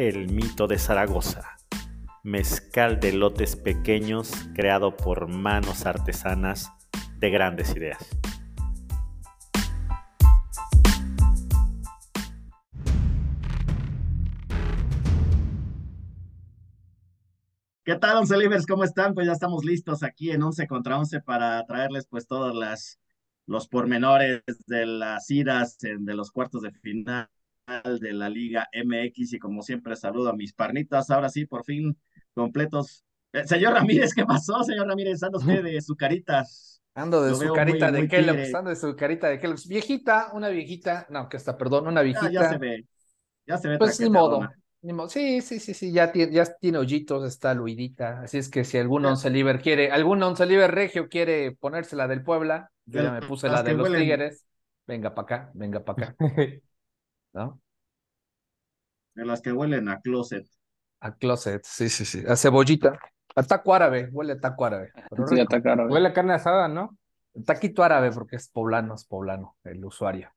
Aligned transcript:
El 0.00 0.32
Mito 0.32 0.66
de 0.66 0.78
Zaragoza, 0.78 1.58
mezcal 2.22 3.00
de 3.00 3.12
lotes 3.12 3.54
pequeños 3.54 4.32
creado 4.54 4.96
por 4.96 5.28
manos 5.28 5.84
artesanas 5.84 6.72
de 7.18 7.28
grandes 7.28 7.76
ideas. 7.76 7.98
¿Qué 17.84 17.94
tal, 17.96 18.16
Once 18.16 18.34
Livers? 18.38 18.64
¿Cómo 18.66 18.84
están? 18.84 19.12
Pues 19.12 19.26
ya 19.26 19.34
estamos 19.34 19.66
listos 19.66 20.02
aquí 20.02 20.30
en 20.30 20.42
11 20.42 20.66
contra 20.66 20.98
11 20.98 21.20
para 21.20 21.62
traerles 21.66 22.06
pues 22.06 22.26
todas 22.26 22.54
las 22.54 22.98
los 23.44 23.68
pormenores 23.68 24.42
de 24.66 24.86
las 24.86 25.30
iras 25.30 25.76
de 25.78 26.14
los 26.14 26.30
cuartos 26.30 26.62
de 26.62 26.72
final 26.72 27.28
de 28.00 28.12
la 28.12 28.28
Liga 28.28 28.68
MX 28.72 29.34
y 29.34 29.38
como 29.38 29.62
siempre 29.62 29.96
saludo 29.96 30.30
a 30.30 30.36
mis 30.36 30.52
parnitas, 30.52 31.10
ahora 31.10 31.28
sí, 31.28 31.46
por 31.46 31.64
fin 31.64 31.96
completos. 32.34 33.04
Eh, 33.32 33.46
señor 33.46 33.74
Ramírez, 33.74 34.12
¿qué 34.14 34.24
pasó, 34.24 34.62
señor 34.64 34.88
Ramírez? 34.88 35.22
Anda 35.22 35.38
usted 35.38 35.62
de 35.62 35.80
su 35.80 35.96
caritas. 35.96 36.82
Ando 36.94 37.22
de 37.22 37.34
su 37.34 37.52
carita 37.52 37.92
de 37.92 38.08
Kellogg's, 38.08 38.54
ando 38.54 38.70
de 38.70 38.76
su 38.76 38.96
carita 38.96 39.28
de 39.28 39.38
Kellogg's. 39.38 39.68
Viejita, 39.68 40.30
una 40.32 40.48
viejita, 40.48 41.06
no, 41.08 41.28
que 41.28 41.36
está, 41.36 41.56
perdón, 41.56 41.86
una 41.86 42.02
viejita. 42.02 42.30
Ya, 42.30 42.48
se 42.50 42.58
ve, 42.58 42.86
ya 43.46 43.58
se 43.58 43.68
ve. 43.68 43.78
Pues 43.78 44.00
ni 44.00 44.10
modo, 44.10 44.48
ni 44.82 44.92
modo. 44.92 45.08
Sí, 45.08 45.40
sí, 45.40 45.60
sí, 45.60 45.72
sí, 45.72 45.92
ya 45.92 46.10
tiene, 46.10 46.32
ya 46.32 46.44
tiene 46.60 46.78
hoyitos, 46.78 47.24
está 47.24 47.54
luidita. 47.54 48.22
Así 48.22 48.38
es 48.38 48.48
que 48.48 48.64
si 48.64 48.76
algún 48.78 49.06
once 49.06 49.30
liver 49.30 49.60
quiere, 49.60 49.92
algún 49.92 50.20
once 50.22 50.44
liver 50.44 50.72
regio 50.72 51.08
quiere 51.08 51.52
ponérsela 51.52 52.08
del 52.08 52.24
Puebla, 52.24 52.72
yo 52.86 53.02
ya 53.02 53.12
me 53.12 53.22
puse 53.22 53.48
la 53.48 53.62
de 53.62 53.74
los 53.74 53.92
Tigres. 53.92 54.44
Venga 54.86 55.14
para 55.14 55.24
acá, 55.24 55.50
venga 55.54 55.84
para 55.84 56.08
acá. 56.08 56.16
¿No? 57.32 57.60
De 59.20 59.26
las 59.26 59.42
que 59.42 59.52
huelen 59.52 59.86
a 59.90 60.00
closet. 60.00 60.46
A 61.00 61.14
closet, 61.14 61.62
sí, 61.62 61.90
sí, 61.90 62.06
sí. 62.06 62.24
A 62.26 62.36
cebollita. 62.36 62.98
A 63.36 63.42
taco 63.42 63.74
árabe, 63.74 64.08
huele 64.10 64.32
a 64.32 64.40
taco 64.40 64.64
árabe. 64.64 64.92
Sí, 65.28 65.38
a 65.38 65.44
taco 65.44 65.68
árabe. 65.68 65.92
Huele 65.92 66.08
a 66.08 66.12
carne 66.14 66.32
asada, 66.32 66.68
¿no? 66.68 66.96
Taquito 67.44 67.84
árabe, 67.84 68.12
porque 68.12 68.36
es 68.36 68.48
poblano, 68.48 68.94
es 68.94 69.04
poblano, 69.04 69.58
el 69.64 69.84
usuario. 69.84 70.30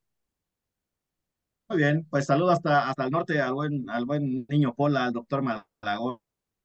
Muy 1.70 1.78
bien, 1.78 2.06
pues 2.10 2.26
saludo 2.26 2.50
hasta, 2.50 2.90
hasta 2.90 3.04
el 3.04 3.10
norte 3.10 3.40
al 3.40 3.54
buen, 3.54 3.88
al 3.88 4.04
buen 4.04 4.44
niño 4.50 4.74
Pola, 4.74 5.06
al 5.06 5.14
doctor 5.14 5.40
Malagón. 5.40 6.18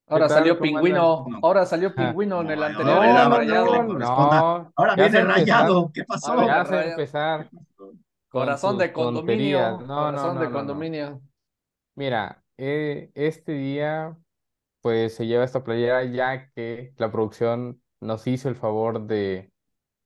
Ahora 0.06 0.28
salió 0.28 0.58
pingüino, 0.58 1.24
ahora 1.40 1.64
salió 1.64 1.94
pingüino 1.94 2.42
en 2.42 2.50
el 2.50 2.62
anterior. 2.62 2.96
No, 2.96 3.02
era 3.02 3.28
no, 3.30 3.36
rayado. 3.38 3.82
no, 3.84 4.72
ahora 4.76 4.94
viene 4.94 5.24
rayado. 5.24 5.90
¿Qué 5.94 6.04
pasó? 6.04 6.32
Ahora 6.32 6.46
Ya 6.46 6.64
se 6.66 6.90
empezar. 6.90 7.50
Corazón 8.28 8.76
de 8.76 8.92
condominio. 8.92 9.78
No, 9.78 9.86
corazón 9.86 10.34
no, 10.34 10.40
de 10.40 10.46
no, 10.46 10.50
no, 10.50 10.50
no. 10.50 10.52
condominio. 10.52 11.20
Mira, 11.94 12.44
eh, 12.56 13.10
este 13.14 13.52
día 13.52 14.16
pues 14.82 15.14
se 15.16 15.26
lleva 15.26 15.44
esta 15.44 15.64
playera 15.64 16.04
ya 16.04 16.50
que 16.52 16.94
la 16.98 17.10
producción 17.12 17.82
nos 18.00 18.26
hizo 18.26 18.48
el 18.48 18.56
favor 18.56 19.06
de 19.06 19.52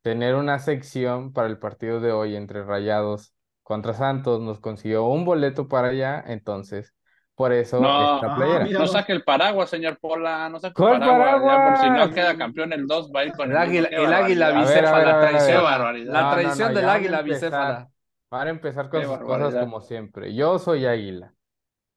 tener 0.02 0.34
una 0.36 0.58
sección 0.60 1.32
para 1.34 1.48
el 1.48 1.58
partido 1.58 2.00
de 2.00 2.12
hoy 2.12 2.36
entre 2.36 2.64
Rayados 2.64 3.34
contra 3.62 3.94
Santos. 3.94 4.40
Nos 4.42 4.60
consiguió 4.60 5.06
un 5.06 5.24
boleto 5.26 5.68
para 5.68 5.88
allá, 5.90 6.24
entonces 6.26 6.94
por 7.36 7.52
eso 7.52 7.78
No, 7.80 7.88
esta 7.98 8.34
ah, 8.34 8.36
playera. 8.36 8.66
No 8.78 8.86
saque 8.86 9.12
el 9.12 9.24
paraguas, 9.24 9.68
señor 9.70 9.98
Pola, 9.98 10.48
no 10.48 10.60
saque 10.60 10.82
el 10.82 10.86
¿Cuál 10.86 10.98
paraguas. 10.98 11.42
Ya 11.44 11.60
por 11.60 11.76
si 11.76 11.90
paraguas? 11.90 11.90
no 11.90 12.12
queda 12.12 12.36
campeón 12.36 12.72
el 12.72 12.86
2, 12.86 13.10
va 13.14 13.20
a 13.20 13.24
ir 13.24 13.32
con 13.34 13.50
El 13.50 13.56
águila, 13.56 13.88
el 13.90 14.12
águila 14.12 14.50
barbaridad. 14.50 14.56
A 14.56 14.64
ver, 14.64 14.84
a 14.86 14.92
bicéfala, 14.92 14.94
ver, 14.94 15.08
a 15.10 15.18
ver, 15.18 15.34
a 15.34 15.42
ver. 15.42 15.68
traición. 15.68 16.10
La 16.10 16.24
No, 16.24 16.36
no, 16.36 16.54
traición 16.54 16.56
no, 16.56 16.74
del 16.74 16.88
ya 16.88 16.90
van 16.90 17.06
a 17.08 17.12
águila 17.12 17.14
empezar. 17.14 17.22
bicéfala. 17.22 17.90
Para 18.28 18.50
empezar 18.50 18.90
con 18.90 19.02
Qué 19.02 19.04
sus 19.04 19.20
cosas 19.20 19.56
barbaridad. 19.56 19.56
como 19.56 19.80
siempre. 19.80 20.34
Yo 20.34 20.58
soy 20.58 20.86
Águila. 20.86 21.33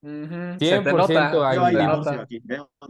Ujú, 0.01 0.59
Se 0.59 0.79
te 0.81 0.83
100% 0.83 1.13
nota. 1.37 1.49
Veo 1.51 1.65
ahí 1.65 1.75
águila. 1.75 2.01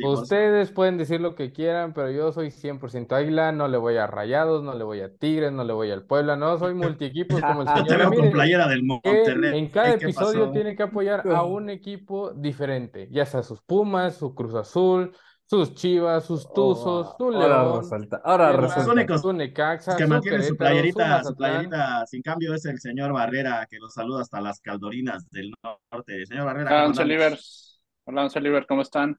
Ustedes 0.04 0.72
pueden 0.72 0.98
decir 0.98 1.22
lo 1.22 1.36
que 1.36 1.52
quieran, 1.52 1.94
pero 1.94 2.12
yo 2.12 2.32
soy 2.32 2.52
100% 2.52 3.16
águila, 3.16 3.52
no 3.52 3.68
le 3.68 3.78
voy 3.78 3.98
a 3.98 4.08
Rayados, 4.08 4.62
no 4.64 4.74
le 4.74 4.84
voy 4.84 5.02
a 5.02 5.16
Tigres, 5.16 5.52
no 5.52 5.64
le 5.64 5.74
voy 5.74 5.90
al 5.92 6.06
Puebla, 6.06 6.36
no 6.36 6.58
soy 6.60 6.74
multiequipos 6.74 7.40
como 7.42 7.62
el 7.62 7.68
Yo 7.76 7.84
te 7.86 7.90
señor 7.92 8.12
veo 8.12 8.20
con 8.22 8.32
playera 8.32 8.68
del 8.68 8.84
Monterrey. 8.84 9.60
en 9.60 9.68
cada 9.70 9.98
¿Qué 9.98 10.06
episodio 10.06 10.40
pasó? 10.42 10.52
tiene 10.52 10.76
que 10.76 10.84
apoyar 10.84 11.26
a 11.30 11.44
un 11.44 11.70
equipo 11.70 12.32
diferente, 12.34 13.08
ya 13.12 13.26
sea 13.26 13.42
sus 13.44 13.62
Pumas, 13.62 14.16
su 14.18 14.36
Cruz 14.36 14.54
Azul, 14.56 15.16
sus 15.50 15.74
Chivas, 15.76 16.26
sus 16.26 16.52
Tuzos, 16.54 17.16
su 17.18 17.32
Oh, 17.34 17.34
Ahora 17.34 17.64
León, 17.64 17.82
resulta, 17.82 18.22
ahora 18.24 18.52
su 18.52 18.58
resulta. 18.58 18.92
únicos 18.92 19.22
su 19.22 19.34
Necaxa, 19.34 19.96
que 19.96 20.04
su 20.04 20.10
mantiene 20.10 20.44
su 20.44 20.58
playerita, 20.58 21.24
su 21.24 21.36
playerita 21.36 22.06
sin 22.06 22.22
cambio 22.22 22.54
es 22.54 22.66
el 22.66 22.80
señor 22.80 23.14
Barrera, 23.14 23.66
que 23.70 23.78
los 23.80 23.94
saluda 23.94 24.22
hasta 24.22 24.42
las 24.42 24.60
caldorinas 24.62 25.30
del 25.32 25.54
norte. 25.92 26.26
Señor 26.26 26.46
Barrera, 26.46 26.86
Hola. 26.88 27.04
Livers. 27.06 27.82
Hola, 28.06 28.24
Once 28.24 28.40
Livers, 28.42 28.68
¿cómo 28.68 28.82
están? 28.82 29.18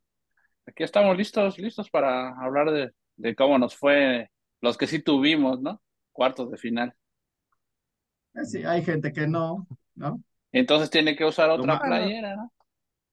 Aquí 0.66 0.82
estamos 0.84 1.16
listos, 1.16 1.58
listos 1.58 1.88
para 1.90 2.30
hablar 2.38 2.70
de, 2.70 2.92
de 3.16 3.34
cómo 3.34 3.58
nos 3.58 3.74
fue 3.76 4.30
los 4.60 4.76
que 4.76 4.86
sí 4.86 5.00
tuvimos, 5.02 5.60
¿no? 5.60 5.80
Cuartos 6.12 6.50
de 6.50 6.58
final. 6.58 6.94
Eh, 8.34 8.44
Sí, 8.44 8.64
hay 8.64 8.82
gente 8.84 9.12
que 9.12 9.26
no, 9.26 9.66
¿no? 9.94 10.22
Entonces 10.52 10.90
tiene 10.90 11.16
que 11.16 11.24
usar 11.24 11.50
otra 11.50 11.78
playera, 11.80 12.36
¿no? 12.36 12.52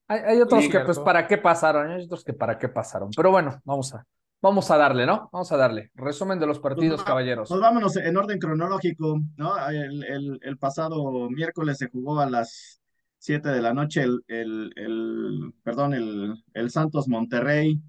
Hay, 0.08 0.20
hay 0.26 0.42
otros 0.42 0.64
Sí, 0.64 0.70
que, 0.70 0.80
pues. 0.82 1.00
¿para 1.00 1.28
qué 1.28 1.38
pasaron? 1.38 1.90
Hay 1.92 2.04
otros 2.04 2.24
que, 2.24 2.34
¿para 2.34 2.58
qué 2.58 2.70
pasaron? 2.70 3.10
Pero 3.16 3.32
bueno, 3.32 3.60
vamos 3.64 3.94
a, 3.94 4.06
vamos 4.42 4.70
a 4.70 4.78
darle, 4.78 5.06
¿no? 5.06 5.30
Vamos 5.32 5.52
a 5.52 5.58
darle. 5.58 5.92
Resumen 5.96 6.40
de 6.40 6.46
los 6.48 6.60
partidos, 6.60 7.04
caballeros. 7.04 7.50
Pues 7.50 7.60
vámonos 7.60 7.96
en 7.98 8.16
orden 8.16 8.40
cronológico, 8.40 9.20
¿no? 9.38 9.58
El, 9.70 10.04
el- 10.04 10.40
el 10.42 10.58
pasado 10.58 11.30
miércoles 11.30 11.78
se 11.78 11.90
jugó 11.90 12.20
a 12.20 12.30
las 12.30 12.82
7 13.18 13.50
de 13.50 13.62
la 13.62 13.74
noche 13.74 14.04
el, 14.04 14.24
el, 14.28 14.72
el- 14.76 15.54
perdón, 15.64 15.94
el, 15.96 16.36
el 16.54 16.70
Santos 16.70 17.08
Monterrey, 17.08 17.80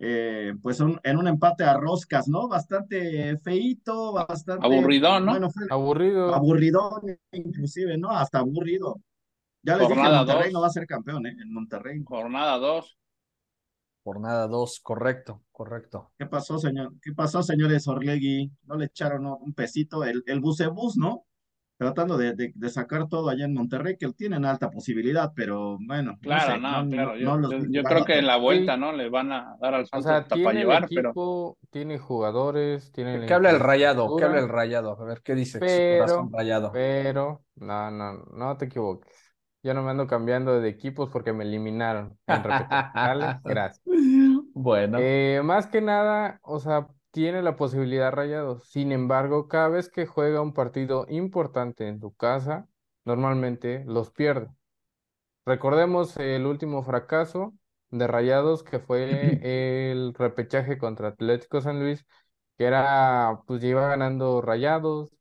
eh, 0.00 0.54
pues 0.60 0.80
un- 0.80 0.98
en 1.04 1.16
un 1.18 1.28
empate 1.28 1.62
a 1.62 1.74
roscas, 1.78 2.26
¿no? 2.26 2.48
Bastante 2.48 3.36
feíto, 3.38 4.12
bastante... 4.12 4.66
Aburridón, 4.66 5.24
¿no? 5.26 5.30
Bueno, 5.32 5.50
fue 5.52 5.62
Aburrido. 5.70 6.34
aburridón 6.34 7.16
inclusive, 7.30 7.96
¿no? 7.96 8.10
Hasta 8.10 8.40
aburrido. 8.40 8.96
Ya 9.64 9.76
les 9.76 9.88
dije, 9.88 9.94
Jornada 10.00 10.18
Monterrey 10.18 10.44
dos. 10.44 10.52
no 10.52 10.60
va 10.60 10.66
a 10.66 10.70
ser 10.70 10.86
campeón, 10.86 11.26
¿eh? 11.26 11.36
En 11.40 11.52
Monterrey. 11.52 12.02
Jornada 12.04 12.58
2. 12.58 12.98
Jornada 14.02 14.46
2, 14.48 14.80
correcto, 14.82 15.42
correcto. 15.50 16.12
¿Qué 16.18 16.26
pasó, 16.26 16.58
señor? 16.58 16.92
¿Qué 17.02 17.12
pasó, 17.14 17.42
señores 17.42 17.88
Orlegui? 17.88 18.52
¿No 18.64 18.76
le 18.76 18.84
echaron 18.86 19.24
un 19.26 19.54
pesito? 19.54 20.04
El, 20.04 20.22
el 20.26 20.40
bucebús, 20.40 20.98
¿no? 20.98 21.24
Tratando 21.78 22.16
de, 22.18 22.34
de- 22.34 22.52
de 22.54 22.68
sacar 22.70 23.08
todo 23.08 23.30
allá 23.30 23.46
en 23.46 23.54
Monterrey, 23.54 23.96
que 23.98 24.12
tienen 24.12 24.44
alta 24.44 24.70
posibilidad, 24.70 25.32
pero 25.34 25.78
bueno, 25.80 26.12
no 26.12 26.18
Claro, 26.20 26.54
sé, 26.54 26.60
no, 26.60 26.84
no, 26.84 26.90
claro. 26.90 27.16
no- 27.38 27.64
Yo, 27.70 27.82
creo 27.82 28.04
que 28.04 28.18
en 28.18 28.26
la 28.26 28.36
vuelta. 28.36 28.76
¿no? 28.76 28.92
Le 28.92 29.08
van 29.08 29.32
a 29.32 29.56
dar 29.60 29.74
al 29.74 29.82
O 29.90 30.02
sea, 30.02 30.22
para 30.22 30.28
tiene 30.28 30.50
el 30.50 30.56
llevar, 30.58 30.86
pero 30.94 31.56
tiene 31.70 31.98
jugadores, 31.98 32.92
tiene 32.92 33.24
¿Qué 33.26 33.32
habla 33.32 33.50
el 33.50 33.58
rayado? 33.58 34.14
¿Qué 34.16 34.24
habla 34.24 34.38
el 34.40 34.48
rayado? 34.50 35.00
A 35.00 35.04
ver, 35.04 35.22
¿qué 35.22 35.34
dice? 35.34 35.58
su 35.58 35.64
Pero- 35.64 36.04
corazón 36.04 36.32
rayado. 36.32 36.70
Pero, 36.72 37.42
no, 37.56 37.90
no, 37.90 38.12
no 38.34 38.56
te 38.58 38.66
equivoques. 38.66 39.23
Yo 39.64 39.74
no 39.74 39.82
me 39.82 39.90
ando 39.90 40.06
cambiando 40.06 40.60
de 40.60 40.68
equipos 40.68 41.10
porque 41.10 41.32
me 41.32 41.44
eliminaron 41.44 42.18
en. 42.26 42.42
Gracias. 43.44 43.82
Bueno, 44.54 44.98
Eh, 44.98 45.40
más 45.44 45.66
que 45.66 45.80
nada, 45.80 46.38
o 46.42 46.60
sea, 46.60 46.88
tiene 47.10 47.42
la 47.42 47.56
posibilidad 47.56 48.12
Rayados. 48.12 48.68
Sin 48.68 48.92
embargo, 48.92 49.48
cada 49.48 49.68
vez 49.68 49.88
que 49.90 50.06
juega 50.06 50.40
un 50.42 50.52
partido 50.54 51.06
importante 51.08 51.88
en 51.88 51.98
su 52.00 52.14
casa, 52.14 52.68
normalmente 53.04 53.84
los 53.86 54.10
pierde. 54.12 54.48
Recordemos 55.46 56.16
el 56.18 56.46
último 56.46 56.82
fracaso 56.82 57.54
de 57.90 58.06
Rayados, 58.06 58.62
que 58.62 58.78
fue 58.80 59.38
el 59.90 60.14
repechaje 60.14 60.78
contra 60.78 61.08
Atlético 61.08 61.60
San 61.60 61.80
Luis, 61.80 62.06
que 62.58 62.64
era, 62.66 63.40
pues 63.46 63.62
iba 63.64 63.88
ganando 63.88 64.40
Rayados, 64.40 65.12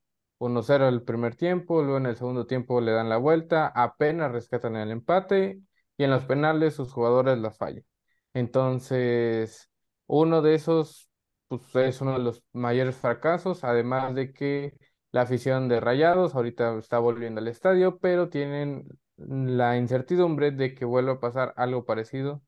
1-0 0.43 0.89
el 0.89 1.03
primer 1.03 1.35
tiempo, 1.35 1.81
luego 1.81 1.97
en 1.97 2.05
el 2.07 2.15
segundo 2.17 2.45
tiempo 2.45 2.81
le 2.81 2.91
dan 2.91 3.09
la 3.09 3.17
vuelta, 3.17 3.67
apenas 3.67 4.31
rescatan 4.31 4.75
el 4.75 4.91
empate 4.91 5.61
y 5.97 6.03
en 6.03 6.11
los 6.11 6.25
penales 6.25 6.75
sus 6.75 6.91
jugadores 6.91 7.37
la 7.39 7.51
fallan. 7.51 7.85
Entonces, 8.33 9.69
uno 10.07 10.41
de 10.41 10.55
esos, 10.55 11.09
pues 11.47 11.75
es 11.75 12.01
uno 12.01 12.13
de 12.13 12.19
los 12.19 12.43
mayores 12.53 12.95
fracasos, 12.97 13.63
además 13.63 14.15
de 14.15 14.33
que 14.33 14.73
la 15.11 15.21
afición 15.21 15.69
de 15.69 15.79
Rayados 15.79 16.35
ahorita 16.35 16.77
está 16.77 16.99
volviendo 16.99 17.39
al 17.39 17.47
estadio, 17.47 17.99
pero 17.99 18.29
tienen 18.29 18.87
la 19.17 19.77
incertidumbre 19.77 20.51
de 20.51 20.73
que 20.75 20.85
vuelva 20.85 21.13
a 21.13 21.19
pasar 21.19 21.53
algo 21.57 21.85
parecido 21.85 22.41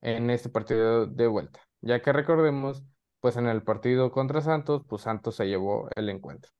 en 0.00 0.30
este 0.30 0.48
partido 0.48 1.06
de 1.06 1.26
vuelta, 1.28 1.60
ya 1.80 2.02
que 2.02 2.12
recordemos, 2.12 2.84
pues 3.20 3.36
en 3.36 3.46
el 3.48 3.62
partido 3.62 4.10
contra 4.10 4.40
Santos, 4.40 4.82
pues 4.88 5.02
Santos 5.02 5.36
se 5.36 5.46
llevó 5.46 5.88
el 5.96 6.08
encuentro. 6.08 6.52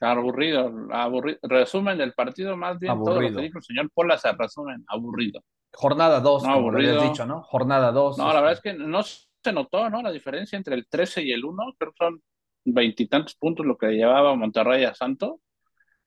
Aburrido, 0.00 0.72
aburrido. 0.92 1.38
Resumen 1.42 1.98
del 1.98 2.12
partido, 2.14 2.56
más 2.56 2.78
bien 2.78 2.92
Aburrido. 2.92 3.12
todo 3.12 3.22
lo 3.30 3.36
que 3.36 3.42
dijo 3.42 3.58
el 3.58 3.64
señor 3.64 3.90
Pola 3.92 4.16
se 4.18 4.32
resumen, 4.32 4.84
aburrido. 4.88 5.42
Jornada 5.72 6.20
2, 6.20 6.42
No, 6.42 6.54
como 6.54 6.70
lo 6.72 6.78
habías 6.78 7.02
dicho, 7.02 7.26
¿no? 7.26 7.42
Jornada 7.42 7.92
2. 7.92 8.18
No, 8.18 8.28
la 8.28 8.40
verdad 8.40 8.52
es 8.52 8.60
que 8.60 8.72
no 8.74 9.02
se 9.02 9.52
notó, 9.52 9.88
¿no? 9.90 10.02
La 10.02 10.10
diferencia 10.10 10.56
entre 10.56 10.74
el 10.74 10.86
13 10.88 11.22
y 11.22 11.32
el 11.32 11.44
1, 11.44 11.74
creo 11.78 11.92
que 11.92 12.04
son 12.04 12.22
veintitantos 12.64 13.34
puntos 13.36 13.64
lo 13.66 13.76
que 13.76 13.88
llevaba 13.88 14.34
Monterrey 14.34 14.84
a 14.84 14.94
Santos. 14.94 15.34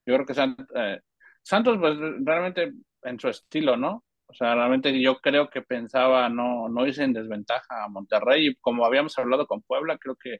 Yo 0.05 0.15
creo 0.15 0.25
que 0.25 0.33
Sant- 0.33 0.67
eh, 0.75 0.99
Santos, 1.41 1.77
pues 1.79 1.95
realmente 2.23 2.73
en 3.03 3.19
su 3.19 3.29
estilo, 3.29 3.77
¿no? 3.77 4.03
O 4.25 4.33
sea, 4.33 4.55
realmente 4.55 4.99
yo 4.99 5.19
creo 5.19 5.49
que 5.49 5.61
pensaba 5.61 6.27
no, 6.29 6.67
no 6.67 6.85
irse 6.87 7.03
en 7.03 7.13
desventaja 7.13 7.83
a 7.83 7.89
Monterrey 7.89 8.47
y 8.47 8.55
como 8.55 8.85
habíamos 8.85 9.17
hablado 9.19 9.45
con 9.45 9.61
Puebla, 9.61 9.97
creo 9.97 10.15
que 10.15 10.39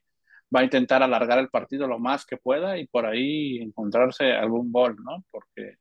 va 0.55 0.61
a 0.61 0.63
intentar 0.63 1.03
alargar 1.03 1.39
el 1.39 1.49
partido 1.49 1.87
lo 1.87 1.99
más 1.99 2.25
que 2.25 2.37
pueda 2.37 2.77
y 2.77 2.87
por 2.87 3.05
ahí 3.05 3.57
encontrarse 3.61 4.33
algún 4.33 4.71
gol, 4.71 4.95
¿no? 5.03 5.23
Porque 5.31 5.75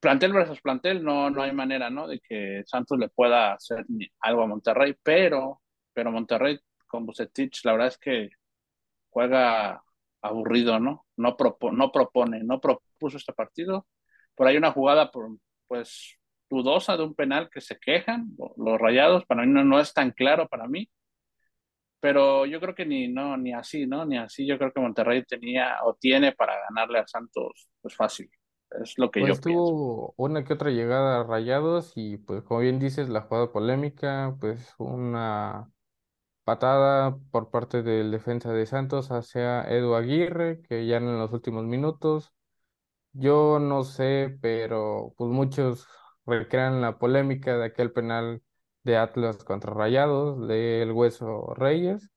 plantel 0.00 0.32
versus 0.32 0.60
plantel 0.60 1.02
no, 1.04 1.30
no 1.30 1.42
hay 1.42 1.52
manera, 1.52 1.90
¿no? 1.90 2.06
De 2.08 2.20
que 2.20 2.62
Santos 2.66 2.98
le 2.98 3.08
pueda 3.08 3.54
hacer 3.54 3.84
algo 4.20 4.42
a 4.42 4.46
Monterrey, 4.46 4.94
pero, 5.02 5.62
pero 5.92 6.12
Monterrey 6.12 6.58
con 6.86 7.04
Bucetich, 7.06 7.64
la 7.64 7.72
verdad 7.72 7.88
es 7.88 7.98
que 7.98 8.30
juega 9.10 9.82
aburrido, 10.22 10.80
¿no? 10.80 11.06
No, 11.16 11.36
propo- 11.36 11.72
no 11.72 11.92
propone, 11.92 12.44
no 12.44 12.60
propuso 12.60 13.16
este 13.18 13.32
partido. 13.32 13.86
Por 14.34 14.48
ahí 14.48 14.56
una 14.56 14.72
jugada, 14.72 15.10
pues, 15.68 16.16
dudosa 16.50 16.96
de 16.96 17.04
un 17.04 17.14
penal 17.14 17.50
que 17.50 17.60
se 17.60 17.78
quejan, 17.78 18.28
lo- 18.38 18.54
los 18.58 18.80
rayados, 18.80 19.26
para 19.26 19.44
mí 19.44 19.52
no, 19.52 19.64
no 19.64 19.80
es 19.80 19.92
tan 19.94 20.12
claro 20.12 20.48
para 20.48 20.68
mí, 20.68 20.88
pero 22.00 22.46
yo 22.46 22.60
creo 22.60 22.74
que 22.74 22.86
ni, 22.86 23.08
no, 23.08 23.36
ni 23.36 23.52
así, 23.52 23.86
¿no? 23.86 24.04
Ni 24.06 24.18
así, 24.18 24.46
yo 24.46 24.58
creo 24.58 24.72
que 24.72 24.80
Monterrey 24.80 25.24
tenía 25.24 25.78
o 25.84 25.94
tiene 25.94 26.32
para 26.32 26.54
ganarle 26.68 26.98
a 27.00 27.06
Santos, 27.08 27.68
pues 27.80 27.94
fácil. 27.96 28.30
Es 28.82 28.94
lo 28.98 29.10
que 29.10 29.24
Pues 29.24 29.40
yo 29.40 29.42
pienso. 29.42 29.74
tuvo 29.80 30.14
una 30.16 30.44
que 30.44 30.52
otra 30.52 30.70
llegada 30.70 31.20
a 31.20 31.24
Rayados 31.24 31.92
y 31.96 32.18
pues 32.18 32.42
como 32.44 32.60
bien 32.60 32.78
dices, 32.78 33.08
la 33.08 33.22
jugada 33.22 33.50
polémica, 33.50 34.36
pues 34.40 34.74
una 34.78 35.72
patada 36.44 37.18
por 37.32 37.50
parte 37.50 37.82
del 37.82 38.10
defensa 38.12 38.52
de 38.52 38.66
Santos 38.66 39.10
hacia 39.12 39.62
Edu 39.70 39.94
Aguirre, 39.96 40.62
que 40.62 40.86
ya 40.86 40.98
en 40.98 41.18
los 41.18 41.32
últimos 41.32 41.64
minutos, 41.64 42.34
yo 43.12 43.58
no 43.60 43.84
sé, 43.84 44.38
pero 44.42 45.14
pues 45.18 45.30
muchos 45.30 45.86
recrean 46.26 46.80
la 46.82 46.98
polémica 46.98 47.58
de 47.58 47.66
aquel 47.66 47.92
penal 47.92 48.42
de 48.84 48.96
Atlas 48.96 49.44
contra 49.44 49.72
Rayados, 49.74 50.46
del 50.48 50.92
Hueso 50.92 51.54
Reyes, 51.54 52.10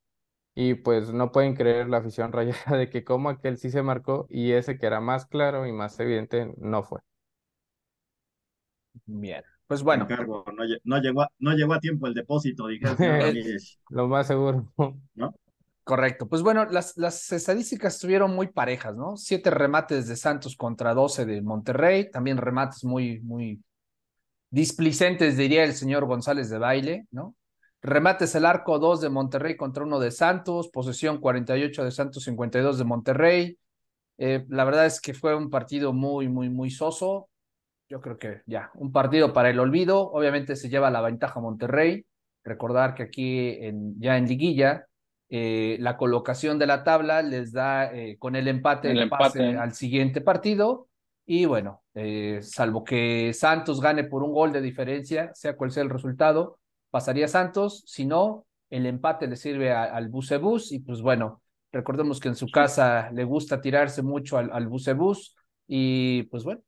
y 0.56 0.76
pues 0.76 1.14
no 1.14 1.32
pueden 1.34 1.56
creer 1.56 1.90
la 1.90 1.98
afición 2.00 2.32
rayada 2.34 2.78
de 2.78 2.90
que 2.90 3.04
como 3.06 3.30
aquel 3.30 3.58
sí 3.58 3.72
se 3.72 3.84
marcó 3.84 4.28
y 4.30 4.54
ese 4.54 4.78
que 4.80 4.88
era 4.88 5.02
más 5.02 5.26
claro 5.28 5.68
y 5.68 5.74
más 5.74 6.00
evidente 6.00 6.54
no 6.60 6.84
fue. 6.84 7.02
Bien. 9.06 9.44
Pues 9.68 9.84
bueno, 9.84 10.04
Encargo, 10.04 10.44
no, 10.54 10.64
lle- 10.66 10.82
no 10.84 10.98
llegó 11.00 11.22
a, 11.22 11.30
no 11.40 11.54
llegó 11.54 11.74
a 11.74 11.80
tiempo 11.80 12.08
el 12.08 12.14
depósito, 12.14 12.68
dije 12.68 12.86
Lo 13.90 14.08
más 14.08 14.28
seguro. 14.28 14.72
¿no? 15.16 15.36
correcto. 15.84 16.28
Pues 16.28 16.42
bueno, 16.42 16.66
las, 16.66 16.98
las 16.98 17.32
estadísticas 17.32 17.96
estuvieron 17.96 18.34
muy 18.36 18.48
parejas, 18.48 18.96
¿no? 18.96 19.18
Siete 19.18 19.50
remates 19.50 20.08
de 20.08 20.16
Santos 20.16 20.56
contra 20.56 20.94
12 20.94 21.26
de 21.26 21.42
Monterrey, 21.42 22.10
también 22.12 22.38
remates 22.38 22.84
muy, 22.84 23.20
muy 23.22 23.62
displicentes, 24.52 25.38
diría 25.38 25.64
el 25.64 25.74
señor 25.74 26.06
González 26.06 26.50
de 26.50 26.60
Baile, 26.60 27.08
¿no? 27.12 27.36
Remates 27.82 28.36
el 28.36 28.46
arco 28.46 28.78
2 28.78 29.02
de 29.02 29.10
Monterrey 29.10 29.58
contra 29.58 29.84
uno 29.84 30.00
de 30.00 30.12
Santos, 30.12 30.70
posesión 30.70 31.20
48 31.20 31.84
de 31.84 31.92
Santos, 31.92 32.24
52 32.26 32.78
de 32.78 32.84
Monterrey. 32.84 33.58
Eh, 34.20 34.46
la 34.50 34.66
verdad 34.66 34.86
es 34.86 35.02
que 35.02 35.16
fue 35.16 35.36
un 35.36 35.50
partido 35.50 35.92
muy, 35.92 36.30
muy, 36.30 36.50
muy 36.50 36.70
soso. 36.70 37.30
Yo 37.90 38.00
creo 38.00 38.20
que 38.20 38.42
ya, 38.46 38.70
un 38.76 38.92
partido 38.92 39.34
para 39.34 39.50
el 39.50 39.60
olvido. 39.60 40.12
Obviamente 40.12 40.56
se 40.56 40.70
lleva 40.70 40.92
la 40.92 41.02
ventaja 41.02 41.40
Monterrey. 41.40 42.06
Recordar 42.44 42.94
que 42.94 43.04
aquí 43.04 43.50
en, 43.50 44.00
ya 44.00 44.18
en 44.18 44.28
liguilla, 44.28 44.86
eh, 45.30 45.78
la 45.80 45.98
colocación 45.98 46.60
de 46.60 46.68
la 46.68 46.84
tabla 46.84 47.24
les 47.24 47.52
da 47.52 47.92
eh, 47.92 48.18
con 48.20 48.36
el 48.36 48.48
empate 48.48 48.92
El 48.92 49.00
el 49.00 49.10
pase 49.10 49.40
empate. 49.40 49.58
al 49.58 49.74
siguiente 49.74 50.22
partido. 50.22 50.88
Y 51.26 51.46
bueno, 51.46 51.82
eh, 51.94 52.40
salvo 52.42 52.84
que 52.84 53.34
Santos 53.34 53.80
gane 53.80 54.04
por 54.04 54.24
un 54.24 54.34
gol 54.34 54.52
de 54.52 54.62
diferencia, 54.62 55.32
sea 55.34 55.56
cual 55.56 55.72
sea 55.72 55.84
el 55.84 55.90
resultado, 55.90 56.60
pasaría 56.90 57.28
Santos. 57.28 57.84
Si 57.88 58.06
no, 58.06 58.46
el 58.70 58.86
empate 58.86 59.28
le 59.28 59.36
sirve 59.38 59.72
a- 59.72 59.84
al 59.84 60.10
Bucebus. 60.10 60.72
Y 60.72 60.80
pues 60.80 61.02
bueno, 61.02 61.42
recordemos 61.72 62.20
que 62.20 62.28
en 62.30 62.36
su 62.36 62.48
casa 62.50 63.10
le 63.12 63.24
gusta 63.24 63.62
tirarse 63.62 64.02
mucho 64.02 64.38
al, 64.38 64.52
al 64.52 64.68
Bucebus. 64.68 65.36
Y 65.68 66.24
pues 66.24 66.44
bueno, 66.44 66.62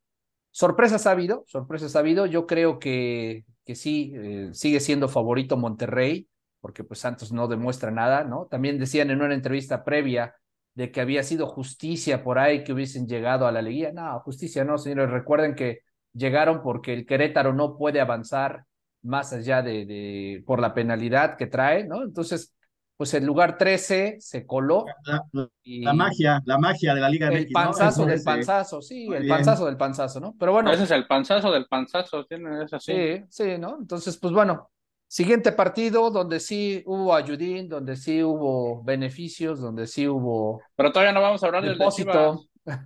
sorpresas 0.52 1.08
ha 1.08 1.12
habido, 1.12 1.44
sorpresas 1.48 1.96
ha 1.96 2.00
habido. 2.00 2.26
Yo 2.26 2.48
creo 2.48 2.80
que, 2.80 3.46
que 3.66 3.76
sí, 3.76 4.14
eh, 4.16 4.50
sigue 4.54 4.80
siendo 4.80 5.10
favorito 5.10 5.58
Monterrey, 5.58 6.28
porque 6.62 6.84
pues 6.84 7.00
Santos 7.00 7.32
no 7.34 7.48
demuestra 7.48 7.92
nada, 7.92 8.24
¿no? 8.24 8.48
También 8.50 8.80
decían 8.80 9.10
en 9.12 9.22
una 9.22 9.34
entrevista 9.34 9.84
previa 9.84 10.36
de 10.76 10.92
que 10.92 11.02
había 11.02 11.24
sido 11.24 11.48
justicia 11.48 12.24
por 12.24 12.40
ahí 12.40 12.64
que 12.64 12.74
hubiesen 12.74 13.08
llegado 13.08 13.48
a 13.48 13.52
la 13.52 13.62
liguilla. 13.62 13.92
No, 13.92 14.20
justicia 14.22 14.64
no, 14.66 14.78
señores. 14.78 15.10
Recuerden 15.12 15.56
que 15.56 15.80
llegaron 16.14 16.62
porque 16.64 16.94
el 16.94 17.06
Querétaro 17.06 17.54
no 17.54 17.78
puede 17.78 18.02
avanzar 18.02 18.66
más 19.04 19.34
allá 19.34 19.62
de, 19.62 19.86
de 19.86 20.44
por 20.46 20.60
la 20.60 20.74
penalidad 20.74 21.38
que 21.38 21.48
trae, 21.48 21.86
¿no? 21.86 22.04
Entonces, 22.04 22.54
pues 22.98 23.14
el 23.14 23.26
lugar 23.26 23.58
13 23.58 24.18
se 24.20 24.46
coló 24.46 24.98
La, 25.06 25.26
la- 25.34 25.50
y 25.64 25.82
la 25.82 25.94
magia, 25.94 26.42
la 26.46 26.58
magia 26.58 26.94
de 26.96 27.02
la 27.02 27.10
Liga 27.10 27.28
el 27.28 27.42
MX, 27.42 27.60
¿no? 27.60 27.78
panzazo 27.78 28.06
del 28.06 28.24
Entonces, 28.24 28.24
panzazo, 28.24 28.82
sí, 28.82 29.12
muy 29.12 29.18
el 29.18 29.26
bien. 29.26 29.28
panzazo 29.28 29.66
del 29.66 29.78
panzazo, 29.78 30.20
¿no? 30.20 30.36
Pero 30.40 30.52
bueno, 30.54 30.72
Ese 30.72 30.84
es 30.84 30.92
el 30.92 31.08
panzazo 31.08 31.52
del 31.52 31.68
panzazo, 31.68 32.26
tiene 32.26 32.64
es 32.66 32.74
así. 32.74 32.94
sí, 32.96 33.24
sí, 33.30 33.58
¿no? 33.58 33.78
Entonces, 33.80 34.18
pues 34.18 34.34
bueno, 34.34 34.72
siguiente 35.14 35.52
partido 35.52 36.10
donde 36.10 36.40
sí 36.40 36.82
hubo 36.88 37.14
ayudín, 37.14 37.70
donde 37.70 37.96
sí 37.96 38.24
hubo 38.24 38.84
beneficios, 38.84 39.60
donde 39.62 39.86
sí 39.86 40.08
hubo 40.08 40.60
Pero 40.76 40.92
todavía 40.92 41.14
no 41.14 41.22
vamos 41.22 41.44
a 41.44 41.46
hablar 41.46 41.64
del 41.64 41.78
depósito. 41.78 42.42
Ah, 42.66 42.80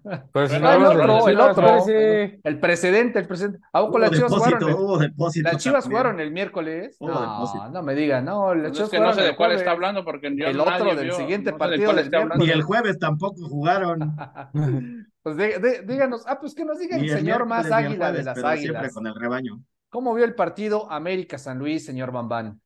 no 0.60 0.74
el 0.74 0.86
otro, 0.86 1.28
el 1.30 1.40
otro. 1.40 1.64
precedente, 2.60 3.20
el 3.20 3.28
precedente. 3.28 3.60
¿A 3.72 3.80
poco 3.80 3.92
Hubo 3.92 4.00
las 4.00 4.12
Chivas 4.12 4.34
jugaron? 4.34 4.70
el- 4.70 4.76
hubo 4.76 4.98
depósito 4.98 5.50
Las 5.52 5.64
Chivas 5.64 5.84
también. 5.84 6.02
jugaron 6.02 6.20
el 6.20 6.32
miércoles. 6.32 6.98
Hubo 7.00 7.10
No, 7.12 7.22
depósito. 7.22 7.70
no 7.70 7.84
me 7.84 7.94
digan, 7.96 8.26
no, 8.26 8.54
las 8.56 8.64
Pues 8.64 8.74
Chivas 8.74 8.88
es 8.88 8.92
que 8.92 9.00
no 9.06 9.14
sé 9.14 9.22
de 9.22 9.36
cuál 9.36 9.52
está 9.52 9.72
hablando 9.72 10.04
porque 10.04 10.36
yo 10.36 10.48
El 10.48 10.58
nadie 10.58 10.74
otro 10.82 10.96
del 10.96 11.06
vio, 11.06 11.16
siguiente 11.16 11.52
no 11.52 11.58
partido 11.60 11.94
del 11.94 12.06
está 12.06 12.18
hablando. 12.18 12.44
Ni 12.44 12.52
el 12.52 12.64
jueves 12.64 12.98
tampoco 13.00 13.48
jugaron. 13.48 14.16
Pues 15.24 15.36
dí- 15.36 15.62
dí- 15.62 15.86
díganos, 15.86 16.24
ah, 16.26 16.40
pues 16.40 16.56
que 16.56 16.64
nos 16.64 16.80
diga 16.80 16.96
el 16.96 17.04
el 17.04 17.10
señor 17.18 17.46
más 17.46 17.70
águila 17.70 18.14
de 18.14 18.24
las 18.24 18.36
pero 18.36 18.48
siempre 18.56 18.78
águilas. 18.78 18.94
con 18.94 19.08
el 19.08 19.14
rebaño. 19.16 19.60
¿Cómo 19.90 20.14
vio 20.14 20.26
el 20.26 20.36
partido 20.36 20.92
América 20.92 21.38
San 21.38 21.60
Luis, 21.60 21.86
señor 21.86 22.12
Bambán? 22.12 22.62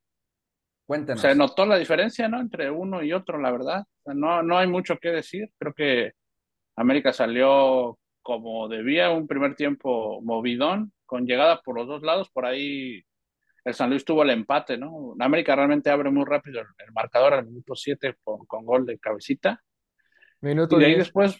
Cuéntenos. 0.86 1.22
Se 1.22 1.36
notó 1.36 1.66
la 1.66 1.78
diferencia, 1.78 2.28
¿no? 2.28 2.40
Entre 2.40 2.70
uno 2.70 3.04
y 3.04 3.13
otro, 3.13 3.38
la 3.40 3.51
verdad. 3.51 3.82
O 3.82 4.04
sea, 4.04 4.13
no, 4.13 4.44
no 4.44 4.58
hay 4.58 4.68
mucho 4.68 4.98
que 4.98 5.10
decir. 5.10 5.50
Creo 5.58 5.74
que 5.74 6.12
América 6.75 7.13
salió 7.13 7.98
como 8.22 8.68
debía, 8.68 9.12
un 9.12 9.28
primer 9.28 9.56
tiempo 9.56 10.22
movidón, 10.22 10.92
con 11.06 11.25
llegada 11.25 11.62
por 11.62 11.75
los 11.75 11.88
dos 11.88 12.01
lados. 12.01 12.30
Por 12.32 12.46
ahí 12.46 13.04
el 13.63 13.74
San 13.74 13.90
Luis 13.90 14.04
tuvo 14.04 14.24
el 14.24 14.32
empate, 14.32 14.78
¿no? 14.78 15.16
América 15.20 15.56
realmente 15.56 15.92
abre 15.92 16.10
muy 16.10 16.25
rápido 16.25 16.62
el, 16.62 16.68
el 16.86 16.92
marcador 16.92 17.36
al 17.36 17.46
minuto 17.46 17.75
7 17.75 18.16
con, 18.24 18.46
con 18.46 18.66
gol 18.66 18.86
de 18.86 18.98
cabecita. 18.98 19.62
Minuto 20.42 20.75
Y 20.75 20.80
de 20.80 20.86
ahí 20.88 20.96
10. 20.96 21.06
después 21.06 21.40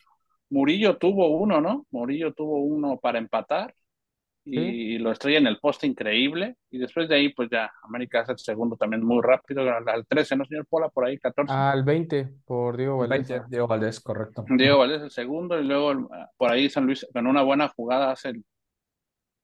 Murillo 0.50 0.97
tuvo 0.97 1.38
uno, 1.39 1.59
¿no? 1.59 1.88
Murillo 1.89 2.33
tuvo 2.33 2.59
uno 2.59 3.00
para 3.00 3.17
empatar 3.17 3.73
y 4.43 4.53
Sí. 4.53 4.98
lo 4.98 5.12
estrella 5.12 5.38
en 5.38 5.48
el 5.48 5.60
poste 5.60 5.86
increíble. 5.88 6.55
Y 6.71 6.79
después 6.79 7.07
de 7.07 7.15
ahí, 7.15 7.29
pues 7.33 7.50
ya, 7.51 7.71
América 7.83 8.21
hace 8.21 8.31
el 8.31 8.39
segundo 8.39 8.75
también 8.75 9.03
muy 9.03 9.21
rápido, 9.21 9.62
al, 9.62 9.88
al 9.88 10.05
13, 10.07 10.36
¿no, 10.36 10.45
señor 10.45 10.65
Pola? 10.67 10.89
Por 10.89 11.05
ahí, 11.05 11.17
14. 11.17 11.53
Al 11.53 11.83
20 11.83 12.29
por 12.45 12.75
Diego 12.77 12.98
Valdés. 12.98 13.27
20, 13.29 13.45
Diego 13.50 13.67
Valdés, 13.67 14.00
correcto. 14.00 14.45
Diego 14.50 14.79
Valdés 14.79 15.01
el 15.03 15.12
segundo 15.12 15.60
y 15.60 15.63
luego 15.65 16.10
por 16.38 16.51
ahí 16.51 16.69
San 16.69 16.86
Luis 16.86 17.05
con 17.13 17.27
una 17.27 17.43
buena 17.43 17.67
jugada 17.69 18.12
hace 18.12 18.29
el, 18.29 18.43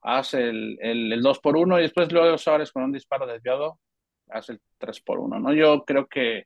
hace 0.01 0.50
el, 0.50 0.77
el, 0.82 1.13
el 1.13 1.22
2 1.22 1.39
por 1.39 1.58
1 1.58 1.80
y 1.80 1.82
después 1.84 2.12
luego 2.12 2.38
Suárez 2.38 2.72
con 2.72 2.84
un 2.84 2.92
disparo 2.92 3.27
desviado 3.27 3.80
hace 4.30 4.54
el 4.54 4.62
3 4.77 5.01
por 5.01 5.20
1, 5.20 5.39
¿no? 5.39 5.54
Yo 5.54 5.84
creo 5.86 6.08
que 6.08 6.46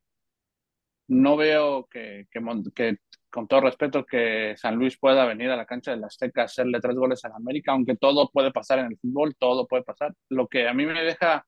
no 1.07 1.35
veo 1.35 1.87
que, 1.87 2.27
que, 2.31 2.97
con 3.31 3.47
todo 3.47 3.61
respeto, 3.61 4.05
que 4.05 4.55
San 4.57 4.75
Luis 4.75 4.97
pueda 4.99 5.25
venir 5.25 5.49
a 5.51 5.57
la 5.57 5.65
cancha 5.65 5.91
del 5.91 6.03
Azteca 6.03 6.43
a 6.43 6.45
hacerle 6.45 6.79
tres 6.81 6.95
goles 6.95 7.23
a 7.25 7.29
América, 7.35 7.71
aunque 7.73 7.95
todo 7.97 8.29
puede 8.31 8.51
pasar 8.51 8.79
en 8.79 8.87
el 8.87 8.97
fútbol, 8.99 9.35
todo 9.37 9.67
puede 9.67 9.83
pasar. 9.83 10.13
Lo 10.29 10.47
que 10.47 10.67
a 10.67 10.73
mí 10.73 10.85
me 10.85 11.01
deja, 11.03 11.45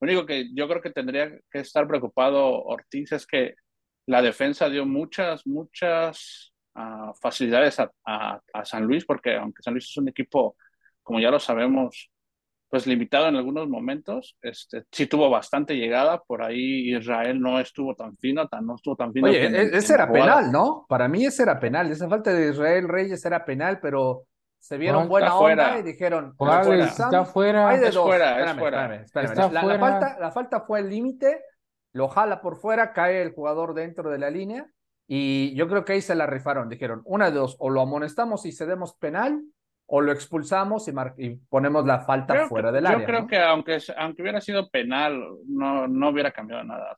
lo 0.00 0.06
único 0.06 0.26
que 0.26 0.48
yo 0.54 0.68
creo 0.68 0.80
que 0.82 0.90
tendría 0.90 1.30
que 1.50 1.60
estar 1.60 1.86
preocupado 1.88 2.62
Ortiz 2.64 3.12
es 3.12 3.26
que 3.26 3.54
la 4.06 4.22
defensa 4.22 4.68
dio 4.70 4.86
muchas, 4.86 5.46
muchas 5.46 6.54
ah, 6.74 7.12
facilidades 7.20 7.78
a- 7.80 7.90
a 8.52 8.64
San 8.64 8.84
Luis, 8.84 9.04
porque 9.04 9.34
aunque 9.36 9.62
San 9.62 9.74
Luis 9.74 9.84
es 9.90 9.96
un 9.98 10.08
equipo, 10.08 10.56
como 11.02 11.20
ya 11.20 11.30
lo 11.30 11.40
sabemos, 11.40 12.10
pues 12.68 12.86
limitado 12.86 13.28
en 13.28 13.36
algunos 13.36 13.68
momentos. 13.68 14.36
Este, 14.42 14.84
sí 14.92 15.06
tuvo 15.06 15.30
bastante 15.30 15.74
llegada, 15.74 16.22
por 16.22 16.42
ahí 16.42 16.94
Israel 16.94 17.40
no 17.40 17.58
estuvo 17.58 17.94
tan 17.94 18.16
fino, 18.16 18.46
tan, 18.48 18.66
no 18.66 18.74
estuvo 18.74 18.96
tan 18.96 19.12
fino. 19.12 19.28
Oye, 19.28 19.46
e-, 19.46 19.76
ese 19.76 19.94
era 19.94 20.10
penal, 20.10 20.52
¿no? 20.52 20.84
Para 20.88 21.08
mí 21.08 21.24
ese 21.24 21.42
era 21.42 21.58
penal, 21.58 21.90
esa 21.90 22.08
falta 22.08 22.32
de 22.32 22.50
Israel 22.50 22.88
Reyes 22.88 23.24
era 23.24 23.44
penal, 23.44 23.80
pero 23.80 24.24
se 24.58 24.76
vieron 24.76 25.08
buena 25.08 25.36
onda 25.36 25.78
y 25.78 25.82
dijeron, 25.82 26.34
está 26.80 27.24
fuera. 27.24 27.70
Hay 27.70 27.80
de 27.80 27.88
es 27.88 27.94
dos. 27.94 28.04
fuera, 28.04 28.50
espérame, 28.50 29.02
espérame, 29.04 29.52
La, 29.52 29.78
falta, 29.78 30.16
la 30.20 30.30
falta 30.30 30.60
fue 30.60 30.80
el 30.80 30.90
límite, 30.90 31.42
lo 31.92 32.08
jala 32.08 32.40
por 32.42 32.56
fuera, 32.56 32.92
cae 32.92 33.22
el 33.22 33.32
jugador 33.32 33.72
dentro 33.72 34.10
de 34.10 34.18
la 34.18 34.30
línea 34.30 34.66
y 35.06 35.54
yo 35.54 35.68
creo 35.68 35.86
que 35.86 35.94
ahí 35.94 36.02
se 36.02 36.14
la 36.14 36.26
rifaron. 36.26 36.68
Dijeron, 36.68 37.00
una 37.06 37.30
de 37.30 37.38
dos, 37.38 37.56
o 37.60 37.70
lo 37.70 37.80
amonestamos 37.80 38.44
y 38.44 38.52
cedemos 38.52 38.94
penal 38.94 39.42
o 39.90 40.02
lo 40.02 40.12
expulsamos 40.12 40.86
y, 41.16 41.30
ponemos 41.48 41.86
la 41.86 42.00
falta 42.00 42.46
fuera 42.46 42.70
del 42.70 42.86
área. 42.86 43.00
Yo 43.00 43.06
creo 43.06 43.26
que 43.26 43.38
aunque, 43.38 43.78
aunque 43.96 44.22
hubiera 44.22 44.40
sido 44.40 44.68
penal, 44.68 45.18
no, 45.46 45.88
no 45.88 46.10
hubiera 46.10 46.30
cambiado 46.30 46.62
nada. 46.62 46.94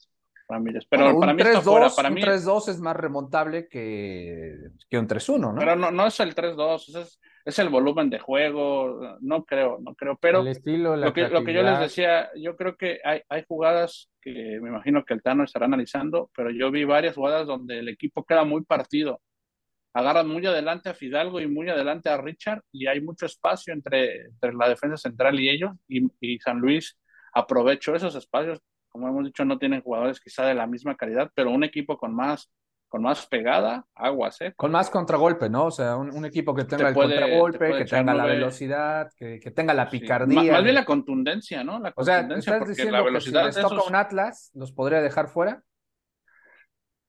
Ramírez. 0.49 0.85
Pero 0.91 1.21
para 1.21 1.33
mí 1.33 1.43
está 1.43 1.61
fuera. 1.61 1.89
Para 1.95 2.09
un 2.09 2.15
mí... 2.17 2.23
3-2 2.23 2.69
es 2.69 2.81
más 2.81 2.97
remontable 2.97 3.69
que, 3.69 4.57
que 4.89 4.99
un 4.99 5.07
3-1, 5.07 5.39
¿no? 5.39 5.55
Pero 5.57 5.77
no, 5.77 5.93
no 5.93 6.09
es 6.09 6.19
el 6.19 6.35
3-2, 6.35 6.97
es, 6.97 7.21
es, 7.45 7.59
el 7.61 7.69
volumen 7.69 8.11
de 8.11 8.19
juego. 8.19 9.17
No 9.21 9.45
creo, 9.45 9.79
no 9.81 9.95
creo. 9.95 10.19
Pero 10.21 10.41
el 10.41 10.49
estilo, 10.49 10.97
lo, 10.97 11.13
que, 11.13 11.29
lo 11.29 11.45
que 11.45 11.53
yo 11.53 11.63
les 11.63 11.79
decía, 11.79 12.31
yo 12.35 12.57
creo 12.57 12.77
que 12.77 12.99
hay, 13.05 13.23
hay 13.29 13.45
jugadas 13.47 14.11
que 14.21 14.59
me 14.61 14.71
imagino 14.71 15.05
que 15.05 15.15
el 15.15 15.23
Tano 15.23 15.45
estará 15.45 15.67
analizando, 15.67 16.29
pero 16.37 16.51
yo 16.51 16.73
vi 16.73 16.83
varias 16.83 17.15
jugadas 17.15 17.47
donde 17.47 17.79
el 17.79 17.89
equipo 17.89 18.25
queda 18.25 18.43
muy 18.43 18.65
partido 18.65 19.21
agarran 19.93 20.29
muy 20.29 20.47
adelante 20.47 20.89
a 20.89 20.95
Fidalgo 20.95 21.41
y 21.41 21.49
muy 21.49 21.69
adelante 21.69 22.09
a 22.09 22.17
Richard 22.17 22.63
y 22.73 22.87
hay 22.87 23.01
mucho 23.01 23.27
espacio 23.27 23.73
entre, 23.73 24.27
entre 24.27 24.55
la 24.55 24.69
defensa 24.69 24.97
central 24.97 25.39
y 25.41 25.49
ellos 25.49 25.73
y, 25.89 26.07
y, 26.21 26.39
San 26.39 26.59
Luis 26.59 26.99
aprovechó 27.33 27.95
esos 27.95 28.15
espacios. 28.15 28.61
Como 28.89 29.09
hemos 29.09 29.25
dicho, 29.25 29.45
no 29.45 29.59
tienen 29.59 29.83
jugadores 29.83 30.21
quizá 30.21 30.45
de 30.47 30.55
la 30.55 30.67
misma 30.67 30.97
calidad, 30.97 31.31
pero 31.35 31.51
un 31.51 31.63
equipo 31.63 31.97
con 31.97 32.15
más, 32.15 32.51
con 32.89 33.03
más 33.03 33.25
pegada, 33.27 33.85
aguas, 33.95 34.41
¿eh? 34.41 34.53
Con 34.57 34.73
más 34.73 34.91
contragolpe, 34.91 35.49
¿no? 35.49 35.67
O 35.67 35.71
sea, 35.71 35.97
un, 35.97 36.13
un 36.13 36.25
equipo 36.25 36.55
que 36.55 36.65
tenga 36.65 36.89
el 36.89 36.95
contragolpe, 36.95 37.79
que 37.79 37.85
tenga 37.85 38.15
la 38.15 38.27
velocidad, 38.27 39.09
que, 39.17 39.39
que, 39.39 39.53
tenga 39.53 39.75
la 39.75 39.89
picardía. 39.89 40.41
Sí. 40.41 40.51
Más, 40.51 40.63
bien 40.65 40.75
la 40.75 40.85
contundencia, 40.85 41.63
¿no? 41.63 41.79
La 41.79 41.93
contundencia, 41.93 42.37
o 42.37 42.43
sea, 42.43 42.55
¿estás 42.55 42.69
diciendo 42.69 42.97
la 42.97 43.03
velocidad 43.03 43.47
que 43.47 43.53
si 43.53 43.61
les 43.61 43.69
toca 43.69 43.89
un 43.89 43.95
Atlas, 43.95 44.51
¿los 44.55 44.73
podría 44.73 45.01
dejar 45.01 45.29
fuera? 45.29 45.63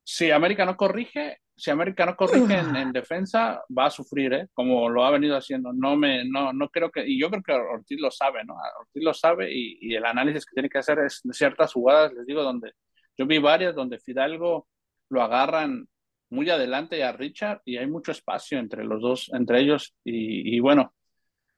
Si 0.04 0.30
América 0.30 0.66
no 0.66 0.78
corrige, 0.78 1.41
si 1.62 1.70
América 1.70 2.08
no 2.08 2.16
corrige 2.16 2.58
en, 2.58 2.92
defensa, 2.92 3.64
va 3.78 3.86
a 3.86 3.92
sufrir, 3.92 4.34
¿eh? 4.34 4.48
como 4.52 4.90
lo 4.90 5.06
ha 5.06 5.12
venido 5.12 5.38
haciendo. 5.38 5.72
No 5.72 5.96
me, 5.96 6.26
no, 6.28 6.52
no 6.52 6.70
creo 6.70 6.90
que, 6.90 7.08
y 7.08 7.22
yo 7.22 7.30
creo 7.30 7.44
que 7.44 7.54
Ortiz 7.54 8.02
lo 8.02 8.10
sabe, 8.10 8.44
¿no? 8.44 8.56
Ortiz 8.80 9.04
lo 9.04 9.14
sabe 9.14 9.54
y, 9.54 9.94
el 9.94 10.04
análisis 10.06 10.44
que 10.44 10.56
tiene 10.56 10.70
que 10.70 10.80
hacer 10.80 10.98
es 11.06 11.22
ciertas 11.32 11.72
jugadas, 11.72 12.14
les 12.14 12.26
digo, 12.26 12.42
donde 12.42 12.72
yo 13.16 13.28
vi 13.28 13.38
varias 13.38 13.76
donde 13.76 14.00
Fidalgo 14.00 14.68
lo 15.10 15.22
agarran 15.22 15.88
muy 16.32 16.50
adelante 16.50 17.04
a 17.04 17.12
Richard 17.12 17.62
y 17.64 17.78
hay 17.78 17.86
mucho 17.86 18.12
espacio 18.12 18.58
entre 18.58 18.84
los 18.84 19.00
dos, 19.00 19.30
entre 19.32 19.60
ellos 19.60 19.94
y, 20.04 20.56
y 20.56 20.60
bueno, 20.62 20.96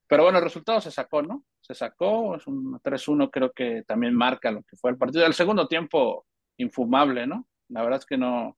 pero 0.05 0.23
bueno, 0.23 0.39
el 0.39 0.43
resultado 0.43 0.81
se 0.81 0.91
sacó, 0.91 1.21
¿no? 1.21 1.45
Se 1.61 1.73
sacó, 1.73 2.35
es 2.35 2.45
un 2.45 2.77
3-1, 2.81 3.29
creo 3.31 3.53
que 3.53 3.83
también 3.87 4.13
marca 4.13 4.51
lo 4.51 4.63
que 4.63 4.75
fue 4.75 4.91
el 4.91 4.97
partido. 4.97 5.25
El 5.25 5.33
segundo 5.33 5.65
tiempo, 5.65 6.25
infumable, 6.57 7.25
¿no? 7.25 7.47
La 7.69 7.83
verdad 7.83 7.99
es 7.99 8.05
que 8.05 8.17
no, 8.17 8.57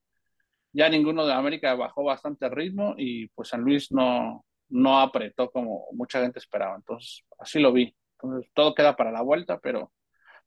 ya 0.75 0.89
ninguno 0.89 1.25
de 1.25 1.33
América 1.33 1.73
bajó 1.75 2.03
bastante 2.03 2.49
ritmo 2.49 2.95
y 2.97 3.29
pues 3.29 3.47
San 3.47 3.61
Luis 3.61 3.93
no, 3.93 4.45
no 4.69 4.99
apretó 4.99 5.49
como 5.49 5.85
mucha 5.93 6.21
gente 6.21 6.39
esperaba. 6.39 6.75
Entonces, 6.75 7.23
así 7.39 7.59
lo 7.59 7.71
vi. 7.71 7.95
Entonces, 8.19 8.51
todo 8.53 8.75
queda 8.75 8.95
para 8.95 9.11
la 9.11 9.21
vuelta, 9.21 9.57
pero 9.59 9.93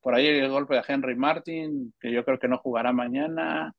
por 0.02 0.14
ahí 0.14 0.26
el 0.26 0.50
golpe 0.50 0.74
de 0.74 0.82
Henry 0.86 1.16
Martin, 1.16 1.94
que 1.98 2.12
yo 2.12 2.24
creo 2.26 2.38
que 2.38 2.46
no 2.46 2.58
jugará 2.58 2.92
mañana. 2.92 3.72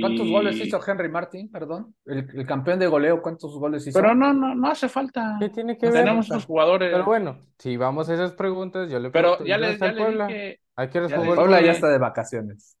¿Cuántos 0.00 0.30
goles 0.30 0.56
hizo 0.60 0.78
Henry 0.86 1.08
Martin? 1.08 1.50
Perdón. 1.50 1.92
El, 2.06 2.46
campeón 2.46 2.78
de 2.78 2.86
goleo, 2.86 3.20
¿cuántos 3.20 3.58
goles 3.58 3.84
hizo? 3.84 4.00
Pero 4.00 4.14
no, 4.14 4.32
no, 4.32 4.54
no 4.54 4.70
hace 4.70 4.88
falta. 4.88 5.38
¿Qué 5.40 5.48
tiene 5.48 5.76
que 5.76 5.86
ver? 5.86 6.04
Tenemos 6.04 6.28
los 6.28 6.44
jugadores. 6.44 6.92
Pero 6.92 7.04
bueno, 7.04 7.48
si 7.58 7.76
vamos 7.76 8.08
a 8.08 8.14
esas 8.14 8.32
preguntas, 8.34 8.88
yo 8.88 9.00
le 9.00 9.10
pregunto. 9.10 9.38
Pero 9.38 9.48
ya 9.48 9.58
le, 9.58 9.76
ya 9.76 9.92
le 9.92 10.10
dije. 10.12 10.60
Hay 10.76 10.88
que 10.88 11.00
responder. 11.00 11.34
Puebla 11.34 11.60
ya 11.60 11.72
está 11.72 11.88
de 11.88 11.98
vacaciones. 11.98 12.76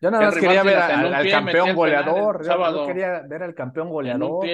Yo 0.00 0.10
nada 0.10 0.26
más 0.26 0.34
quería 0.34 0.62
ver 0.62 0.76
al, 0.76 1.30
campeón 1.30 1.74
goleador. 1.74 2.44
Yo, 2.44 2.86
quería 2.86 3.22
ver 3.26 3.42
al 3.42 3.54
campeón 3.54 3.88
goleador. 3.88 4.46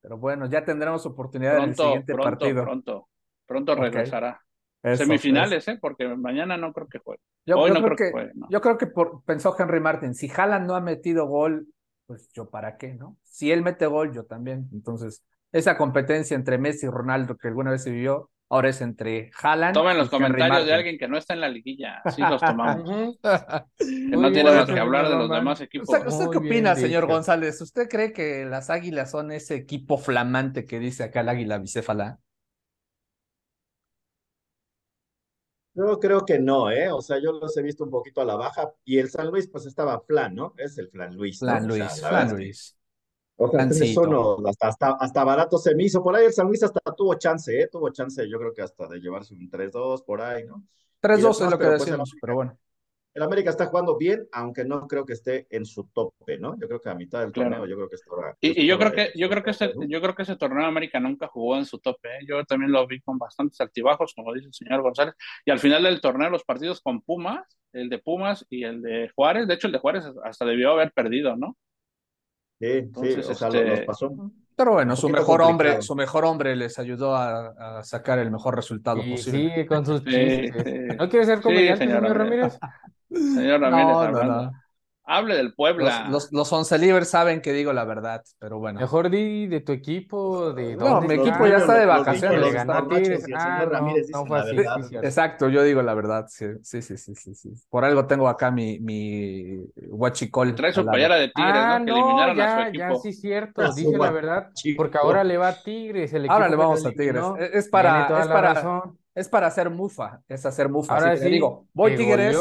Pero 0.00 0.18
bueno, 0.18 0.46
ya 0.46 0.64
tendremos 0.64 1.06
oportunidad 1.06 1.58
en 1.58 1.70
el 1.70 1.76
siguiente 1.76 2.14
partido. 2.14 2.62
Pronto, 2.62 3.08
pronto 3.46 3.74
regresará. 3.74 4.40
Semifinales, 4.82 5.66
¿eh? 5.68 5.78
Porque 5.80 6.06
mañana 6.08 6.58
no 6.58 6.72
creo 6.74 6.88
que 6.88 6.98
juegue. 6.98 7.22
Yo, 7.46 7.58
Hoy 7.58 7.70
no 7.70 7.82
creo, 7.82 7.96
que, 7.96 8.10
juegue. 8.10 8.32
Yo 8.50 8.60
creo 8.60 8.76
que 8.76 8.88
pensó 9.24 9.56
Henry 9.58 9.80
Martin, 9.80 10.14
si 10.14 10.30
Haaland 10.30 10.66
no 10.66 10.74
ha 10.74 10.80
metido 10.80 11.26
gol, 11.26 11.66
pues 12.06 12.30
yo 12.32 12.50
para 12.50 12.76
qué, 12.76 12.94
¿no? 12.94 13.16
Si 13.22 13.50
él 13.50 13.62
mete 13.62 13.86
gol, 13.86 14.12
yo 14.12 14.24
también. 14.24 14.68
Entonces, 14.72 15.24
esa 15.52 15.78
competencia 15.78 16.34
entre 16.34 16.58
Messi 16.58 16.84
y 16.84 16.90
Ronaldo 16.90 17.36
que 17.36 17.48
alguna 17.48 17.70
vez 17.70 17.82
se 17.82 17.90
vivió, 17.90 18.30
Ahora 18.50 18.68
es 18.68 18.80
entre 18.82 19.30
Haaland. 19.42 19.74
Tomen 19.74 19.96
los 19.96 20.10
comentarios 20.10 20.66
de 20.66 20.74
alguien 20.74 20.98
que 20.98 21.08
no 21.08 21.16
está 21.16 21.34
en 21.34 21.40
la 21.40 21.48
liguilla. 21.48 22.02
Sí 22.14 22.20
los 22.20 22.40
tomamos. 22.40 23.18
que 23.78 24.16
no 24.16 24.30
tiene 24.32 24.50
más 24.50 24.66
que 24.66 24.78
hablar 24.78 25.08
de 25.08 25.16
los 25.16 25.30
demás 25.30 25.60
equipos. 25.60 25.88
¿Usted, 25.88 26.30
qué 26.30 26.38
opina, 26.38 26.74
señor 26.74 27.06
González? 27.06 27.60
¿Usted 27.60 27.88
cree 27.88 28.12
que 28.12 28.44
las 28.44 28.70
águilas 28.70 29.10
son 29.10 29.32
ese 29.32 29.54
equipo 29.54 29.98
flamante 29.98 30.66
que 30.66 30.78
dice 30.78 31.04
acá 31.04 31.20
el 31.20 31.30
águila 31.30 31.58
bicéfala? 31.58 32.20
Yo 35.76 35.98
creo 35.98 36.24
que 36.24 36.38
no, 36.38 36.70
¿eh? 36.70 36.92
O 36.92 37.02
sea, 37.02 37.20
yo 37.20 37.32
los 37.32 37.56
he 37.56 37.62
visto 37.62 37.82
un 37.82 37.90
poquito 37.90 38.20
a 38.20 38.24
la 38.24 38.36
baja 38.36 38.72
y 38.84 38.98
el 38.98 39.10
San 39.10 39.28
Luis 39.28 39.48
pues 39.48 39.66
estaba 39.66 40.00
flan, 40.00 40.34
¿no? 40.34 40.54
Es 40.56 40.78
el 40.78 40.88
flan 40.88 41.16
Luis. 41.16 41.40
Flan 41.40 41.66
Luis, 41.66 42.00
flan 42.00 42.30
Luis. 42.30 42.76
O 43.36 43.50
sea, 43.50 43.62
hasta, 43.62 44.68
hasta, 44.68 44.90
hasta, 44.92 45.24
barato 45.24 45.58
se 45.58 45.74
me 45.74 45.84
hizo. 45.84 46.02
Por 46.02 46.14
ahí 46.14 46.26
el 46.26 46.32
San 46.32 46.46
Luis 46.46 46.62
hasta 46.62 46.80
tuvo 46.96 47.14
chance, 47.14 47.60
¿eh? 47.60 47.68
Tuvo 47.70 47.90
chance, 47.90 48.28
yo 48.28 48.38
creo 48.38 48.54
que 48.54 48.62
hasta 48.62 48.86
de 48.86 49.00
llevarse 49.00 49.34
un 49.34 49.50
3-2 49.50 50.04
por 50.04 50.20
ahí, 50.20 50.44
¿no? 50.44 50.62
3-2 51.02 51.44
es 51.44 51.50
lo 51.50 51.58
que 51.58 51.66
pues, 51.66 51.84
decimos, 51.84 52.12
pero 52.20 52.34
bueno. 52.36 52.58
El 53.12 53.22
América 53.22 53.50
está 53.50 53.66
jugando 53.66 53.96
bien, 53.96 54.26
aunque 54.32 54.64
no 54.64 54.88
creo 54.88 55.04
que 55.04 55.12
esté 55.12 55.46
en 55.50 55.64
su 55.64 55.84
tope, 55.84 56.36
¿no? 56.36 56.58
Yo 56.58 56.66
creo 56.66 56.80
que 56.80 56.90
a 56.90 56.96
mitad 56.96 57.20
del 57.20 57.30
torneo, 57.30 57.64
yo 57.64 57.76
creo 57.76 57.88
que 57.88 57.94
está. 57.94 58.10
Y, 58.40 58.62
y 58.62 58.66
yo 58.66 58.76
creo 58.76 58.90
que, 58.90 59.12
yo 59.14 59.28
creo 59.28 59.44
que 59.44 59.50
ese, 59.50 59.72
yo 59.86 60.00
creo 60.00 60.16
que 60.16 60.22
ese 60.22 60.34
torneo 60.34 60.66
América 60.66 60.98
nunca 60.98 61.28
jugó 61.28 61.56
en 61.56 61.64
su 61.64 61.78
tope. 61.78 62.08
¿eh? 62.08 62.26
Yo 62.26 62.44
también 62.44 62.72
lo 62.72 62.84
vi 62.88 63.00
con 63.02 63.16
bastantes 63.16 63.60
altibajos, 63.60 64.14
como 64.14 64.32
dice 64.32 64.48
el 64.48 64.54
señor 64.54 64.82
González. 64.82 65.14
Y 65.44 65.52
al 65.52 65.60
final 65.60 65.84
del 65.84 66.00
torneo, 66.00 66.28
los 66.28 66.42
partidos 66.42 66.80
con 66.80 67.02
Pumas, 67.02 67.56
el 67.72 67.88
de 67.88 67.98
Pumas 67.98 68.46
y 68.50 68.64
el 68.64 68.82
de 68.82 69.08
Juárez, 69.14 69.46
de 69.46 69.54
hecho 69.54 69.68
el 69.68 69.74
de 69.74 69.78
Juárez 69.78 70.06
hasta 70.24 70.44
debió 70.44 70.72
haber 70.72 70.90
perdido, 70.92 71.36
¿no? 71.36 71.56
Sí, 72.64 73.12
sí, 73.14 73.30
o 73.30 73.34
sea, 73.34 73.48
este... 73.48 73.82
pasó. 73.84 74.12
Pero 74.56 74.72
bueno, 74.72 74.94
su 74.94 75.08
mejor 75.08 75.42
hombre, 75.42 75.82
su 75.82 75.96
mejor 75.96 76.24
hombre 76.24 76.54
les 76.54 76.78
ayudó 76.78 77.16
a, 77.16 77.78
a 77.78 77.82
sacar 77.82 78.20
el 78.20 78.30
mejor 78.30 78.54
resultado 78.54 78.98
posible. 78.98 79.52
Sí, 79.56 79.66
con 79.66 79.84
sus 79.84 80.04
chistes. 80.04 80.96
¿No 80.96 81.08
quiere 81.08 81.26
ser 81.26 81.40
comediante, 81.40 81.84
señor, 81.84 82.02
señor 82.02 82.18
Ramírez? 82.18 82.58
Señor 83.10 83.60
Ramírez, 83.60 83.86
no, 83.86 84.10
no, 84.12 84.24
no. 84.24 84.52
Hable 85.06 85.36
del 85.36 85.52
Puebla. 85.52 86.08
Los, 86.08 86.32
los, 86.32 86.50
once 86.50 86.78
libres 86.78 87.10
saben 87.10 87.42
que 87.42 87.52
digo 87.52 87.74
la 87.74 87.84
verdad, 87.84 88.22
pero 88.38 88.58
bueno. 88.58 88.80
Mejor 88.80 89.10
di 89.10 89.46
de 89.46 89.60
tu 89.60 89.72
equipo, 89.72 90.54
de 90.54 90.76
No, 90.76 91.02
mi 91.02 91.14
equipo 91.14 91.46
ya 91.46 91.58
está 91.58 91.74
de 91.74 91.84
vacaciones. 91.84 92.40
Le 92.40 92.52
ganó 92.52 92.88
Tigres. 92.88 93.26
Ah, 93.34 93.66
no, 94.10 94.24
fue 94.24 94.38
así. 94.38 94.96
Exacto, 94.96 95.50
yo 95.50 95.62
digo 95.62 95.82
la 95.82 95.92
verdad. 95.92 96.26
Sí, 96.28 96.46
sí, 96.62 96.80
sí, 96.80 96.96
sí, 96.96 97.34
sí. 97.34 97.52
Por 97.68 97.84
algo 97.84 98.06
tengo 98.06 98.28
acá 98.28 98.50
mi, 98.50 98.78
mi 98.80 99.58
guachicol. 99.76 100.54
Trae 100.54 100.72
su 100.72 100.86
playera 100.86 101.16
de 101.16 101.28
Tigres, 101.28 101.54
ah, 101.54 101.78
¿no? 101.78 101.84
Que 101.84 101.90
eliminaron 101.90 102.36
ya, 102.36 102.56
a 102.56 102.62
su 102.62 102.68
equipo. 102.68 102.94
Ya, 102.94 103.00
sí, 103.00 103.12
cierto. 103.12 103.72
Dije 103.74 103.98
la 103.98 104.10
verdad. 104.10 104.50
Porque 104.76 104.96
ahora 104.96 105.22
le 105.22 105.36
va 105.36 105.48
a 105.48 105.62
Tigres. 105.62 106.14
El 106.14 106.30
ahora 106.30 106.48
le 106.48 106.56
vamos 106.56 106.84
a 106.86 106.90
Tigres. 106.90 107.22
Es 107.52 107.68
para, 107.68 108.22
es 108.22 108.28
para, 108.28 108.82
es 109.14 109.28
para 109.28 109.46
hacer 109.48 109.68
mufa. 109.68 110.22
Es 110.28 110.46
hacer 110.46 110.70
mufa. 110.70 110.94
Ahora 110.94 111.14
sí. 111.14 111.28
digo, 111.28 111.66
voy 111.74 111.94
Tigres. 111.94 112.38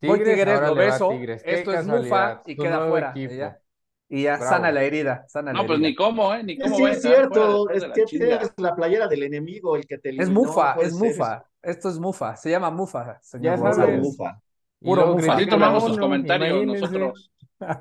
Tigres, 0.00 0.34
Tigres, 0.34 0.60
lo 0.60 0.74
beso, 0.74 1.12
esto 1.44 1.72
es 1.72 1.86
mufa 1.86 2.42
y 2.46 2.56
queda 2.56 2.88
fuera. 2.88 3.14
Y 4.12 4.24
ya 4.24 4.38
sana 4.38 4.72
la 4.72 4.82
herida. 4.82 5.24
Sana 5.28 5.52
no, 5.52 5.60
la 5.60 5.66
pues 5.66 5.76
herida. 5.76 5.88
ni 5.88 5.94
cómo, 5.94 6.34
¿eh? 6.34 6.42
Ni 6.42 6.58
cómo. 6.58 6.76
Sí, 6.76 6.84
es 6.84 7.02
cierto. 7.02 7.70
Es 7.70 7.84
que 7.94 8.04
tienes 8.04 8.52
la 8.56 8.74
playera 8.74 9.06
del 9.06 9.22
enemigo, 9.22 9.76
el 9.76 9.86
que 9.86 9.98
te 9.98 10.08
eliminó, 10.08 10.28
Es 10.28 10.34
mufa, 10.34 10.76
es 10.80 10.92
mufa. 10.94 11.44
Esto 11.62 11.88
es 11.90 11.98
mufa. 11.98 12.36
Se 12.36 12.50
llama 12.50 12.70
mufa, 12.70 13.18
señor. 13.22 13.58
Ya 13.60 13.72
sabes. 13.72 14.00
Mufa. 14.00 14.40
Puro 14.80 15.14
mufa. 15.14 15.34
Así 15.34 15.46
tomamos 15.46 15.84
sus 15.84 15.98
comentarios 15.98 16.66
nosotros, 16.66 17.30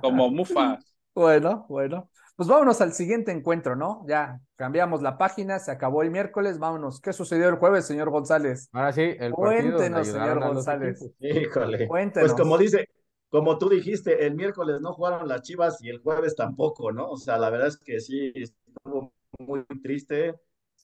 como 0.01 0.29
mufa. 0.29 0.77
bueno, 1.15 1.65
bueno. 1.67 2.09
Pues 2.39 2.47
vámonos 2.47 2.79
al 2.79 2.93
siguiente 2.93 3.33
encuentro, 3.33 3.75
¿no? 3.75 4.05
Ya 4.07 4.39
cambiamos 4.55 5.01
la 5.01 5.17
página, 5.17 5.59
se 5.59 5.71
acabó 5.71 6.03
el 6.03 6.09
miércoles, 6.09 6.57
vámonos. 6.57 7.01
¿Qué 7.01 7.11
sucedió 7.11 7.49
el 7.49 7.55
jueves, 7.55 7.85
señor 7.85 8.11
González? 8.11 8.69
Ahora 8.71 8.93
sí, 8.93 9.13
el 9.19 9.33
Cuéntenos, 9.33 10.07
señor 10.07 10.39
González. 10.39 11.05
Híjole. 11.19 11.85
Cuéntenos. 11.85 12.31
Pues 12.31 12.41
como 12.41 12.57
dice, 12.57 12.87
como 13.27 13.57
tú 13.57 13.67
dijiste, 13.67 14.25
el 14.25 14.35
miércoles 14.35 14.79
no 14.79 14.93
jugaron 14.93 15.27
las 15.27 15.41
Chivas 15.41 15.83
y 15.83 15.89
el 15.89 15.99
jueves 15.99 16.33
tampoco, 16.33 16.93
¿no? 16.93 17.09
O 17.09 17.17
sea, 17.17 17.37
la 17.37 17.49
verdad 17.49 17.67
es 17.67 17.77
que 17.77 17.99
sí, 17.99 18.31
estuvo 18.33 19.11
muy 19.37 19.65
triste. 19.83 20.35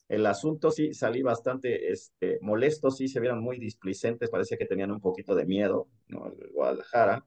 el 0.08 0.26
asunto 0.26 0.70
sí 0.70 0.92
salí 0.92 1.22
bastante 1.22 1.90
este, 1.90 2.38
molesto, 2.42 2.90
sí 2.90 3.08
se 3.08 3.18
vieron 3.18 3.42
muy 3.42 3.58
displicentes, 3.58 4.28
parece 4.28 4.58
que 4.58 4.66
tenían 4.66 4.90
un 4.90 5.00
poquito 5.00 5.34
de 5.34 5.46
miedo, 5.46 5.88
¿no? 6.08 6.26
El 6.26 6.50
Guadalajara. 6.52 7.24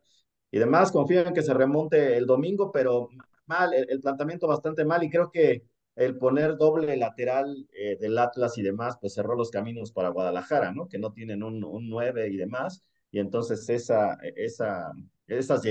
Y 0.51 0.59
demás, 0.59 0.91
confío 0.91 1.25
en 1.25 1.33
que 1.33 1.41
se 1.41 1.55
remonte 1.55 2.15
el 2.15 2.27
domingo, 2.27 2.71
pero 2.71 3.09
mal, 3.49 3.73
el, 3.73 3.99
planteamiento 3.99 4.47
bastante 4.47 4.85
mal 4.85 5.03
y 5.03 5.09
creo 5.09 5.31
que 5.31 5.63
el 5.95 6.17
poner 6.17 6.55
doble 6.57 6.95
lateral 6.95 7.67
eh, 7.73 7.97
del 7.99 8.17
Atlas 8.17 8.57
y 8.57 8.61
demás, 8.61 8.97
pues 9.01 9.13
cerró 9.15 9.35
los 9.35 9.51
caminos 9.51 9.91
para 9.91 10.09
Guadalajara, 10.09 10.71
¿no? 10.71 10.87
Que 10.87 10.99
no 10.99 11.11
tienen 11.11 11.43
un, 11.43 11.63
un 11.63 11.89
9 11.89 12.29
y 12.29 12.37
demás, 12.37 12.83
y 13.11 13.19
entonces 13.19 13.67
esa, 13.69 14.17
esa, 14.35 14.91
esas 15.27 15.61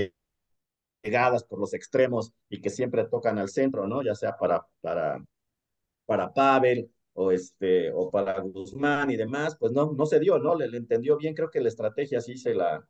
llegadas 1.03 1.43
por 1.43 1.59
los 1.59 1.73
extremos 1.73 2.33
y 2.49 2.61
que 2.61 2.69
siempre 2.69 3.05
tocan 3.05 3.39
al 3.39 3.49
centro, 3.49 3.87
¿no? 3.87 4.03
Ya 4.03 4.15
sea 4.15 4.37
para, 4.37 4.65
para, 4.81 5.23
para 6.05 6.33
Pavel 6.33 6.91
o, 7.13 7.31
este, 7.31 7.91
o 7.93 8.11
para 8.11 8.39
Guzmán 8.41 9.11
y 9.11 9.17
demás, 9.17 9.57
pues 9.59 9.71
no, 9.71 9.93
no 9.93 10.05
se 10.05 10.19
dio, 10.19 10.39
¿no? 10.39 10.55
Le, 10.55 10.67
le 10.67 10.77
entendió 10.77 11.17
bien, 11.17 11.33
creo 11.33 11.49
que 11.49 11.61
la 11.61 11.69
estrategia 11.69 12.21
sí 12.21 12.37
se 12.37 12.53
la, 12.53 12.85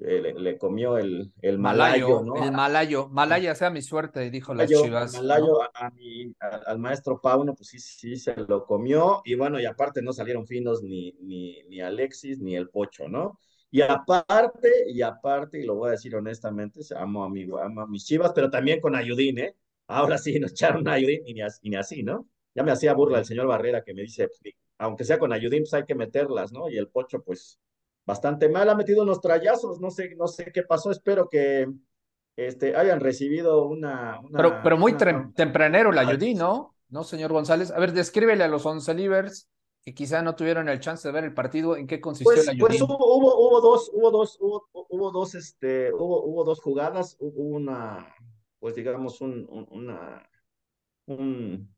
eh, 0.00 0.34
le, 0.36 0.58
comió 0.58 0.96
el, 0.96 1.32
el 1.42 1.58
malayo, 1.58 2.22
¿no? 2.22 2.42
El 2.42 2.52
malayo, 2.52 3.08
malaya 3.08 3.54
sea 3.54 3.70
mi 3.70 3.82
suerte, 3.82 4.30
dijo 4.30 4.54
las 4.54 4.70
chivas. 4.70 5.14
El 5.14 5.22
malayo 5.26 5.62
a, 5.74 5.90
mi, 5.90 6.34
al 6.38 6.78
maestro 6.78 7.20
Pauno, 7.20 7.54
pues 7.54 7.68
sí, 7.68 7.78
sí, 7.78 8.16
se 8.16 8.34
lo 8.36 8.64
comió, 8.64 9.20
y 9.24 9.34
bueno, 9.34 9.60
y 9.60 9.66
aparte 9.66 10.00
no 10.02 10.12
salieron 10.12 10.46
finos 10.46 10.82
ni, 10.82 11.12
ni, 11.20 11.62
ni 11.68 11.80
Alexis 11.80 12.38
ni 12.38 12.56
el 12.56 12.70
Pocho, 12.70 13.08
¿no? 13.08 13.38
Y 13.70 13.82
aparte, 13.82 14.70
y 14.88 15.02
aparte, 15.02 15.60
y 15.60 15.64
lo 15.64 15.76
voy 15.76 15.88
a 15.88 15.92
decir 15.92 16.16
honestamente, 16.16 16.80
amo 16.96 17.24
a, 17.24 17.28
mi, 17.28 17.42
amo 17.42 17.82
a 17.82 17.86
mis 17.86 18.04
chivas, 18.04 18.32
pero 18.34 18.50
también 18.50 18.80
con 18.80 18.96
Ayudín, 18.96 19.38
¿eh? 19.38 19.54
Ahora 19.86 20.18
sí 20.18 20.38
nos 20.40 20.52
echaron 20.52 20.88
a 20.88 20.94
Ayudín 20.94 21.22
y 21.26 21.34
ni, 21.34 21.42
ni 21.62 21.76
así, 21.76 22.02
¿no? 22.02 22.28
Ya 22.54 22.62
me 22.62 22.72
hacía 22.72 22.94
burla 22.94 23.18
el 23.18 23.24
señor 23.24 23.46
Barrera 23.46 23.84
que 23.84 23.94
me 23.94 24.02
dice, 24.02 24.28
aunque 24.78 25.04
sea 25.04 25.18
con 25.18 25.32
Ayudín, 25.32 25.62
pues 25.62 25.74
hay 25.74 25.84
que 25.84 25.94
meterlas, 25.94 26.52
¿no? 26.52 26.68
Y 26.68 26.78
el 26.78 26.88
Pocho, 26.88 27.22
pues, 27.22 27.60
bastante 28.06 28.48
mal, 28.48 28.68
ha 28.68 28.74
metido 28.74 29.02
unos 29.02 29.20
trayazos, 29.20 29.80
no 29.80 29.90
sé, 29.90 30.14
no 30.16 30.26
sé 30.26 30.50
qué 30.52 30.62
pasó, 30.62 30.90
espero 30.90 31.28
que 31.28 31.68
este, 32.36 32.74
hayan 32.76 33.00
recibido 33.00 33.66
una... 33.66 34.20
pero, 34.32 34.60
pero 34.62 34.76
muy 34.76 34.96
tempranero 35.34 35.92
la 35.92 36.02
Ayudín, 36.02 36.38
¿no? 36.38 36.74
¿No, 36.88 37.04
señor 37.04 37.32
González? 37.32 37.70
A 37.70 37.78
ver, 37.78 37.92
descríbele 37.92 38.42
a 38.42 38.48
los 38.48 38.66
once 38.66 38.92
livers 38.94 39.48
que 39.82 39.94
quizá 39.94 40.22
no 40.22 40.34
tuvieron 40.34 40.68
el 40.68 40.80
chance 40.80 41.06
de 41.06 41.12
ver 41.12 41.24
el 41.24 41.34
partido, 41.34 41.76
¿en 41.76 41.86
qué 41.86 42.00
consistió 42.00 42.34
pues, 42.34 42.46
la 42.46 42.54
Pues 42.58 42.82
hubo, 42.82 42.96
hubo, 42.96 43.48
hubo, 43.48 43.60
dos, 43.60 43.90
hubo 43.94 44.10
dos, 44.10 44.36
hubo, 44.40 44.68
hubo 44.72 45.10
dos, 45.10 45.34
este, 45.34 45.92
hubo, 45.92 46.22
hubo 46.24 46.44
dos 46.44 46.60
jugadas, 46.60 47.16
hubo 47.20 47.42
una, 47.42 48.14
pues 48.58 48.74
digamos, 48.74 49.20
un, 49.20 49.46
una, 49.70 50.28
un, 51.06 51.72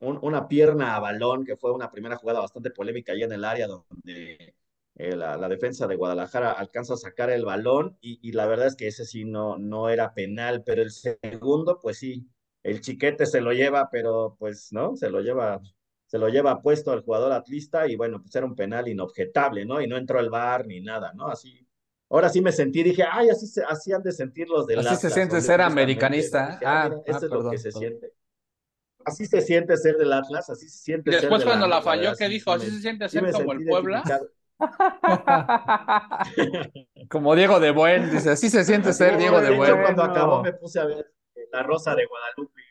una 0.00 0.48
pierna 0.48 0.96
a 0.96 1.00
balón, 1.00 1.44
que 1.44 1.56
fue 1.56 1.72
una 1.72 1.90
primera 1.90 2.16
jugada 2.16 2.40
bastante 2.40 2.70
polémica 2.70 3.12
ahí 3.12 3.22
en 3.22 3.32
el 3.32 3.44
área 3.44 3.68
donde 3.68 4.54
eh, 4.98 5.14
la, 5.14 5.36
la, 5.36 5.48
defensa 5.48 5.86
de 5.86 5.96
Guadalajara 5.96 6.52
alcanza 6.52 6.94
a 6.94 6.96
sacar 6.96 7.28
el 7.28 7.44
balón 7.44 7.98
y, 8.00 8.18
y, 8.26 8.32
la 8.32 8.46
verdad 8.46 8.66
es 8.66 8.76
que 8.76 8.88
ese 8.88 9.04
sí 9.04 9.26
no, 9.26 9.58
no 9.58 9.90
era 9.90 10.14
penal, 10.14 10.62
pero 10.64 10.80
el 10.80 10.90
segundo, 10.90 11.78
pues 11.80 11.98
sí, 11.98 12.26
el 12.62 12.80
chiquete 12.80 13.26
se 13.26 13.42
lo 13.42 13.52
lleva, 13.52 13.90
pero 13.90 14.36
pues 14.38 14.72
no, 14.72 14.96
se 14.96 15.10
lo 15.10 15.20
lleva, 15.20 15.60
se 16.06 16.18
lo 16.18 16.28
lleva 16.28 16.62
puesto 16.62 16.92
al 16.92 17.02
jugador 17.02 17.32
atlista 17.32 17.86
y 17.86 17.96
bueno, 17.96 18.22
pues 18.22 18.34
era 18.36 18.46
un 18.46 18.54
penal 18.54 18.88
inobjetable, 18.88 19.66
¿no? 19.66 19.82
Y 19.82 19.86
no 19.86 19.98
entró 19.98 20.18
el 20.18 20.30
bar 20.30 20.66
ni 20.66 20.80
nada, 20.80 21.12
¿no? 21.12 21.28
Así, 21.28 21.68
ahora 22.08 22.30
sí 22.30 22.40
me 22.40 22.52
sentí, 22.52 22.82
dije, 22.82 23.04
ay, 23.08 23.28
así, 23.28 23.46
se, 23.46 23.62
así 23.64 23.92
han 23.92 24.02
de 24.02 24.12
sentir 24.12 24.48
los 24.48 24.66
del 24.66 24.78
Así 24.78 24.96
se 24.96 25.10
siente 25.10 25.42
ser 25.42 25.60
americanista. 25.60 26.58
ah, 26.64 26.90
ah, 26.90 27.02
es 27.04 27.22
lo 27.22 27.50
que 27.50 27.58
se 27.58 27.70
siente 27.70 28.12
así 29.06 29.24
se 29.24 29.40
siente 29.40 29.76
ser 29.76 29.96
del 29.96 30.12
Atlas, 30.12 30.50
así 30.50 30.68
se 30.68 30.78
siente. 30.78 31.10
Y 31.10 31.14
después 31.14 31.44
cuando 31.44 31.68
la, 31.68 31.80
falló, 31.80 32.14
¿qué 32.16 32.28
dijo? 32.28 32.50
Así 32.50 32.70
se 32.70 32.80
siente 32.80 33.08
ser 33.08 33.30
como 33.30 33.52
el 33.52 33.64
Puebla. 33.64 34.02
Como 37.10 37.34
Diego 37.34 37.60
de 37.60 37.70
Buen, 37.70 38.10
dice, 38.10 38.30
así 38.30 38.50
se 38.50 38.64
siente 38.64 38.92
ser 38.92 39.16
Diego 39.18 39.40
de 39.40 39.56
Buen. 39.56 39.82
cuando 39.82 40.02
acabó 40.02 40.42
me 40.42 40.52
puse 40.54 40.80
a 40.80 40.86
ver 40.86 41.12
La 41.52 41.62
Rosa 41.62 41.94
de 41.94 42.06
Guadalupe. 42.06 42.62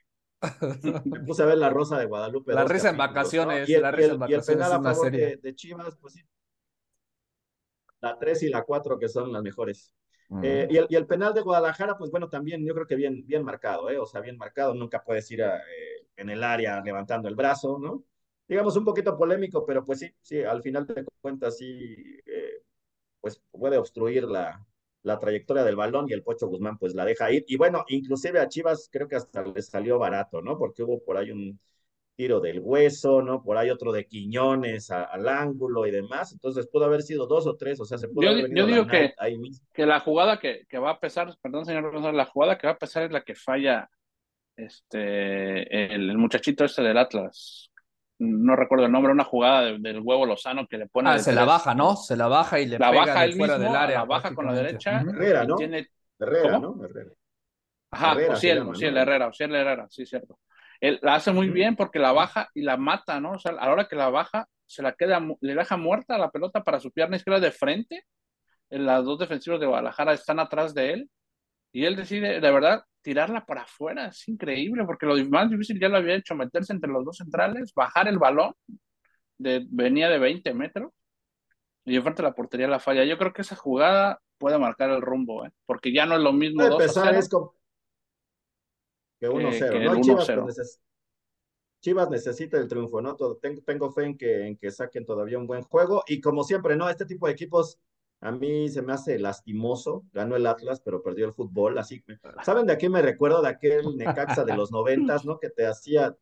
Me 1.05 1.21
puse 1.21 1.43
a 1.43 1.45
ver 1.45 1.57
La 1.57 1.69
Rosa 1.69 1.97
de 1.97 2.05
Guadalupe. 2.05 2.53
La 2.53 2.65
risa 2.65 2.89
en 2.89 2.97
vacaciones. 2.97 3.69
la 3.69 3.91
risa 3.91 4.13
en 4.13 4.19
vacaciones. 4.19 4.47
Y 4.47 4.51
el 4.51 4.57
penal 4.57 4.73
a 4.73 4.81
favor 4.81 5.11
de, 5.11 5.37
de, 5.37 5.55
Chivas, 5.55 5.95
pues 5.97 6.13
sí. 6.13 6.21
La 8.01 8.17
3 8.17 8.43
y 8.43 8.49
la 8.49 8.63
4 8.63 8.99
que 8.99 9.09
son 9.09 9.31
las 9.31 9.41
mejores. 9.41 9.93
eh, 10.43 10.67
y, 10.69 10.77
el, 10.77 10.87
y, 10.89 10.95
el, 10.95 11.07
penal 11.07 11.33
de 11.33 11.41
Guadalajara, 11.41 11.97
pues 11.97 12.11
bueno, 12.11 12.29
también 12.29 12.65
yo 12.65 12.73
creo 12.73 12.85
que 12.85 12.95
bien, 12.95 13.25
bien 13.25 13.43
marcado, 13.43 13.89
¿eh? 13.89 13.97
O 13.97 14.05
sea, 14.05 14.21
bien 14.21 14.37
marcado. 14.37 14.73
Nunca 14.73 15.03
puedes 15.03 15.29
ir 15.31 15.43
a, 15.43 15.57
eh, 15.57 16.07
en 16.17 16.29
el 16.29 16.43
área 16.43 16.81
levantando 16.81 17.27
el 17.27 17.35
brazo, 17.35 17.79
¿no? 17.79 18.03
Digamos, 18.47 18.75
un 18.77 18.85
poquito 18.85 19.17
polémico, 19.17 19.65
pero 19.65 19.83
pues 19.83 19.99
sí, 19.99 20.11
sí, 20.21 20.41
al 20.43 20.61
final 20.61 20.85
de 20.85 21.05
cuentas 21.21 21.57
sí, 21.57 21.65
eh, 22.25 22.61
pues 23.19 23.41
puede 23.51 23.77
obstruir 23.77 24.23
la, 24.25 24.65
la 25.05 25.19
trayectoria 25.19 25.63
del 25.63 25.75
balón 25.75 26.07
y 26.09 26.13
el 26.13 26.23
Pocho 26.23 26.47
Guzmán 26.47 26.77
pues 26.77 26.95
la 26.95 27.05
deja 27.05 27.31
ir. 27.31 27.45
Y 27.47 27.57
bueno, 27.57 27.85
inclusive 27.87 28.39
a 28.39 28.49
Chivas 28.49 28.89
creo 28.91 29.07
que 29.07 29.15
hasta 29.15 29.43
le 29.43 29.61
salió 29.61 29.99
barato, 29.99 30.41
¿no? 30.41 30.57
Porque 30.57 30.83
hubo 30.83 31.03
por 31.03 31.17
ahí 31.17 31.31
un 31.31 31.59
tiro 32.15 32.39
del 32.39 32.59
hueso, 32.59 33.21
¿no? 33.21 33.43
Por 33.43 33.57
ahí 33.57 33.69
otro 33.69 33.91
de 33.91 34.07
Quiñones 34.07 34.89
a, 34.89 35.03
al 35.03 35.27
ángulo 35.27 35.85
y 35.85 35.91
demás. 35.91 36.31
Entonces 36.31 36.67
pudo 36.67 36.85
haber 36.85 37.03
sido 37.03 37.27
dos 37.27 37.45
o 37.45 37.55
tres, 37.55 37.79
o 37.79 37.85
sea, 37.85 37.97
se 37.97 38.07
pudo 38.07 38.23
yo, 38.23 38.29
haber 38.31 38.53
yo 38.55 38.65
digo 38.65 38.87
que, 38.87 39.13
que 39.73 39.85
la 39.85 39.99
jugada 39.99 40.39
que, 40.39 40.65
que, 40.67 40.79
va 40.79 40.91
a 40.91 40.99
pesar, 40.99 41.35
perdón 41.41 41.65
señor 41.65 42.13
la 42.13 42.25
jugada 42.25 42.57
que 42.57 42.67
va 42.67 42.73
a 42.73 42.79
pesar 42.79 43.03
es 43.03 43.11
la 43.11 43.23
que 43.23 43.35
falla 43.35 43.89
este 44.55 45.93
el, 45.93 46.09
el 46.09 46.17
muchachito 46.17 46.63
este 46.63 46.81
del 46.81 46.97
Atlas, 46.97 47.69
no 48.19 48.55
recuerdo 48.55 48.85
el 48.85 48.91
nombre, 48.91 49.11
una 49.11 49.23
jugada 49.23 49.63
del 49.63 49.99
huevo 49.99 50.25
Lozano 50.25 50.67
que 50.67 50.77
le 50.77 50.87
pone. 50.87 51.09
Ah, 51.09 51.19
se 51.19 51.33
la 51.33 51.45
baja, 51.45 51.75
¿no? 51.75 51.95
Se 51.95 52.15
la 52.15 52.27
baja 52.27 52.59
y 52.59 52.65
le 52.65 52.79
la 52.79 52.91
pega 52.91 53.05
baja 53.05 53.27
fuera 53.35 53.57
del 53.57 53.75
área. 53.75 53.99
La 53.99 54.05
baja 54.05 54.33
con 54.33 54.45
la 54.45 54.53
derecha. 54.53 55.01
Herrera, 55.01 55.43
¿no? 55.45 55.55
Tiene... 55.55 55.87
Herrera, 56.19 56.59
¿no? 56.59 56.75
Herrera. 56.83 57.11
Ajá, 57.91 58.11
Herrera 58.13 58.35
sí, 58.35 58.47
llama, 58.47 58.75
sí, 58.75 58.83
¿no? 58.83 58.89
el 58.89 58.97
Herrera, 58.97 59.33
sí, 59.33 59.43
el 59.43 59.55
Herrera, 59.55 59.87
sí, 59.89 60.05
cierto. 60.05 60.39
Él 60.79 60.99
la 61.01 61.15
hace 61.15 61.31
muy 61.31 61.49
bien 61.49 61.75
porque 61.75 61.99
la 61.99 62.11
baja 62.11 62.49
y 62.53 62.61
la 62.61 62.77
mata, 62.77 63.19
¿no? 63.19 63.31
O 63.31 63.39
sea, 63.39 63.51
a 63.51 63.65
la 63.65 63.71
hora 63.71 63.87
que 63.87 63.95
la 63.95 64.09
baja, 64.09 64.47
se 64.65 64.81
la 64.81 64.93
queda, 64.93 65.21
le 65.41 65.55
deja 65.55 65.77
muerta 65.77 66.17
la 66.17 66.31
pelota 66.31 66.63
para 66.63 66.79
su 66.79 66.91
pierna 66.91 67.17
izquierda 67.17 67.39
de 67.39 67.51
frente. 67.51 68.05
Las 68.69 69.05
dos 69.05 69.19
defensivos 69.19 69.59
de 69.59 69.67
Guadalajara 69.67 70.13
están 70.13 70.39
atrás 70.39 70.73
de 70.73 70.93
él. 70.93 71.09
Y 71.75 71.83
él 71.83 71.97
decide, 71.97 72.39
de 72.39 72.51
verdad, 72.51 72.85
tirarla 73.01 73.45
para 73.45 73.63
afuera. 73.63 74.07
Es 74.07 74.25
increíble, 74.29 74.85
porque 74.85 75.05
lo 75.05 75.17
más 75.25 75.49
difícil 75.49 75.77
ya 75.77 75.89
lo 75.89 75.97
había 75.97 76.15
hecho, 76.15 76.33
meterse 76.33 76.71
entre 76.71 76.89
los 76.89 77.03
dos 77.03 77.17
centrales, 77.17 77.73
bajar 77.73 78.07
el 78.07 78.17
balón, 78.17 78.53
de, 79.37 79.67
venía 79.69 80.07
de 80.07 80.17
20 80.17 80.53
metros, 80.53 80.93
y 81.83 81.97
enfrente 81.97 82.21
de 82.21 82.29
la 82.29 82.33
portería 82.33 82.69
la 82.69 82.79
falla. 82.79 83.03
Yo 83.03 83.17
creo 83.17 83.33
que 83.33 83.41
esa 83.41 83.57
jugada 83.57 84.21
puede 84.37 84.57
marcar 84.57 84.89
el 84.91 85.01
rumbo, 85.01 85.45
¿eh? 85.45 85.51
porque 85.65 85.91
ya 85.91 86.05
no 86.05 86.15
es 86.15 86.21
lo 86.21 86.31
mismo. 86.31 86.59
Puede 86.59 86.69
2 86.69 86.77
pesar, 86.77 87.13
es 87.13 87.27
como... 87.27 87.53
que 89.19 89.27
1-0. 89.27 89.83
¿no? 89.83 90.01
Chivas, 90.01 90.31
pues, 90.31 90.81
Chivas, 91.81 92.09
necesita 92.09 92.57
el 92.57 92.69
triunfo, 92.69 93.01
¿no? 93.01 93.17
Tengo, 93.41 93.61
tengo 93.63 93.91
fe 93.91 94.05
en 94.05 94.17
que, 94.17 94.47
en 94.47 94.57
que 94.57 94.71
saquen 94.71 95.05
todavía 95.05 95.37
un 95.37 95.45
buen 95.45 95.63
juego, 95.63 96.05
y 96.07 96.21
como 96.21 96.45
siempre, 96.45 96.77
¿no? 96.77 96.89
Este 96.89 97.05
tipo 97.05 97.27
de 97.27 97.33
equipos 97.33 97.81
a 98.25 98.31
mí 98.31 98.67
se 98.69 98.81
me 98.81 98.91
hace 98.91 99.19
lastimoso, 99.19 100.03
ganó 100.11 100.35
el 100.35 100.47
Atlas, 100.47 100.81
pero 100.83 101.03
perdió 101.03 101.27
el 101.27 101.33
fútbol, 101.33 101.77
así. 101.77 102.03
¿Saben 102.43 102.65
de 102.65 102.75
qué 102.75 102.89
me 102.89 103.03
recuerdo? 103.03 103.43
De 103.43 103.49
aquel 103.49 103.85
Necaxa 103.97 104.43
de 104.43 104.57
los 104.57 104.71
noventas, 104.71 105.25
¿no? 105.25 105.39
Que 105.39 105.51
te 105.51 105.67
hacía, 105.67 106.17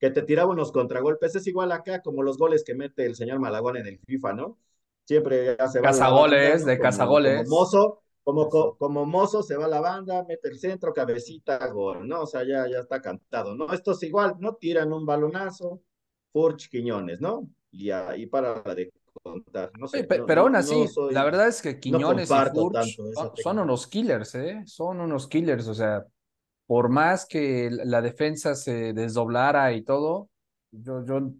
que 0.00 0.10
te 0.10 0.22
tiraba 0.22 0.50
unos 0.50 0.72
contragolpes. 0.72 1.36
Es 1.36 1.46
igual 1.46 1.70
acá, 1.70 2.02
como 2.02 2.24
los 2.24 2.36
goles 2.36 2.64
que 2.64 2.74
mete 2.74 3.06
el 3.06 3.14
señor 3.14 3.38
Malagón 3.38 3.76
en 3.76 3.86
el 3.86 4.00
FIFA, 4.00 4.32
¿no? 4.32 4.58
Siempre 5.04 5.54
va 5.54 5.70
Cazagoles, 5.82 6.64
de 6.64 6.78
cazagoles. 6.80 7.44
Como 7.44 7.60
mozo, 7.60 8.02
como, 8.24 8.48
como 8.76 9.06
mozo 9.06 9.44
se 9.44 9.56
va 9.56 9.66
a 9.66 9.68
la 9.68 9.80
banda, 9.80 10.24
mete 10.24 10.48
el 10.48 10.58
centro, 10.58 10.92
cabecita, 10.92 11.64
gol, 11.68 12.08
¿no? 12.08 12.22
O 12.22 12.26
sea, 12.26 12.42
ya, 12.42 12.68
ya 12.68 12.80
está 12.80 13.00
cantado, 13.00 13.54
¿no? 13.54 13.72
Esto 13.72 13.92
es 13.92 14.02
igual, 14.02 14.34
¿no? 14.40 14.56
Tiran 14.56 14.92
un 14.92 15.06
balonazo, 15.06 15.80
Furch 16.32 16.68
Quiñones, 16.68 17.20
¿no? 17.20 17.48
Y 17.70 17.90
ahí 17.92 18.26
para 18.26 18.64
la 18.64 18.74
de 18.74 18.92
contar. 19.22 19.70
No 19.78 19.86
sé, 19.86 20.04
pero, 20.04 20.22
no, 20.22 20.26
pero 20.26 20.40
aún 20.42 20.52
no, 20.52 20.58
así, 20.58 20.88
soy, 20.88 21.12
la 21.14 21.24
verdad 21.24 21.48
es 21.48 21.62
que 21.62 21.78
Quiñones 21.78 22.30
y 22.30 22.34
Furch 22.34 22.96
son, 23.14 23.32
son, 23.36 23.58
unos 23.58 23.86
killers, 23.86 24.34
¿eh? 24.34 24.62
Son 24.66 25.00
unos 25.00 25.28
killers, 25.28 25.66
o 25.68 25.74
sea, 25.74 26.04
por 26.66 26.88
más 26.88 27.26
que 27.26 27.70
la 27.70 28.02
defensa 28.02 28.54
se 28.54 28.92
desdoblara 28.92 29.72
y 29.72 29.82
todo, 29.82 30.28
yo, 30.70 31.04
yo 31.04 31.32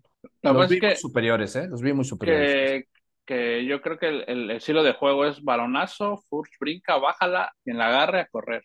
los 0.43 0.69
vi 0.69 0.81
que, 0.81 0.89
muy 0.89 0.97
superiores, 0.97 1.57
¿eh? 1.57 1.69
Los 1.69 1.83
vi 1.83 1.93
muy 1.93 2.05
superiores. 2.05 2.55
Que, 2.55 2.89
que 3.25 3.65
yo 3.67 3.81
creo 3.81 3.99
que 3.99 4.09
el, 4.09 4.25
el, 4.27 4.51
estilo 4.51 4.83
de 4.83 4.95
juego 4.95 5.27
es 5.27 5.43
balonazo, 5.43 6.17
Furch 6.29 6.59
brinca, 6.59 6.99
bájala, 6.99 7.53
quien 7.63 7.79
la 7.79 7.89
agarre 7.89 8.21
a 8.21 8.27
correr. 8.27 8.65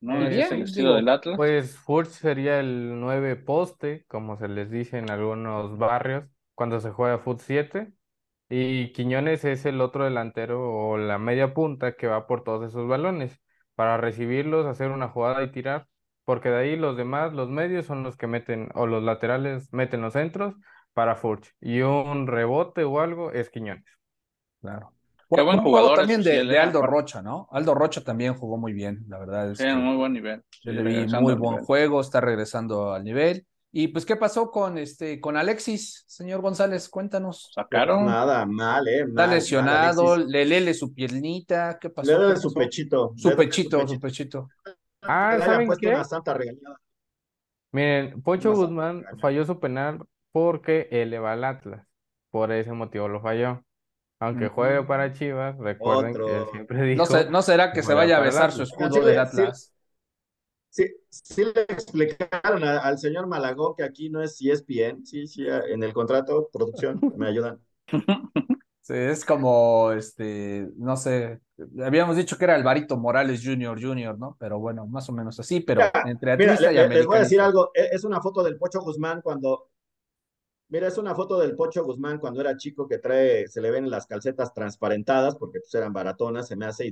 ¿no? 0.00 0.26
Es 0.26 0.50
el 0.52 0.62
estilo 0.62 0.94
del 0.94 1.08
Atlas. 1.08 1.36
Pues 1.36 1.76
Furch 1.76 2.08
sería 2.08 2.60
el 2.60 3.00
9 3.00 3.36
poste, 3.36 4.04
como 4.06 4.36
se 4.36 4.48
les 4.48 4.70
dice 4.70 4.98
en 4.98 5.10
algunos 5.10 5.76
barrios, 5.78 6.24
cuando 6.54 6.80
se 6.80 6.90
juega 6.90 7.18
Foot 7.18 7.40
7. 7.40 7.92
Y 8.48 8.92
Quiñones 8.92 9.44
es 9.44 9.66
el 9.66 9.80
otro 9.80 10.04
delantero 10.04 10.72
o 10.72 10.96
la 10.96 11.18
media 11.18 11.52
punta 11.52 11.92
que 11.96 12.06
va 12.06 12.26
por 12.26 12.44
todos 12.44 12.66
esos 12.68 12.88
balones 12.88 13.40
para 13.74 13.96
recibirlos, 13.98 14.66
hacer 14.66 14.90
una 14.90 15.08
jugada 15.08 15.42
y 15.42 15.52
tirar. 15.52 15.86
porque 16.24 16.50
de 16.50 16.56
ahí 16.58 16.76
los 16.76 16.96
demás, 16.96 17.32
los 17.32 17.48
medios 17.48 17.86
son 17.86 18.02
los 18.02 18.16
que 18.18 18.26
meten, 18.26 18.68
o 18.74 18.86
los 18.86 19.02
laterales 19.02 19.72
meten 19.72 20.02
los 20.02 20.12
centros 20.12 20.54
para 20.92 21.14
Furch. 21.14 21.54
Y 21.60 21.80
un 21.80 22.26
rebote 22.26 22.84
o 22.84 23.00
algo 23.00 23.32
es 23.32 23.48
Quiñones. 23.48 23.86
Claro. 24.60 24.92
Qué 25.30 25.42
buen 25.42 25.60
jugador 25.60 25.98
también 25.98 26.22
de, 26.22 26.58
Aldo 26.58 26.82
Rocha, 26.82 27.20
¿no? 27.20 27.48
Aldo 27.50 27.74
Rocha 27.74 28.02
también 28.02 28.34
jugó 28.34 28.56
muy 28.56 28.72
bien, 28.72 29.04
la 29.08 29.18
verdad. 29.18 29.50
Es 29.50 29.76
muy 29.76 29.96
buen 29.96 30.12
nivel. 30.14 30.42
muy 31.20 31.34
buen 31.34 31.64
juego, 31.64 32.00
está 32.00 32.20
regresando 32.20 32.92
al 32.92 33.04
nivel. 33.04 33.46
Y 33.70 33.88
pues, 33.88 34.06
¿qué 34.06 34.16
pasó 34.16 34.50
con 34.50 34.78
este, 34.78 35.20
con 35.20 35.36
Alexis, 35.36 36.04
señor 36.06 36.40
González? 36.40 36.88
Cuéntanos. 36.88 37.50
Sacaron. 37.54 38.06
Nada, 38.06 38.46
mal, 38.46 38.88
eh. 38.88 39.04
Está 39.06 39.26
lesionado, 39.26 40.16
le 40.16 40.44
lele 40.46 40.72
su 40.72 40.94
piernita, 40.94 41.78
¿qué 41.78 41.90
pasó? 41.90 42.30
Le 42.30 42.36
su 42.36 42.52
pechito. 42.52 43.12
Su 43.16 43.36
pechito, 43.36 43.86
su 43.86 44.00
pechito. 44.00 44.48
Ah, 45.02 45.38
¿saben 45.38 45.68
qué? 45.78 45.96
Miren, 47.72 48.22
Pocho 48.22 48.54
Guzmán 48.54 49.04
falló 49.20 49.44
su 49.44 49.60
penal 49.60 50.00
porque 50.32 50.88
eleva 50.90 51.32
al 51.32 51.44
Atlas. 51.44 51.86
Por 52.30 52.52
ese 52.52 52.72
motivo 52.72 53.08
lo 53.08 53.20
falló. 53.20 53.62
Aunque 54.20 54.48
juegue 54.48 54.82
para 54.82 55.12
Chivas, 55.12 55.56
recuerden 55.58 56.14
que 56.14 56.36
él 56.36 56.44
siempre 56.50 56.82
dijo. 56.82 57.04
No, 57.30 57.42
será 57.42 57.72
que 57.72 57.82
se 57.82 57.94
vaya 57.94 58.16
a 58.16 58.20
besar 58.20 58.50
su 58.50 58.62
escudo 58.62 59.04
del 59.04 59.18
Atlas. 59.18 59.66
Sí, 59.66 59.77
sí, 61.08 61.44
le 61.44 61.62
explicaron 61.62 62.64
al 62.64 62.98
señor 62.98 63.26
Malagón 63.26 63.74
que 63.76 63.84
aquí 63.84 64.10
no 64.10 64.22
es 64.22 64.40
ESPN, 64.40 65.04
sí, 65.04 65.26
sí, 65.26 65.46
en 65.46 65.82
el 65.82 65.92
contrato, 65.92 66.48
producción, 66.52 67.00
me 67.16 67.28
ayudan. 67.28 67.60
Sí, 68.88 68.94
es 68.94 69.22
como, 69.22 69.92
este, 69.92 70.66
no 70.78 70.96
sé, 70.96 71.42
habíamos 71.84 72.16
dicho 72.16 72.38
que 72.38 72.44
era 72.46 72.54
Alvarito 72.54 72.96
Morales 72.96 73.42
Junior, 73.44 73.78
Junior, 73.78 74.18
¿no? 74.18 74.34
Pero 74.40 74.58
bueno, 74.60 74.86
más 74.86 75.06
o 75.10 75.12
menos 75.12 75.38
así, 75.38 75.60
pero 75.60 75.82
entre 76.06 76.32
atlista 76.32 76.72
y 76.72 76.88
Les 76.88 77.04
voy 77.04 77.18
a 77.18 77.20
decir 77.20 77.38
algo, 77.38 77.70
e, 77.74 77.90
es 77.92 78.04
una 78.04 78.22
foto 78.22 78.42
del 78.42 78.56
Pocho 78.56 78.80
Guzmán 78.80 79.20
cuando 79.20 79.68
Mira, 80.70 80.88
es 80.88 80.98
una 80.98 81.14
foto 81.14 81.38
del 81.38 81.56
Pocho 81.56 81.82
Guzmán 81.82 82.18
cuando 82.18 82.42
era 82.42 82.56
chico 82.58 82.86
que 82.86 82.98
trae, 82.98 83.48
se 83.48 83.62
le 83.62 83.70
ven 83.70 83.88
las 83.88 84.06
calcetas 84.06 84.52
transparentadas 84.52 85.36
porque 85.36 85.60
pues 85.60 85.74
eran 85.74 85.94
baratonas, 85.94 86.46
se 86.46 86.56
me 86.56 86.66
hace, 86.66 86.86
y 86.86 86.90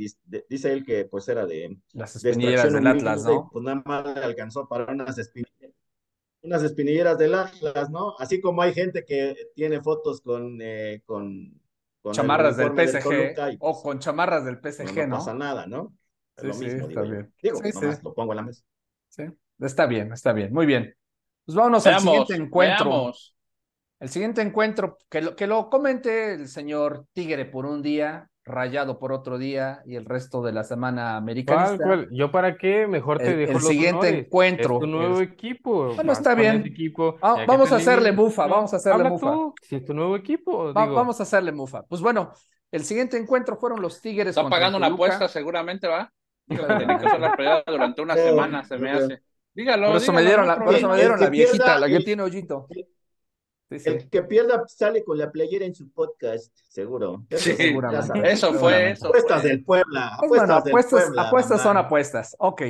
dice, 0.49 0.73
él 0.73 0.83
que 0.83 1.05
pues 1.05 1.29
era 1.29 1.45
de... 1.45 1.77
Las 1.93 2.17
espinilleras 2.17 2.73
del 2.73 2.87
Atlas, 2.87 3.25
¿no? 3.25 3.51
Pues 3.53 3.63
nada 3.63 3.83
más 3.85 4.05
le 4.15 4.25
alcanzó 4.25 4.67
para 4.67 4.91
unas 4.91 5.19
espinilleras, 5.19 5.77
unas 6.41 6.63
espinilleras 6.63 7.19
del 7.19 7.35
Atlas, 7.35 7.91
¿no? 7.91 8.15
Así 8.19 8.41
como 8.41 8.63
hay 8.63 8.73
gente 8.73 9.05
que 9.05 9.51
tiene 9.55 9.83
fotos 9.83 10.23
con... 10.23 10.59
Eh, 10.63 11.03
con, 11.05 11.61
chamarras 12.13 12.57
del 12.57 12.69
PSG 12.69 13.59
o 13.59 13.83
con 13.83 13.99
chamarras 13.99 14.45
del 14.47 14.57
PSG, 14.57 14.97
¿no? 14.97 15.07
No 15.07 15.17
pasa 15.17 15.35
nada, 15.35 15.67
¿no? 15.67 15.93
Sí, 16.39 16.47
lo 16.47 16.55
mismo, 16.55 16.89
está 16.89 17.03
bien. 17.03 17.33
Digo, 17.43 17.61
nomás 17.61 18.03
lo 18.03 18.15
pongo 18.15 18.33
en 18.33 18.37
la 18.37 18.43
mesa. 18.43 18.65
Sí, 19.09 19.25
está 19.61 19.87
bien, 19.87 20.13
está 20.13 20.33
bien, 20.33 20.53
muy 20.53 20.65
bien. 20.65 20.95
Pues 21.45 21.57
vámonos 21.57 21.87
al 21.87 22.01
siguiente 22.01 22.37
encuentro. 22.37 23.13
El 23.99 24.09
siguiente 24.09 24.43
encuentro, 24.43 24.99
que 25.09 25.23
lo, 25.23 25.37
que 25.37 25.47
lo 25.47 25.71
comente 25.71 26.35
el 26.35 26.49
señor 26.49 27.07
Tigre 27.13 27.47
por 27.47 27.67
un 27.67 27.83
día, 27.83 28.29
Rayado 28.49 29.01
por 29.01 29.13
otro 29.13 29.39
día 29.39 29.83
y 29.87 29.97
el 29.97 30.05
resto 30.05 30.41
de 30.41 30.53
la 30.53 30.63
semana 30.63 31.17
americana. 31.17 32.07
¿Yo 32.13 32.31
para 32.31 32.57
qué? 32.57 32.87
Mejor 32.87 33.19
te 33.19 33.37
dejo 33.37 33.59
el 33.59 33.61
siguiente 33.61 34.09
encuentro. 34.09 34.75
Es 34.75 34.81
tu 34.83 34.87
nuevo 34.87 35.21
equipo. 35.21 35.93
Bueno, 35.97 36.13
está 36.13 36.37
bien. 36.37 36.73
Ah, 37.23 37.45
vamos 37.45 37.73
a 37.73 37.77
hacerle 37.77 38.13
mufa, 38.13 38.47
vamos 38.47 38.73
a 38.73 38.77
hacerle 38.77 39.03
mufa. 39.03 39.35
Si 39.63 39.75
es 39.75 39.85
tu 39.85 39.93
nuevo 39.95 40.15
equipo. 40.15 40.73
Vamos 40.73 41.19
a 41.19 41.25
hacerle 41.25 41.51
mufa. 41.51 41.83
Pues 41.89 42.01
bueno, 42.01 42.31
el 42.71 42.85
siguiente 42.85 43.17
encuentro 43.17 43.57
fueron 43.57 43.83
los 43.83 44.01
Tigres. 44.01 44.29
Está 44.29 44.49
pagando 44.49 44.79
una 44.79 44.87
apuesta 44.87 45.27
seguramente, 45.27 45.89
¿va? 45.89 46.09
Tiene 46.47 46.99
que 46.99 47.09
ser 47.11 47.19
la 47.19 47.65
durante 47.67 48.01
una 48.01 48.15
semana, 48.15 48.63
se 48.63 48.79
me 48.79 48.93
hace. 48.93 49.23
Dígalo. 49.53 49.89
Por 49.89 49.97
eso 49.97 50.13
me 50.13 50.23
dieron 50.23 50.47
la, 50.47 50.57
por 50.57 50.73
eso 50.73 50.89
me 50.89 50.97
dieron 50.99 51.19
la 51.19 51.31
viejita, 51.31 51.81
la 51.81 51.89
que 51.89 51.99
tiene 51.99 52.23
hoyito. 52.23 52.69
El 53.69 54.09
que 54.09 54.23
pierda 54.23 54.65
sale 54.69 55.03
con 55.03 55.19
la 55.19 55.31
playera 55.31 55.65
en 55.65 55.75
su 55.75 55.91
podcast, 55.91 56.57
seguro. 56.69 57.25
Eso, 57.31 57.51
eso 58.15 58.55
fue 58.55 58.93
eso. 58.93 59.09
Apuestas 59.09 59.43
del 59.43 59.65
Puebla. 59.65 60.17
Pues 60.29 60.41
apuestas, 60.43 61.11
apuestas, 61.17 61.63
son 61.63 61.77
apuestas. 61.77 62.37
Ok. 62.39 62.63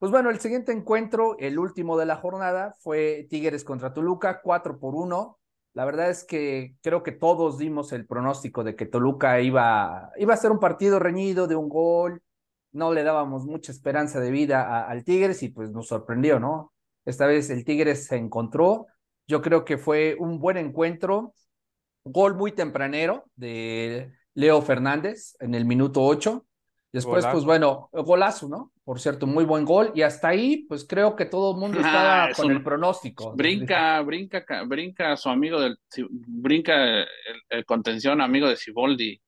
Pues 0.00 0.10
bueno, 0.10 0.30
el 0.30 0.40
siguiente 0.40 0.72
encuentro, 0.72 1.36
el 1.38 1.58
último 1.58 1.98
de 1.98 2.06
la 2.06 2.16
jornada, 2.16 2.74
fue 2.80 3.26
Tigres 3.28 3.64
contra 3.64 3.92
Toluca, 3.92 4.40
4 4.42 4.78
por 4.80 4.94
1. 4.94 5.38
La 5.74 5.84
verdad 5.84 6.10
es 6.10 6.24
que 6.24 6.74
creo 6.82 7.02
que 7.02 7.12
todos 7.12 7.58
dimos 7.58 7.92
el 7.92 8.06
pronóstico 8.06 8.64
de 8.64 8.74
que 8.74 8.86
Toluca 8.86 9.40
iba, 9.40 10.10
iba 10.16 10.34
a 10.34 10.38
ser 10.38 10.50
un 10.50 10.58
partido 10.58 10.98
reñido 10.98 11.46
de 11.46 11.54
un 11.54 11.68
gol. 11.68 12.22
No 12.72 12.92
le 12.92 13.04
dábamos 13.04 13.44
mucha 13.44 13.72
esperanza 13.72 14.20
de 14.20 14.30
vida 14.30 14.86
al 14.86 15.04
Tigres 15.04 15.42
y 15.42 15.50
pues 15.50 15.70
nos 15.70 15.88
sorprendió, 15.88 16.40
¿no? 16.40 16.72
Esta 17.04 17.26
vez 17.26 17.50
el 17.50 17.64
Tigres 17.64 18.06
se 18.06 18.16
encontró, 18.16 18.86
yo 19.30 19.40
creo 19.40 19.64
que 19.64 19.78
fue 19.78 20.16
un 20.18 20.40
buen 20.40 20.56
encuentro. 20.56 21.34
Gol 22.02 22.34
muy 22.34 22.50
tempranero 22.50 23.26
de 23.36 24.12
Leo 24.34 24.60
Fernández 24.60 25.36
en 25.38 25.54
el 25.54 25.64
minuto 25.64 26.02
8. 26.02 26.44
Después, 26.92 27.24
pues 27.30 27.44
bueno, 27.44 27.88
golazo, 27.92 28.48
¿no? 28.48 28.72
Por 28.82 28.98
cierto, 28.98 29.28
muy 29.28 29.44
buen 29.44 29.64
gol. 29.64 29.92
Y 29.94 30.02
hasta 30.02 30.28
ahí, 30.28 30.64
pues 30.68 30.84
creo 30.84 31.14
que 31.14 31.26
todo 31.26 31.52
el 31.52 31.58
mundo 31.58 31.78
ah, 31.80 31.86
estaba 31.86 32.32
con 32.34 32.50
el 32.50 32.64
pronóstico. 32.64 33.32
Brinca, 33.36 34.02
brinca, 34.02 34.44
brinca 34.66 35.16
su 35.16 35.28
amigo 35.28 35.60
del. 35.60 35.78
Brinca 36.10 37.02
el, 37.48 37.64
contención 37.64 38.20
amigo 38.20 38.48
de 38.48 38.56
Siboldi. 38.56 39.20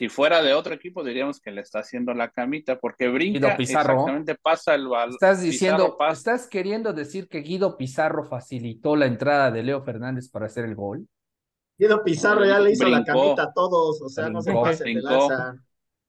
Si 0.00 0.08
fuera 0.08 0.42
de 0.42 0.54
otro 0.54 0.72
equipo, 0.72 1.04
diríamos 1.04 1.42
que 1.42 1.50
le 1.50 1.60
está 1.60 1.80
haciendo 1.80 2.14
la 2.14 2.30
camita, 2.30 2.78
porque 2.78 3.08
brinca 3.08 3.54
Pizarro. 3.54 3.92
exactamente 3.92 4.34
pasa 4.34 4.74
el 4.74 4.88
balón. 4.88 5.12
Estás 5.12 5.42
diciendo, 5.42 5.94
estás 6.10 6.48
queriendo 6.48 6.94
decir 6.94 7.28
que 7.28 7.42
Guido 7.42 7.76
Pizarro 7.76 8.24
facilitó 8.24 8.96
la 8.96 9.04
entrada 9.04 9.50
de 9.50 9.62
Leo 9.62 9.82
Fernández 9.82 10.30
para 10.30 10.46
hacer 10.46 10.64
el 10.64 10.74
gol. 10.74 11.06
Guido 11.76 12.02
Pizarro 12.02 12.46
ya 12.46 12.58
le 12.60 12.70
hizo 12.70 12.88
la 12.88 13.04
camita 13.04 13.42
a 13.42 13.52
todos, 13.52 14.00
o 14.00 14.08
sea, 14.08 14.30
no 14.30 14.40
se 14.40 14.54
pasen 14.54 14.94
de 14.94 15.02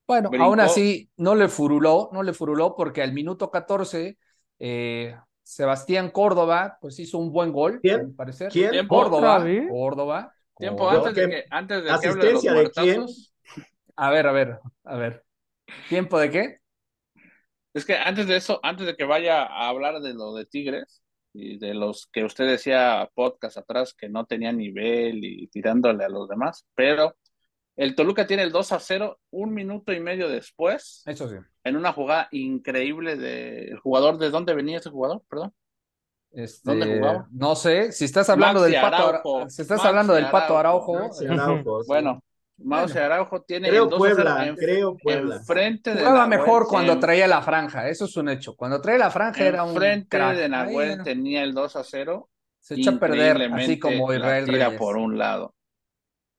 Bueno, 0.08 0.32
aún 0.40 0.62
así 0.62 1.10
no 1.18 1.36
le 1.36 1.50
furuló, 1.50 2.12
no 2.14 2.24
le 2.24 2.32
furuló 2.32 2.74
porque 2.78 3.02
al 3.02 3.12
minuto 3.12 3.52
14 3.52 4.18
eh, 4.60 5.18
Sebastián 5.44 6.12
Córdoba 6.12 6.78
pues 6.80 6.98
hizo 6.98 7.18
un 7.18 7.34
buen 7.34 7.52
gol, 7.52 7.82
¿Quién? 7.82 8.16
parecer. 8.16 8.54
¿Quién? 8.54 8.88
Córdoba, 8.88 9.46
Córdoba. 9.70 10.34
Tiempo 10.58 10.90
antes 10.90 11.14
de 11.14 11.30
que 11.30 11.44
antes 11.50 11.84
de 11.84 11.90
asistencia 11.92 12.54
de, 12.54 12.72
quién? 12.72 13.06
A 13.96 14.10
ver, 14.10 14.28
a 14.28 14.32
ver, 14.32 14.60
a 14.84 14.96
ver. 14.96 15.24
¿Tiempo 15.90 16.20
de 16.20 16.30
qué? 16.30 16.58
Es 17.74 17.86
que 17.86 17.96
antes 17.96 18.28
de 18.28 18.36
eso, 18.36 18.60
antes 18.64 18.86
de 18.86 18.96
que 18.96 19.06
vaya 19.06 19.44
a 19.44 19.70
hablar 19.70 20.02
de 20.02 20.14
lo 20.14 20.34
de 20.34 20.46
Tigres 20.46 21.02
y 21.34 21.58
de 21.58 21.74
los 21.74 22.08
que 22.08 22.26
usted 22.26 22.46
decía 22.46 23.10
podcast 23.14 23.58
atrás 23.58 23.94
que 23.94 24.10
no 24.10 24.26
tenía 24.26 24.52
nivel 24.52 25.24
y 25.24 25.48
tirándole 25.48 26.04
a 26.04 26.10
los 26.10 26.28
demás, 26.28 26.66
pero 26.76 27.16
el 27.78 27.96
Toluca 27.96 28.28
tiene 28.28 28.44
el 28.44 28.52
2 28.52 28.74
a 28.74 28.80
0 28.80 29.20
un 29.32 29.54
minuto 29.54 29.94
y 29.94 30.00
medio 30.00 30.28
después. 30.28 31.04
Eso 31.06 31.30
sí. 31.30 31.36
En 31.64 31.78
una 31.78 31.94
jugada 31.94 32.28
increíble 32.32 33.16
del 33.16 33.80
jugador. 33.80 34.18
¿De 34.18 34.30
dónde 34.30 34.54
venía 34.54 34.80
ese 34.80 34.90
jugador? 34.90 35.24
Perdón. 35.30 35.54
Este, 36.32 36.70
¿Dónde 36.70 36.98
jugaba? 36.98 37.28
No 37.32 37.56
sé, 37.56 37.92
si 37.92 38.06
estás 38.06 38.30
hablando 38.30 38.62
del 38.62 38.80
Pato 38.80 39.08
Araujo, 39.08 39.50
si 39.50 39.62
estás 39.62 39.84
hablando 39.84 40.14
del 40.14 40.30
Pato 40.30 40.58
Araujo, 40.58 41.10
bueno, 41.88 42.24
Maus 42.64 42.96
Araujo 42.96 43.42
tiene 43.42 43.70
creo 43.70 43.84
el 43.84 43.90
Puebla, 43.90 44.56
creo 44.58 44.98
Puebla. 44.98 45.38
Enfrente 45.38 45.94
de 45.94 46.00
Jugaba 46.00 46.28
mejor 46.28 46.68
cuando 46.68 47.00
traía 47.00 47.28
la 47.28 47.42
franja, 47.42 47.88
eso 47.90 48.06
es 48.06 48.16
un 48.18 48.30
hecho. 48.30 48.56
Cuando 48.56 48.82
traía 48.82 49.00
la 49.00 49.12
franja 49.12 49.46
era 49.46 49.64
un 49.64 49.76
frente 49.76 50.18
de 50.18 50.50
Nahuel 50.50 51.04
tenía 51.04 51.44
el 51.44 51.54
2 51.54 51.76
a 51.76 51.84
0. 51.84 52.30
Se 52.60 52.76
echa 52.76 52.92
a 52.92 53.00
perder, 53.00 53.42
así 53.54 53.80
como 53.80 54.14
Israel 54.14 54.46
tira 54.46 54.78
por 54.78 54.98
un 54.98 55.18
lado. 55.18 55.56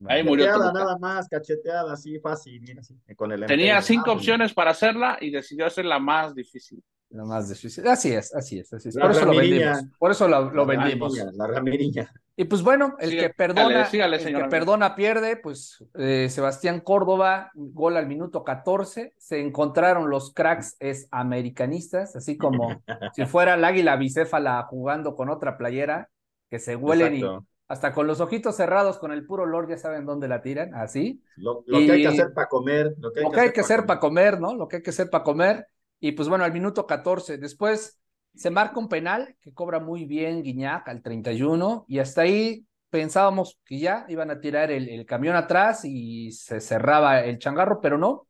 Ahí 0.07 0.25
murió 0.25 0.47
cacheteada 0.47 0.73
nada 0.73 0.99
más, 0.99 1.29
cacheteada, 1.29 1.93
así 1.93 2.19
fácil, 2.19 2.61
mira, 2.61 2.81
así, 2.81 2.97
con 3.17 3.31
el 3.31 3.47
Tenía 3.47 3.81
cinco 3.83 4.13
opciones 4.13 4.53
para 4.53 4.73
hacerla 4.73 5.19
y 5.21 5.31
decidió 5.31 5.67
hacer 5.67 5.85
la 5.85 5.99
más 5.99 6.35
difícil. 6.35 6.83
La 7.13 7.25
más 7.25 7.49
difícil. 7.49 7.87
Así 7.87 8.13
es, 8.13 8.35
así 8.35 8.59
es, 8.59 8.73
así 8.73 8.89
es. 8.89 8.97
Por 8.97 9.11
eso 9.11 9.27
lo 9.27 9.37
vendimos. 9.37 9.85
Por 9.99 10.11
eso 10.11 10.29
lo, 10.29 10.67
vendimos. 10.67 11.15
la 11.35 11.47
ramirilla. 11.47 12.11
Y 12.35 12.45
pues 12.45 12.63
bueno, 12.63 12.97
el 12.99 13.11
que 13.11 13.29
perdona, 13.29 13.87
el 13.91 14.35
que 14.35 14.45
perdona 14.49 14.97
pierde, 14.97 15.37
pues 15.37 15.85
eh, 15.95 16.29
Sebastián 16.31 16.81
Córdoba, 16.81 17.51
gol 17.55 17.99
al 17.99 18.07
minuto 18.07 18.45
14. 18.45 19.13
Se 19.19 19.41
encontraron 19.41 20.09
los 20.09 20.33
cracks 20.33 20.77
es 20.81 21.07
americanistas, 21.11 22.17
así 22.17 22.39
como 22.39 22.83
si 23.15 23.27
fuera 23.27 23.55
el 23.55 23.65
águila 23.65 23.97
bicéfala 23.97 24.63
jugando 24.63 25.15
con 25.15 25.29
otra 25.29 25.59
playera, 25.59 26.09
que 26.49 26.59
se 26.59 26.77
huelen 26.77 27.17
y 27.17 27.23
hasta 27.69 27.95
con 27.95 28.07
los 28.07 28.21
ojitos 28.21 28.57
cerrados, 28.57 28.99
con 28.99 29.13
el 29.13 29.25
puro 29.25 29.45
olor, 29.45 29.67
ya 29.67 29.79
saben 29.79 30.05
dónde 30.05 30.29
la 30.29 30.43
tiran, 30.43 30.75
así. 30.75 31.23
Lo, 31.37 31.65
que 31.65 31.91
hay 31.91 32.03
que 32.03 32.09
hacer 32.09 32.35
para 32.35 32.49
comer. 32.49 32.95
Lo 32.99 33.11
que 33.11 33.41
hay 33.41 33.53
que, 33.53 33.61
hacer 33.63 33.87
para 33.87 33.99
comer, 33.99 34.41
¿no? 34.41 34.55
Lo 34.55 34.69
que 34.69 34.77
hay 34.77 34.83
que 34.83 34.91
hacer 34.91 35.09
para 35.09 35.25
comer. 35.25 35.67
Y 36.05 36.13
pues 36.13 36.29
bueno, 36.29 36.43
al 36.43 36.53
minuto 36.53 36.85
14, 36.85 37.39
después 37.39 38.01
se 38.35 38.51
marca 38.51 38.81
un 38.81 38.89
penal 38.89 39.37
que 39.41 39.55
cobra 39.55 39.79
muy 39.79 40.05
bien 40.05 40.43
Guiñac 40.43 40.89
al 40.89 41.01
31 41.01 41.85
y 41.87 42.01
hasta 42.01 42.23
ahí 42.23 42.67
pensábamos 42.91 43.61
que 43.65 43.79
ya 43.79 44.05
iban 44.09 44.29
a 44.33 44.41
tirar 44.41 44.73
el, 44.73 45.07
camión 45.07 45.37
atrás 45.37 45.85
y 45.85 46.33
se 46.33 46.61
cerraba 46.61 47.21
el 47.21 47.39
changarro, 47.39 47.81
pero 47.81 47.99
no. 47.99 48.27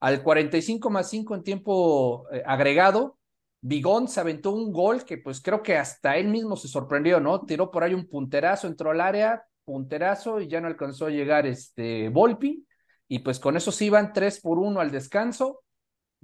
Al 0.00 0.22
45 0.22 0.90
más 0.90 1.08
5 1.08 1.34
en 1.34 1.42
tiempo 1.42 2.26
eh, 2.30 2.42
agregado, 2.44 3.18
Bigón 3.62 4.06
se 4.06 4.20
aventó 4.20 4.50
un 4.50 4.70
gol 4.70 5.06
que 5.06 5.16
pues 5.16 5.40
creo 5.40 5.62
que 5.62 5.78
hasta 5.78 6.18
él 6.18 6.28
mismo 6.28 6.56
se 6.56 6.68
sorprendió, 6.68 7.20
¿no? 7.20 7.40
Tiró 7.46 7.70
por 7.70 7.84
ahí 7.84 7.94
un 7.94 8.06
punterazo, 8.06 8.66
entró 8.66 8.90
al 8.90 9.00
área, 9.00 9.46
punterazo 9.64 10.42
y 10.42 10.48
ya 10.48 10.60
no 10.60 10.66
alcanzó 10.66 11.06
a 11.06 11.10
llegar 11.10 11.46
este 11.46 12.10
Volpi 12.10 12.66
y 13.08 13.20
pues 13.20 13.40
con 13.40 13.56
eso 13.56 13.72
se 13.72 13.86
iban 13.86 14.12
tres 14.12 14.42
por 14.42 14.58
uno 14.58 14.80
al 14.80 14.90
descanso. 14.90 15.63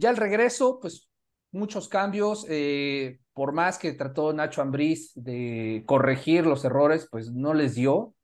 Ya 0.01 0.09
al 0.09 0.17
regreso, 0.17 0.81
pues 0.81 1.11
muchos 1.53 1.87
cambios, 1.87 2.47
eh, 2.49 3.19
por 3.35 3.53
más 3.53 3.79
que 3.79 3.93
trató 3.93 4.33
Nacho 4.33 4.63
Ambriz 4.63 5.13
de 5.15 5.85
corregir 5.85 6.47
los 6.47 6.65
errores, 6.65 7.07
pues 7.11 7.31
no 7.31 7.53
les 7.53 7.75
dio. 7.75 8.15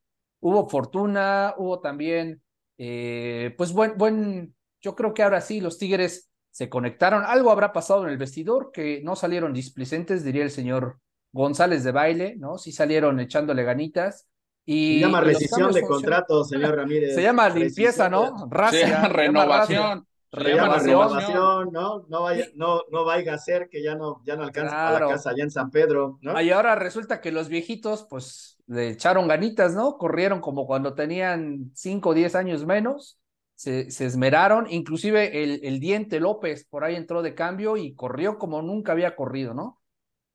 Hubo 0.41 0.71
fortuna, 0.71 1.55
hubo 1.59 1.81
también, 1.81 2.43
eh, 2.79 3.55
pues 3.59 3.75
buen, 3.75 3.99
buen, 3.99 4.55
yo 4.81 4.97
creo 4.97 5.13
que 5.13 5.23
ahora 5.23 5.43
sí 5.43 5.61
los 5.61 5.77
Tigres 5.77 6.31
se 6.51 6.71
conectaron. 6.71 7.25
Algo 7.27 7.51
habrá 7.51 7.75
pasado 7.75 8.05
en 8.05 8.11
el 8.11 8.17
vestidor 8.17 8.71
que 8.73 9.03
no 9.05 9.15
salieron 9.15 9.53
displicentes, 9.53 10.25
diría 10.25 10.45
el 10.45 10.51
señor 10.51 10.99
González 11.31 11.85
de 11.85 11.93
baile, 11.93 12.37
¿no? 12.39 12.57
Sí 12.57 12.73
salieron 12.73 13.21
echándole 13.21 13.65
ganitas. 13.65 14.27
Y, 14.65 14.95
se 14.95 15.01
llama 15.01 15.21
rescisión 15.21 15.73
de 15.73 15.83
contrato, 15.83 16.43
señor 16.43 16.75
Ramírez. 16.75 17.15
Se 17.15 17.23
llama 17.23 17.51
limpieza, 17.51 18.09
¿no? 18.09 18.47
Racia, 18.51 19.09
renovación. 19.09 20.07
Renovación, 20.33 21.71
¿no? 21.73 22.07
No 22.09 22.23
vaya, 22.23 22.47
no, 22.55 22.83
no 22.91 23.05
vaya 23.05 23.35
a 23.35 23.39
ser 23.39 23.69
que 23.69 23.83
ya 23.83 23.95
no, 23.95 24.23
ya 24.25 24.37
no 24.37 24.45
alcance 24.45 24.75
a 24.75 24.93
la 24.93 25.09
casa 25.09 25.31
allá 25.31 25.45
en 25.45 25.51
San 25.51 25.71
Pedro, 25.71 26.19
¿no? 26.23 26.41
Y 26.41 26.51
ahora 26.51 26.75
resulta 26.75 27.21
que 27.21 27.33
los 27.33 27.49
viejitos, 27.49 28.07
pues, 28.09 28.59
le 28.67 28.91
echaron 28.91 29.29
ganitas, 29.29 29.75
¿no? 29.75 29.97
Corrieron 29.99 30.41
como 30.41 30.67
cuando 30.67 30.95
tenían 30.95 31.71
5 31.75 32.11
o 32.11 32.15
10 32.15 32.35
años 32.35 32.67
menos 32.67 33.19
se, 33.57 33.89
esmeraron, 33.89 34.67
inclusive 34.71 35.43
el, 35.43 35.61
el, 35.65 35.81
Diente 35.81 36.21
López 36.21 36.67
por 36.69 36.85
ahí 36.85 36.95
entró 36.95 37.23
de 37.23 37.35
cambio 37.35 37.77
y 37.77 37.95
corrió 37.95 38.39
como 38.39 38.61
nunca 38.61 38.93
había 38.93 39.17
corrido, 39.17 39.55
¿no? 39.55 39.81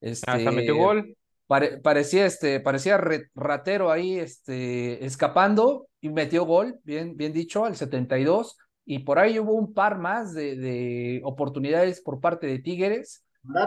Este, 0.01 0.29
Hasta 0.29 0.51
metió 0.51 0.75
gol. 0.75 1.15
parecía, 1.47 2.25
este, 2.25 2.59
parecía 2.59 2.99
ratero 3.35 3.91
ahí 3.91 4.17
este, 4.17 5.05
escapando 5.05 5.87
y 6.01 6.09
metió 6.09 6.45
gol, 6.45 6.79
bien, 6.83 7.15
bien 7.15 7.31
dicho, 7.31 7.63
al 7.63 7.75
72. 7.75 8.57
Y 8.85 8.99
por 8.99 9.19
ahí 9.19 9.39
hubo 9.39 9.53
un 9.53 9.73
par 9.73 9.97
más 9.97 10.33
de, 10.33 10.55
de 10.55 11.21
oportunidades 11.23 12.01
por 12.01 12.19
parte 12.19 12.47
de 12.47 12.59
Tigres 12.59 13.23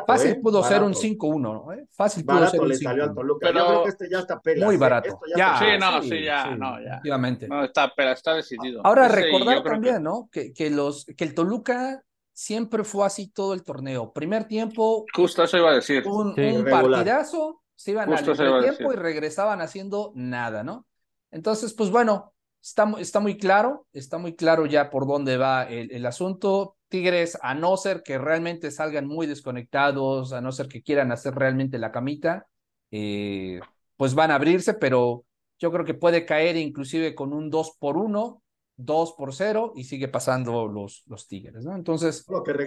Fácil 0.07 0.31
¿eh? 0.31 0.41
pudo 0.41 0.63
ser 0.63 0.83
un 0.83 0.95
5-1, 0.95 1.41
¿no? 1.41 1.73
¿Eh? 1.73 1.87
Fácil 1.91 2.25
pudo 2.25 2.47
ser 2.47 2.61
un 2.61 2.69
le 2.69 2.77
salió 2.77 3.05
al 3.05 3.15
Toluca. 3.15 3.49
Pero... 3.49 3.59
Yo 3.59 3.67
creo 3.67 3.83
que 3.83 3.89
este 3.89 4.09
ya 4.09 4.19
está 4.21 4.41
pelas, 4.41 4.67
Muy 4.67 4.77
¿eh? 4.77 4.79
barato. 4.79 5.21
Ya, 5.37 5.59
sí, 5.59 5.65
no, 5.81 6.03
sí, 6.03 6.23
ya, 6.23 6.57
no, 6.57 6.81
ya. 6.81 6.91
Efectivamente. 6.91 7.49
No, 7.49 7.65
está, 7.65 7.93
pero 7.95 8.13
está 8.13 8.35
decidido. 8.35 8.81
Ahora, 8.85 9.09
recordar 9.09 9.65
también, 9.65 10.03
¿no? 10.03 10.29
Que, 10.31 10.53
que, 10.53 10.71
los, 10.71 11.07
que 11.17 11.25
el 11.25 11.35
Toluca 11.35 12.05
siempre 12.33 12.85
fue 12.85 13.05
así 13.05 13.33
todo 13.33 13.53
el 13.53 13.65
torneo. 13.65 14.13
Primer 14.13 14.45
tiempo. 14.45 15.07
Justo 15.13 15.43
eso 15.43 15.59
iba 15.59 15.71
a 15.71 15.75
decir. 15.75 16.07
Un, 16.07 16.39
un 16.39 16.65
partidazo, 16.65 17.63
se 17.75 17.91
iban 17.91 18.09
Justo 18.11 18.31
al 18.31 18.63
tiempo 18.63 18.93
y 18.93 18.97
regresaban 18.97 19.61
haciendo 19.61 20.13
nada, 20.15 20.63
¿no? 20.63 20.87
Entonces, 21.33 21.75
pues 21.75 21.91
bueno, 21.91 22.33
está, 22.65 22.91
está 22.99 23.21
muy 23.21 23.37
claro, 23.37 23.87
está 23.93 24.17
muy 24.17 24.35
claro 24.35 24.65
ya 24.65 24.89
por 24.89 25.07
dónde 25.07 25.37
va 25.37 25.65
el, 25.65 25.93
el 25.93 26.07
asunto 26.07 26.77
Tigres, 26.89 27.39
a 27.43 27.55
no 27.55 27.77
ser 27.77 28.03
que 28.03 28.19
realmente 28.19 28.71
salgan 28.71 29.07
muy 29.07 29.27
desconectados, 29.27 30.33
a 30.33 30.41
no 30.41 30.51
ser 30.53 30.69
que 30.69 30.83
quieran 30.83 31.13
hacer 31.13 31.35
realmente 31.35 31.79
la 31.79 31.93
camita, 31.93 32.47
eh, 32.91 33.61
pues 33.97 34.15
van 34.15 34.31
a 34.31 34.37
abrirse, 34.37 34.75
pero 34.75 35.25
yo 35.59 35.71
creo 35.73 35.85
que 35.85 35.95
puede 35.95 36.25
caer 36.25 36.57
inclusive 36.57 37.15
con 37.15 37.33
un 37.33 37.51
2 37.51 37.77
por 37.79 37.97
1, 37.97 38.43
2 38.77 39.13
por 39.19 39.35
0 39.35 39.73
y 39.75 39.85
sigue 39.85 40.09
pasando 40.09 40.67
los, 40.67 41.03
los 41.07 41.27
Tigres, 41.27 41.65
¿no? 41.65 41.75
Entonces, 41.75 42.25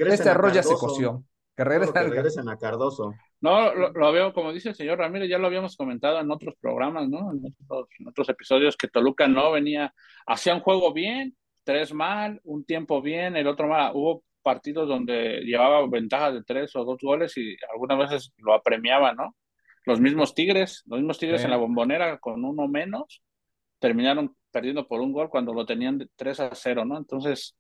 este 0.08 0.30
arroz 0.30 0.54
ya 0.54 0.64
se 0.64 0.76
coció. 0.76 1.24
Que, 1.58 1.64
regresen, 1.64 2.50
a 2.50 2.58
Cardoso. 2.58 3.16
No, 3.42 3.74
lo, 3.74 4.12
veo, 4.12 4.32
como 4.32 4.54
dice 4.54 4.70
el 4.70 4.76
señor 4.76 5.00
Ramírez, 5.00 5.28
ya 5.28 5.40
lo 5.40 5.48
habíamos 5.48 5.76
comentado 5.76 6.20
en 6.20 6.30
otros 6.30 6.54
programas, 6.62 7.10
¿no? 7.10 7.32
En 7.32 7.42
otros, 7.44 7.90
en 7.98 8.08
otros 8.08 8.30
episodios, 8.30 8.78
que 8.78 8.88
Toluca 8.88 9.28
no 9.28 9.52
venía, 9.52 9.92
hacía 10.28 10.54
un 10.54 10.60
juego 10.60 10.94
bien, 10.94 11.36
tres 11.64 11.96
mal, 11.96 12.40
un 12.44 12.64
tiempo 12.64 13.02
bien, 13.02 13.36
el 13.36 13.48
otro 13.48 13.68
mal. 13.68 13.92
Hubo 13.96 14.24
partidos 14.44 14.88
donde 14.88 15.42
llevaba 15.42 15.86
ventajas 15.88 16.36
de 16.36 16.44
tres 16.44 16.76
o 16.76 16.86
dos 16.86 17.00
goles 17.02 17.36
y 17.38 17.58
algunas 17.74 17.98
veces 17.98 18.34
lo 18.38 18.54
apremiaba, 18.54 19.14
¿no? 19.14 19.36
Los 19.84 20.00
mismos 20.00 20.36
Tigres, 20.36 20.84
los 20.86 21.00
mismos 21.00 21.18
Tigres 21.18 21.44
en 21.44 21.50
la 21.50 21.58
bombonera 21.58 22.20
con 22.20 22.46
uno 22.46 22.68
menos, 22.68 23.24
terminaron 23.80 24.36
perdiendo 24.52 24.88
por 24.88 25.02
un 25.02 25.12
gol 25.12 25.30
cuando 25.30 25.54
lo 25.56 25.66
tenían 25.66 25.98
de 25.98 26.08
3 26.16 26.40
a 26.40 26.50
0, 26.54 26.86
¿no? 26.86 26.98
Entonces, 26.98 27.58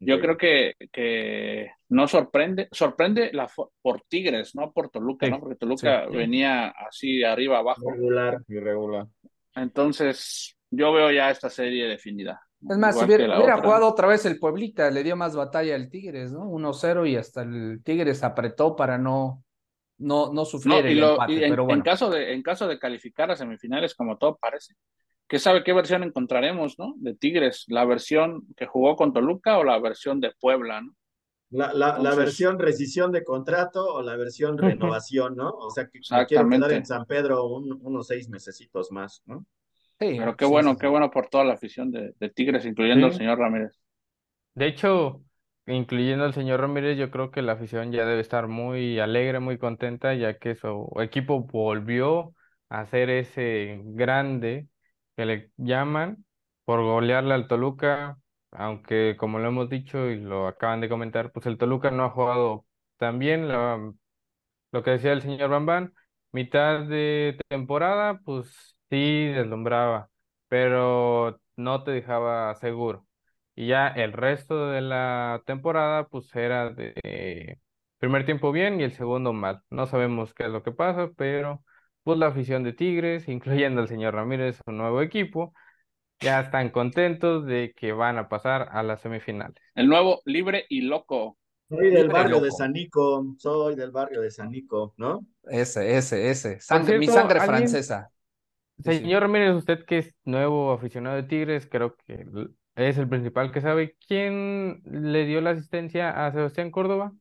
yo 0.00 0.20
creo 0.20 0.36
que, 0.36 0.74
que 0.92 1.72
no 1.88 2.06
sorprende, 2.06 2.68
sorprende 2.70 3.30
la, 3.32 3.50
por 3.82 4.02
Tigres, 4.08 4.54
no 4.54 4.72
por 4.72 4.90
Toluca, 4.90 5.28
¿no? 5.28 5.40
Porque 5.40 5.56
Toluca 5.56 6.06
venía 6.06 6.68
así 6.68 7.24
arriba 7.24 7.58
abajo. 7.58 7.82
Irregular, 7.90 8.42
irregular. 8.48 9.06
Entonces, 9.54 10.56
yo 10.70 10.92
veo 10.92 11.10
ya 11.10 11.30
esta 11.30 11.50
serie 11.50 11.86
definida. 11.86 12.40
Es 12.68 12.76
más, 12.76 12.98
si 12.98 13.04
hubiera, 13.04 13.56
jugado 13.58 13.86
otra 13.86 14.08
vez 14.08 14.26
el 14.26 14.38
Pueblita, 14.38 14.90
le 14.90 15.04
dio 15.04 15.16
más 15.16 15.36
batalla 15.36 15.74
al 15.74 15.90
Tigres, 15.90 16.32
¿no? 16.32 16.44
1-0 16.50 17.08
y 17.08 17.16
hasta 17.16 17.42
el 17.42 17.80
Tigres 17.84 18.24
apretó 18.24 18.74
para 18.74 18.98
no, 18.98 19.44
no, 19.98 20.32
no 20.32 20.44
sufrir 20.44 20.86
el 20.86 21.02
empate. 21.02 21.44
en, 21.44 21.50
pero 21.50 21.64
bueno. 21.64 21.78
en, 21.78 21.84
caso 21.84 22.10
de, 22.10 22.32
en 22.32 22.42
caso 22.42 22.66
de 22.66 22.78
calificar 22.78 23.30
a 23.30 23.36
semifinales, 23.36 23.94
como 23.94 24.18
todo 24.18 24.36
parece, 24.36 24.74
¿qué 25.28 25.38
sabe 25.38 25.62
qué 25.62 25.72
versión 25.72 26.02
encontraremos, 26.02 26.78
¿no? 26.78 26.94
De 26.96 27.14
Tigres, 27.14 27.64
la 27.68 27.84
versión 27.84 28.46
que 28.56 28.66
jugó 28.66 28.96
con 28.96 29.12
Toluca 29.12 29.58
o 29.58 29.64
la 29.64 29.78
versión 29.78 30.20
de 30.20 30.32
Puebla, 30.40 30.80
¿no? 30.80 30.94
La, 31.50 31.72
la, 31.72 31.98
la 31.98 32.14
versión 32.14 32.58
rescisión 32.58 33.10
de 33.10 33.24
contrato 33.24 33.94
o 33.94 34.02
la 34.02 34.16
versión 34.16 34.58
renovación, 34.58 35.34
¿no? 35.34 35.48
O 35.48 35.70
sea, 35.70 35.88
que 35.88 36.00
quiero 36.00 36.48
quedar 36.48 36.72
en 36.72 36.84
San 36.84 37.06
Pedro 37.06 37.46
unos 37.46 38.06
seis 38.06 38.28
mesecitos 38.28 38.90
más, 38.90 39.22
¿no? 39.24 39.46
Sí, 39.98 40.14
pero 40.18 40.36
qué 40.36 40.44
bueno, 40.44 40.76
qué 40.76 40.86
bueno 40.86 41.10
por 41.10 41.28
toda 41.28 41.44
la 41.44 41.54
afición 41.54 41.90
de, 41.90 42.12
Tigres, 42.34 42.66
incluyendo 42.66 43.06
al 43.06 43.14
señor 43.14 43.38
Ramírez. 43.38 43.72
De 44.54 44.66
hecho, 44.66 45.22
incluyendo 45.66 46.24
al 46.24 46.34
señor 46.34 46.60
Ramírez, 46.60 46.98
yo 46.98 47.10
creo 47.10 47.30
que 47.30 47.42
la 47.42 47.52
afición 47.52 47.92
ya 47.92 48.04
debe 48.04 48.20
estar 48.20 48.46
muy 48.46 49.00
alegre, 49.00 49.40
muy 49.40 49.56
contenta, 49.56 50.14
ya 50.14 50.38
que 50.38 50.54
su 50.54 50.88
equipo 51.00 51.40
volvió 51.44 52.34
a 52.68 52.84
ser 52.86 53.08
ese 53.08 53.80
grande 53.84 54.68
que 55.18 55.26
le 55.26 55.52
llaman 55.58 56.24
por 56.66 56.82
golearle 56.82 57.34
al 57.34 57.48
Toluca, 57.48 58.20
aunque 58.52 59.16
como 59.18 59.40
lo 59.40 59.48
hemos 59.50 59.70
dicho 59.70 60.08
y 60.10 60.20
lo 60.20 60.48
acaban 60.48 60.80
de 60.82 60.90
comentar, 60.90 61.32
pues 61.32 61.46
el 61.48 61.58
Toluca 61.58 61.92
no 61.92 62.04
ha 62.06 62.10
jugado 62.12 62.66
tan 62.98 63.20
bien, 63.20 63.48
lo 64.72 64.82
que 64.82 64.92
decía 64.92 65.12
el 65.12 65.22
señor 65.22 65.50
Bambán, 65.50 65.94
mitad 66.32 66.80
de 66.86 67.38
temporada, 67.48 68.20
pues 68.24 68.74
Sí, 68.90 69.26
deslumbraba, 69.26 70.08
pero 70.48 71.38
no 71.56 71.84
te 71.84 71.90
dejaba 71.90 72.54
seguro. 72.54 73.06
Y 73.54 73.66
ya 73.68 73.88
el 73.88 74.14
resto 74.14 74.68
de 74.70 74.80
la 74.80 75.42
temporada, 75.44 76.08
pues 76.08 76.34
era 76.34 76.70
de 76.70 77.60
primer 77.98 78.24
tiempo 78.24 78.50
bien 78.50 78.80
y 78.80 78.84
el 78.84 78.92
segundo 78.94 79.34
mal. 79.34 79.62
No 79.70 79.86
sabemos 79.86 80.32
qué 80.32 80.44
es 80.44 80.50
lo 80.50 80.62
que 80.62 80.72
pasa, 80.72 81.10
pero 81.18 81.62
pues 82.08 82.18
la 82.18 82.28
afición 82.28 82.62
de 82.62 82.72
Tigres, 82.72 83.28
incluyendo 83.28 83.82
al 83.82 83.88
señor 83.88 84.14
Ramírez, 84.14 84.58
su 84.64 84.72
nuevo 84.72 85.02
equipo, 85.02 85.52
ya 86.18 86.40
están 86.40 86.70
contentos 86.70 87.44
de 87.44 87.74
que 87.76 87.92
van 87.92 88.16
a 88.16 88.30
pasar 88.30 88.70
a 88.72 88.82
las 88.82 89.02
semifinales. 89.02 89.62
El 89.74 89.88
nuevo 89.88 90.22
libre 90.24 90.64
y 90.70 90.80
loco. 90.80 91.36
Soy 91.68 91.90
del 91.90 92.08
barrio 92.08 92.40
de 92.40 92.50
Sanico, 92.50 93.34
soy 93.36 93.76
del 93.76 93.90
barrio 93.90 94.22
de 94.22 94.30
Sanico, 94.30 94.94
¿no? 94.96 95.26
Ese, 95.50 95.98
ese, 95.98 96.30
ese. 96.30 96.60
mi 96.98 97.06
sangre 97.08 97.40
francesa. 97.40 98.08
Señor 98.82 99.20
Ramírez, 99.20 99.54
usted 99.54 99.84
que 99.84 99.98
es 99.98 100.16
nuevo 100.24 100.72
aficionado 100.72 101.16
de 101.16 101.24
Tigres, 101.24 101.68
creo 101.70 101.94
que 102.06 102.24
es 102.74 102.96
el 102.96 103.06
principal 103.06 103.52
que 103.52 103.60
sabe. 103.60 103.98
¿Quién 104.06 104.80
le 104.86 105.26
dio 105.26 105.42
la 105.42 105.50
asistencia 105.50 106.24
a 106.24 106.32
Sebastián 106.32 106.70
Córdoba? 106.70 107.12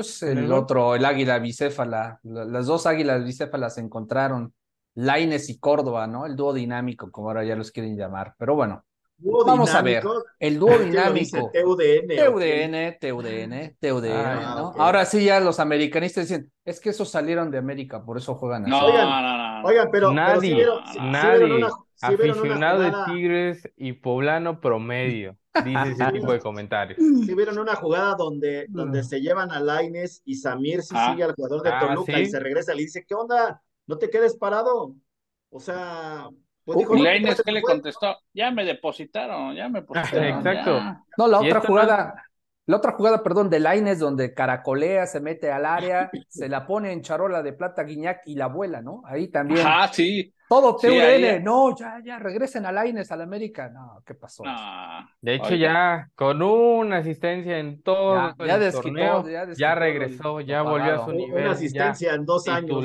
Pues 0.00 0.22
el, 0.22 0.50
otro, 0.50 0.94
el 0.94 1.04
águila 1.04 1.38
bicéfala. 1.38 2.20
Las 2.22 2.66
dos 2.66 2.86
águilas 2.86 3.22
bicéfalas 3.24 3.74
se 3.74 3.82
encontraron. 3.82 4.54
Laines 4.94 5.48
y 5.50 5.58
Córdoba, 5.58 6.06
¿no? 6.06 6.26
El 6.26 6.36
dúo 6.36 6.52
dinámico, 6.52 7.10
como 7.10 7.28
ahora 7.28 7.44
ya 7.44 7.54
los 7.54 7.70
quieren 7.70 7.96
llamar. 7.96 8.34
Pero 8.38 8.54
bueno, 8.54 8.84
Vamos 9.22 9.74
a 9.74 9.82
ver, 9.82 10.02
el 10.38 10.58
dúo 10.58 10.78
dinámico. 10.78 11.50
TUDN, 11.52 12.08
TUDN, 12.16 12.98
TUDN, 12.98 13.76
TUDN, 13.78 14.12
ah, 14.12 14.54
¿no? 14.56 14.82
Ahora 14.82 15.04
sí 15.04 15.24
ya 15.24 15.40
los 15.40 15.60
americanistas 15.60 16.28
dicen, 16.28 16.50
es 16.64 16.80
que 16.80 16.90
esos 16.90 17.10
salieron 17.10 17.50
de 17.50 17.58
América, 17.58 18.02
por 18.02 18.16
eso 18.16 18.34
juegan 18.34 18.62
así. 18.62 18.70
No, 18.70 18.86
oigan, 18.86 19.08
no, 19.08 19.60
no, 19.60 19.68
oigan, 19.68 19.88
pero 19.90 20.12
nadie, 20.12 20.66
nadie, 20.98 21.66
aficionado 22.00 22.82
de 22.82 22.92
Tigres 23.06 23.68
y 23.76 23.92
poblano 23.92 24.60
promedio, 24.60 25.36
dice 25.64 25.90
ese 25.92 26.12
tipo 26.12 26.32
de 26.32 26.40
comentarios. 26.40 26.98
Si 26.98 27.34
vieron 27.34 27.58
una 27.58 27.76
jugada 27.76 28.14
donde, 28.14 28.66
donde 28.68 29.00
mm. 29.00 29.04
se 29.04 29.20
llevan 29.20 29.50
a 29.50 29.60
Laines 29.60 30.22
y 30.24 30.36
Samir 30.36 30.82
si 30.82 30.94
ah. 30.96 31.10
sigue 31.10 31.24
al 31.24 31.34
jugador 31.34 31.62
de 31.62 31.70
ah, 31.70 31.80
Toluca 31.80 32.18
y 32.18 32.26
se 32.26 32.40
regresa 32.40 32.72
y 32.72 32.76
le 32.76 32.82
dice, 32.82 33.04
¿qué 33.06 33.14
onda? 33.14 33.62
¿No 33.86 33.98
te 33.98 34.10
quedes 34.10 34.36
parado? 34.36 34.94
O 35.50 35.60
sea, 35.60 36.28
pues 36.64 36.78
dijo, 36.78 36.94
Lainez, 36.94 37.42
¿qué 37.42 37.52
le 37.52 37.62
contestó? 37.62 38.16
Ya 38.32 38.50
me 38.50 38.64
depositaron, 38.64 39.54
ya 39.54 39.68
me 39.68 39.80
depositaron. 39.80 40.38
Exacto. 40.38 40.80
No, 41.18 41.26
la 41.26 41.40
otra 41.40 41.60
jugada, 41.60 42.29
La 42.66 42.76
otra 42.76 42.92
jugada, 42.92 43.22
perdón, 43.22 43.50
de 43.50 43.58
Laines, 43.58 43.98
donde 43.98 44.32
caracolea, 44.34 45.06
se 45.06 45.20
mete 45.20 45.50
al 45.50 45.66
área, 45.66 46.10
se 46.28 46.48
la 46.48 46.66
pone 46.66 46.92
en 46.92 47.02
charola 47.02 47.42
de 47.42 47.52
plata 47.52 47.82
Guiñac 47.82 48.20
y 48.26 48.36
la 48.36 48.46
vuela, 48.46 48.80
¿no? 48.82 49.02
Ahí 49.06 49.28
también. 49.28 49.66
Ah, 49.66 49.88
sí. 49.92 50.32
Todo 50.48 50.76
Sí, 50.80 50.88
TUDN, 50.88 51.00
ahí- 51.00 51.42
no, 51.42 51.76
ya, 51.76 52.00
ya, 52.04 52.18
regresen 52.18 52.66
a 52.66 52.72
Laines, 52.72 53.10
al 53.12 53.22
América. 53.22 53.68
No, 53.70 54.02
¿qué 54.04 54.14
pasó? 54.14 54.44
No. 54.44 55.08
De 55.20 55.34
hecho, 55.36 55.52
Oiga. 55.52 55.72
ya 55.72 56.10
con 56.16 56.42
una 56.42 56.98
asistencia 56.98 57.58
en 57.58 57.80
todo 57.82 58.34
Ya- 58.38 58.46
ya 58.46 58.58
desquitó, 58.58 58.82
torneo, 58.82 59.24
ya 59.24 59.30
ya, 59.30 59.46
desquitó 59.46 59.74
regresó, 59.76 60.22
lo- 60.24 60.40
ya 60.40 60.62
volvió 60.62 60.94
a 60.94 61.04
su 61.04 61.12
nivel. 61.12 61.42
Una 61.42 61.52
asistencia 61.52 62.14
en 62.14 62.26
dos 62.26 62.44
ya 62.44 62.56
años. 62.56 62.84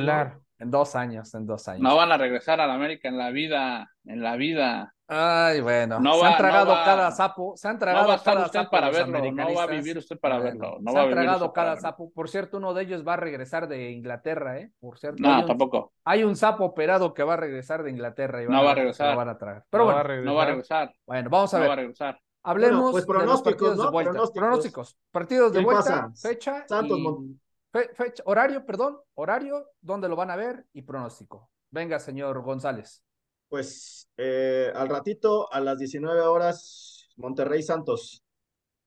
En 0.58 0.72
dos 0.72 0.96
años, 0.96 1.34
en 1.36 1.46
dos 1.46 1.68
años. 1.68 1.82
No 1.82 1.96
van 1.98 2.12
a 2.12 2.18
regresar 2.18 2.62
a 2.62 2.68
la 2.68 2.76
América 2.76 3.10
en 3.10 3.18
la 3.18 3.30
vida, 3.32 3.92
en 4.06 4.22
la 4.24 4.36
vida. 4.38 4.94
Ay, 5.08 5.62
bueno. 5.62 6.00
No 6.00 6.16
se 6.16 6.22
va- 6.22 6.28
han 6.28 6.32
no 6.34 6.38
tragado 6.40 6.72
va- 6.72 6.84
cada 6.84 7.12
sapo, 7.12 7.54
se 7.56 7.68
han 7.68 7.76
No 7.76 7.80
tragado 7.80 8.08
va 8.08 8.14
a 8.14 8.18
estar 8.18 8.34
cada 8.34 8.46
usted 8.48 8.60
sapo 8.60 8.72
para 8.72 8.90
verlo, 8.90 9.32
no 9.32 9.54
va 9.54 9.64
a 9.64 9.68
vivir 9.68 9.98
usted 10.00 10.20
para 10.20 10.40
Bueno, 10.40 10.60
verlo. 10.60 10.78
No 10.82 10.92
se 10.92 10.98
va 10.98 11.04
han 11.04 11.12
tragado 11.12 11.54
cada 11.54 11.78
sapo. 11.78 12.12
Por 12.12 12.28
cierto, 12.28 12.58
uno 12.58 12.74
de 12.74 12.84
ellos 12.84 13.08
va 13.08 13.14
a 13.14 13.18
regresar 13.18 13.68
de 13.68 13.92
Inglaterra, 13.92 14.58
¿eh? 14.58 14.72
Por 14.80 14.98
cierto. 14.98 15.22
hay 15.28 15.32
No, 15.32 15.40
un- 15.42 15.46
tampoco. 15.46 15.94
Hay 16.06 16.24
un 16.24 16.36
sapo 16.36 16.66
operado 16.66 17.14
que 17.14 17.22
va 17.24 17.36
a 17.36 17.38
regresar 17.38 17.84
de 17.84 17.92
Inglaterra 17.92 18.42
y 18.42 18.48
No 18.48 18.52
va 18.52 18.58
a 18.58 18.62
se 18.62 18.66
lo 18.68 18.74
regresar. 18.76 19.16
van 19.16 19.30
a 19.30 19.38
tragar. 19.38 19.66
Pero 19.70 19.84
No 19.84 19.92
bueno, 19.94 19.96
va 19.96 20.02
a 20.14 20.18
No 20.22 20.34
va 20.36 20.42
a 20.44 20.46
regresar. 20.48 20.80
regresar. 20.88 20.96
bueno, 21.06 21.30
vamos 21.30 21.54
a 21.54 21.58
No 21.58 21.62
ver. 21.62 21.70
va 21.70 21.74
a 21.74 21.78
regresar. 21.78 22.20
Hablemos 22.48 22.76
Bueno, 22.78 22.92
pues 22.92 23.06
de 23.06 23.14
los 23.14 23.18
pronósticos, 23.18 23.52
partidos 23.54 23.78
de 23.78 23.84
¿no? 23.84 23.92
vuelta. 23.92 24.12
Pronósticos. 24.12 24.40
Pronósticos. 24.44 24.98
Partidos 25.12 25.52
de 25.52 25.58
¿Quién 25.60 25.66
vuelta, 25.66 25.84
pasa? 25.84 26.30
fecha 26.30 26.64
Santos, 26.68 26.98
y 27.00 27.40
fe- 27.72 27.90
fecha, 27.94 28.24
horario, 28.26 28.66
perdón, 28.66 29.00
horario, 29.16 29.68
dónde 29.82 30.10
lo 30.10 30.16
van 30.16 30.32
a 30.32 30.36
ver 30.36 30.66
y 30.74 30.82
pronóstico. 30.84 31.50
Venga, 31.72 32.00
señor 32.00 32.42
González. 32.42 33.04
Pues 33.50 34.10
eh, 34.18 34.72
al 34.74 34.90
ratito, 34.90 35.52
a 35.54 35.60
las 35.60 35.78
19 35.78 36.22
horas, 36.22 37.08
Monterrey 37.18 37.62
Santos. 37.64 38.24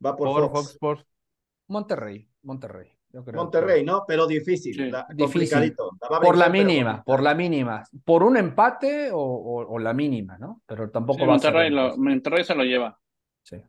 Va 0.04 0.14
por, 0.16 0.28
Por 0.28 0.42
Fox. 0.42 0.52
Fox 0.52 0.70
Sports. 0.72 1.06
Monterrey, 1.68 2.28
Monterrey. 2.42 2.90
yo 3.10 3.24
creo 3.24 3.42
Monterrey, 3.42 3.80
que- 3.80 3.86
¿no? 3.86 4.04
Pero 4.06 4.26
difícil, 4.26 4.74
Sí. 4.74 4.90
la- 4.90 5.06
Difícil. 5.14 5.74
La 6.10 6.20
Por 6.20 6.36
la 6.36 6.46
pero 6.50 6.64
mínima, 6.64 7.02
por 7.04 7.22
la 7.22 7.34
mínima. 7.34 7.82
Por 8.04 8.22
un 8.22 8.36
empate 8.36 9.10
o, 9.12 9.18
o- 9.18 9.66
o 9.74 9.78
la 9.78 9.92
mínima, 9.92 10.38
¿no? 10.38 10.62
Pero 10.66 10.90
tampoco 10.90 11.20
Sí, 11.20 11.26
va 11.26 11.34
a 11.34 11.38
ser 11.38 11.52
Monterrey, 11.52 11.70
lo. 11.70 11.96
Monterrey 11.96 12.44
se 12.44 12.54
lo 12.54 12.64
lleva. 12.64 12.98
Sí. 13.42 13.62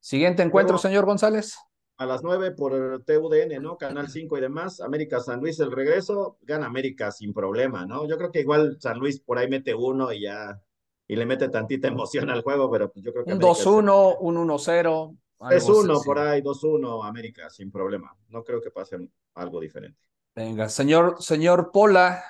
Siguiente 0.00 0.42
encuentro, 0.42 0.78
señor 0.78 1.04
González. 1.06 1.58
A 1.96 2.06
las 2.06 2.22
9 2.24 2.50
por 2.52 2.72
TUDN, 3.04 3.60
¿no? 3.62 3.76
Canal 3.78 4.08
5 4.08 4.36
y 4.36 4.40
demás. 4.40 4.80
América 4.80 5.20
San 5.20 5.40
Luis 5.40 5.60
el 5.60 5.70
regreso. 5.70 6.38
Gana 6.42 6.66
América 6.66 7.12
sin 7.12 7.32
problema, 7.32 7.86
¿no? 7.86 8.06
Yo 8.08 8.16
creo 8.18 8.32
que 8.32 8.40
igual 8.40 8.78
San 8.80 8.98
Luis 8.98 9.20
por 9.20 9.38
ahí 9.38 9.48
mete 9.48 9.74
uno 9.74 10.12
y 10.12 10.22
ya. 10.22 10.60
Y 11.06 11.14
le 11.16 11.26
mete 11.26 11.48
tantita 11.50 11.86
emoción 11.88 12.30
al 12.30 12.42
juego, 12.42 12.70
pero 12.70 12.90
pues 12.90 13.04
yo 13.04 13.12
creo 13.12 13.24
que. 13.24 13.30
Un 13.30 13.36
América 13.36 13.52
es- 13.52 13.64
2-1, 13.64 14.16
un 14.20 14.36
1-0. 14.38 15.16
algo 15.40 15.50
3-1 15.50 15.92
así. 15.98 16.04
por 16.06 16.18
ahí, 16.18 16.40
2-1 16.40 17.04
América, 17.04 17.48
sin 17.50 17.70
problema. 17.70 18.16
No 18.28 18.42
creo 18.42 18.60
que 18.62 18.70
pase 18.70 18.96
algo 19.34 19.60
diferente. 19.60 19.98
Venga, 20.34 20.68
señor, 20.68 21.22
señor 21.22 21.70
Pola, 21.72 22.24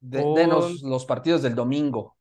de- 0.00 0.22
Un- 0.24 0.34
denos 0.34 0.82
los 0.82 1.04
partidos 1.04 1.42
del 1.42 1.54
domingo. 1.54 2.16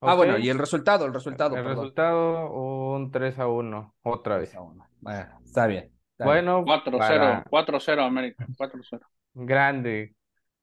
Ah, 0.00 0.12
Ok. 0.12 0.18
bueno, 0.18 0.38
y 0.38 0.48
el 0.48 0.58
resultado, 0.58 1.04
el 1.06 1.12
resultado, 1.12 1.56
El 1.56 1.62
perdón. 1.64 1.78
resultado, 1.84 2.50
un 2.52 3.10
3 3.10 3.38
a 3.38 3.48
1, 3.48 3.94
otra 4.02 4.38
vez. 4.38 4.54
Bueno, 4.54 4.86
está 4.94 5.26
bien. 5.26 5.44
está 5.44 5.66
bien. 5.66 5.95
Bueno, 6.18 6.64
4-0, 6.64 6.98
para 6.98 7.44
4-0 7.44 8.02
América, 8.06 8.46
4-0. 8.56 9.00
grande, 9.34 10.14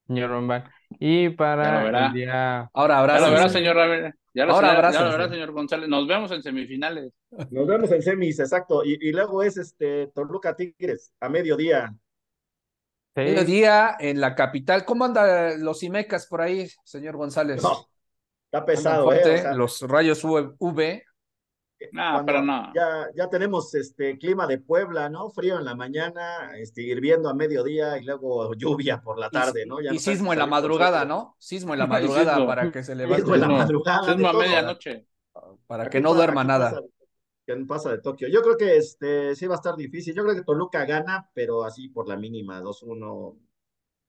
señor 0.08 0.30
Román. 0.32 0.64
Y 1.00 1.30
para 1.30 2.08
el 2.08 2.14
día, 2.14 2.70
Ahora 2.74 3.06
Ya 3.08 3.20
lo 3.20 3.32
verá, 3.32 3.50
señor 3.50 3.76
Ramírez. 3.76 4.14
Ya 4.36 4.46
lo, 4.46 4.54
Ahora 4.54 4.92
ya- 4.92 5.02
lo 5.04 5.12
verá, 5.12 5.30
señor 5.30 5.52
González. 5.52 5.88
Nos 5.90 6.08
vemos 6.08 6.32
en 6.32 6.42
semifinales. 6.42 7.14
Nos 7.52 7.68
vemos 7.68 7.92
en 7.92 8.02
semis, 8.02 8.40
exacto. 8.40 8.84
Y, 8.84 8.98
y 9.00 9.12
luego 9.12 9.44
es 9.44 9.58
este 9.58 10.08
Toluca 10.08 10.56
Tigres 10.56 11.14
a 11.20 11.30
mediodía. 11.30 11.94
seis, 13.16 13.30
Mediodía 13.32 13.96
en 14.00 14.20
la 14.20 14.34
capital. 14.34 14.86
¿Cómo 14.86 15.06
andan 15.06 15.64
los 15.64 15.84
Imecas 15.84 16.26
por 16.26 16.42
ahí, 16.42 16.68
señor 16.84 17.16
González? 17.16 17.62
No, 17.62 17.88
está 18.46 18.66
pesado, 18.66 19.04
¿eh? 19.14 19.20
fuerte, 19.22 19.36
O 19.36 19.42
sea, 19.44 19.54
los 19.54 19.82
rayos 19.82 20.24
V. 20.24 21.04
No, 21.92 22.24
pero 22.26 22.42
no. 22.42 22.72
Ya, 22.74 23.08
ya 23.16 23.30
tenemos 23.30 23.74
este 23.76 24.18
clima 24.18 24.48
de 24.48 24.60
Puebla, 24.60 25.10
¿no? 25.10 25.30
Frío 25.30 25.60
en 25.60 25.66
la 25.66 25.76
mañana, 25.76 26.52
este, 26.58 26.82
hirviendo 26.84 27.30
a 27.30 27.34
mediodía 27.34 27.98
y 27.98 28.04
luego 28.06 28.54
lluvia 28.58 29.02
por 29.02 29.20
la 29.20 29.30
tarde, 29.30 29.66
¿no? 29.66 29.82
Ya 29.82 29.92
y 29.92 29.96
no 29.96 30.00
sismo 30.00 30.28
si 30.30 30.34
en 30.34 30.40
la 30.40 30.48
madrugada. 30.48 31.06
¿no? 31.06 31.36
Sismo 31.40 31.74
en 31.74 31.80
la 31.80 31.88
madrugada 31.88 32.34
sismo. 32.36 32.48
para 32.48 32.72
que 32.72 32.84
se 32.84 32.94
Sismo 32.96 33.08
levante, 33.08 33.32
en 33.34 33.40
la 33.42 33.48
Sismo. 33.48 33.58
madrugada. 33.58 34.06
de 34.08 34.14
Sismo 34.14 34.28
a 34.28 34.34
medianoche. 34.34 35.08
para 35.68 35.90
que 35.90 36.02
no 36.02 36.14
duerma 36.14 36.44
nada. 36.44 36.72
pasa- 36.72 36.82
que 37.46 37.56
pasa 37.68 37.92
de 37.92 37.98
Tokio. 38.00 38.30
Yo 38.30 38.42
creo 38.42 38.56
que 38.58 38.78
este 38.78 39.36
sí 39.36 39.48
va 39.48 39.56
a 39.56 39.58
estar 39.58 39.76
difícil. 39.76 40.16
Yo 40.16 40.24
creo 40.24 40.36
que 40.36 40.44
Toluca 40.44 40.86
gana, 40.86 41.30
pero 41.34 41.66
así 41.66 41.90
por 41.90 42.08
la 42.08 42.16
mínima, 42.16 42.62
2-1, 42.62 43.38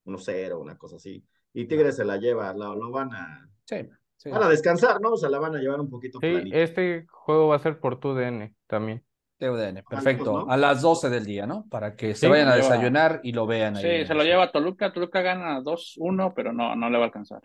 1-0, 0.04 0.60
una 0.60 0.78
cosa 0.78 0.96
así. 0.96 1.24
Y 1.52 1.66
Tigres 1.66 1.96
se 1.96 2.04
la 2.04 2.16
lleva, 2.16 2.52
lo, 2.54 2.74
lo 2.76 2.90
van 2.90 3.12
a 3.14 3.50
Sí, 3.64 3.76
sí. 4.24 4.30
van 4.30 4.42
a 4.42 4.48
descansar, 4.48 5.00
¿no? 5.00 5.12
O 5.12 5.16
sea, 5.16 5.28
la 5.28 5.38
van 5.38 5.54
a 5.54 5.58
llevar 5.60 5.80
un 5.80 5.88
poquito 5.90 6.18
Sí, 6.20 6.32
planita. 6.32 6.56
este 6.58 7.06
juego 7.08 7.48
va 7.48 7.56
a 7.56 7.60
ser 7.60 7.78
por 7.78 8.00
tu 8.00 8.14
DN 8.14 8.54
también. 8.66 9.04
TUDN, 9.38 9.82
perfecto. 9.88 10.44
¿no? 10.46 10.50
A 10.50 10.56
las 10.56 10.80
12 10.80 11.10
del 11.10 11.26
día, 11.26 11.46
¿no? 11.46 11.66
Para 11.68 11.96
que 11.96 12.14
se 12.14 12.28
vayan 12.28 12.48
a 12.48 12.56
desayunar 12.56 13.20
y 13.24 13.32
lo 13.32 13.46
vean 13.46 13.76
ahí. 13.76 14.00
Sí, 14.00 14.06
se 14.06 14.14
lo 14.14 14.22
lleva 14.22 14.50
Toluca. 14.52 14.92
Toluca 14.92 15.22
gana 15.22 15.60
2-1, 15.60 16.32
pero 16.34 16.52
no, 16.52 16.74
no 16.76 16.88
le 16.88 16.96
va 16.98 17.04
a 17.04 17.06
alcanzar. 17.06 17.42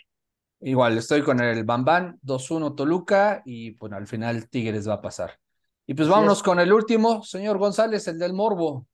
Igual, 0.61 0.97
estoy 0.97 1.23
con 1.23 1.39
el 1.39 1.63
Bambán, 1.63 2.19
2-1 2.21 2.75
Toluca 2.75 3.41
y 3.45 3.71
bueno, 3.71 3.97
al 3.97 4.07
final 4.07 4.49
Tigres 4.49 4.87
va 4.87 4.95
a 4.95 5.01
pasar. 5.01 5.39
Y 5.87 5.93
pues 5.95 6.07
vámonos 6.07 6.37
es. 6.37 6.43
con 6.43 6.59
el 6.59 6.71
último, 6.71 7.23
señor 7.23 7.57
González, 7.57 8.07
el 8.07 8.19
del 8.19 8.33
Morbo. 8.33 8.85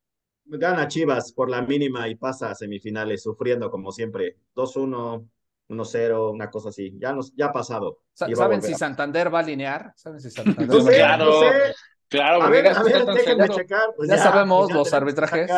Gana 0.46 0.88
Chivas 0.88 1.34
por 1.34 1.50
la 1.50 1.62
mínima 1.64 2.08
y 2.08 2.16
pasa 2.16 2.52
a 2.52 2.56
semifinales, 2.56 3.24
sufriendo 3.24 3.70
como 3.72 3.92
siempre. 3.92 4.38
2-1, 4.56 5.28
1-0, 5.70 6.32
una 6.34 6.50
cosa 6.50 6.70
así. 6.70 6.94
Ya, 7.00 7.14
nos, 7.14 7.34
ya 7.36 7.48
ha 7.48 7.52
pasado. 7.52 8.00
A 8.20 8.28
¿Saben 8.36 8.62
si 8.62 8.74
a- 8.74 8.78
Santander 8.78 9.34
va 9.34 9.40
a 9.40 9.42
alinear? 9.42 9.94
¿Saben 9.96 10.20
si 10.20 10.30
Santander 10.32 10.68
No 10.68 10.76
va 10.76 10.80
a 10.90 10.94
sé, 10.94 11.04
alinear? 11.04 11.18
Claro. 11.18 11.32
no 11.32 11.40
sé. 11.42 11.76
Claro, 12.08 12.36
A 12.38 12.46
porque 12.46 12.62
ver, 12.62 12.68
a 12.78 12.84
déjenme 13.14 13.50
checar. 13.50 13.90
Pues 13.98 14.10
Ya 14.10 14.18
sabemos 14.18 14.60
pues 14.66 14.70
ya 14.70 14.76
los 14.76 14.94
arbitrajes. 14.94 15.52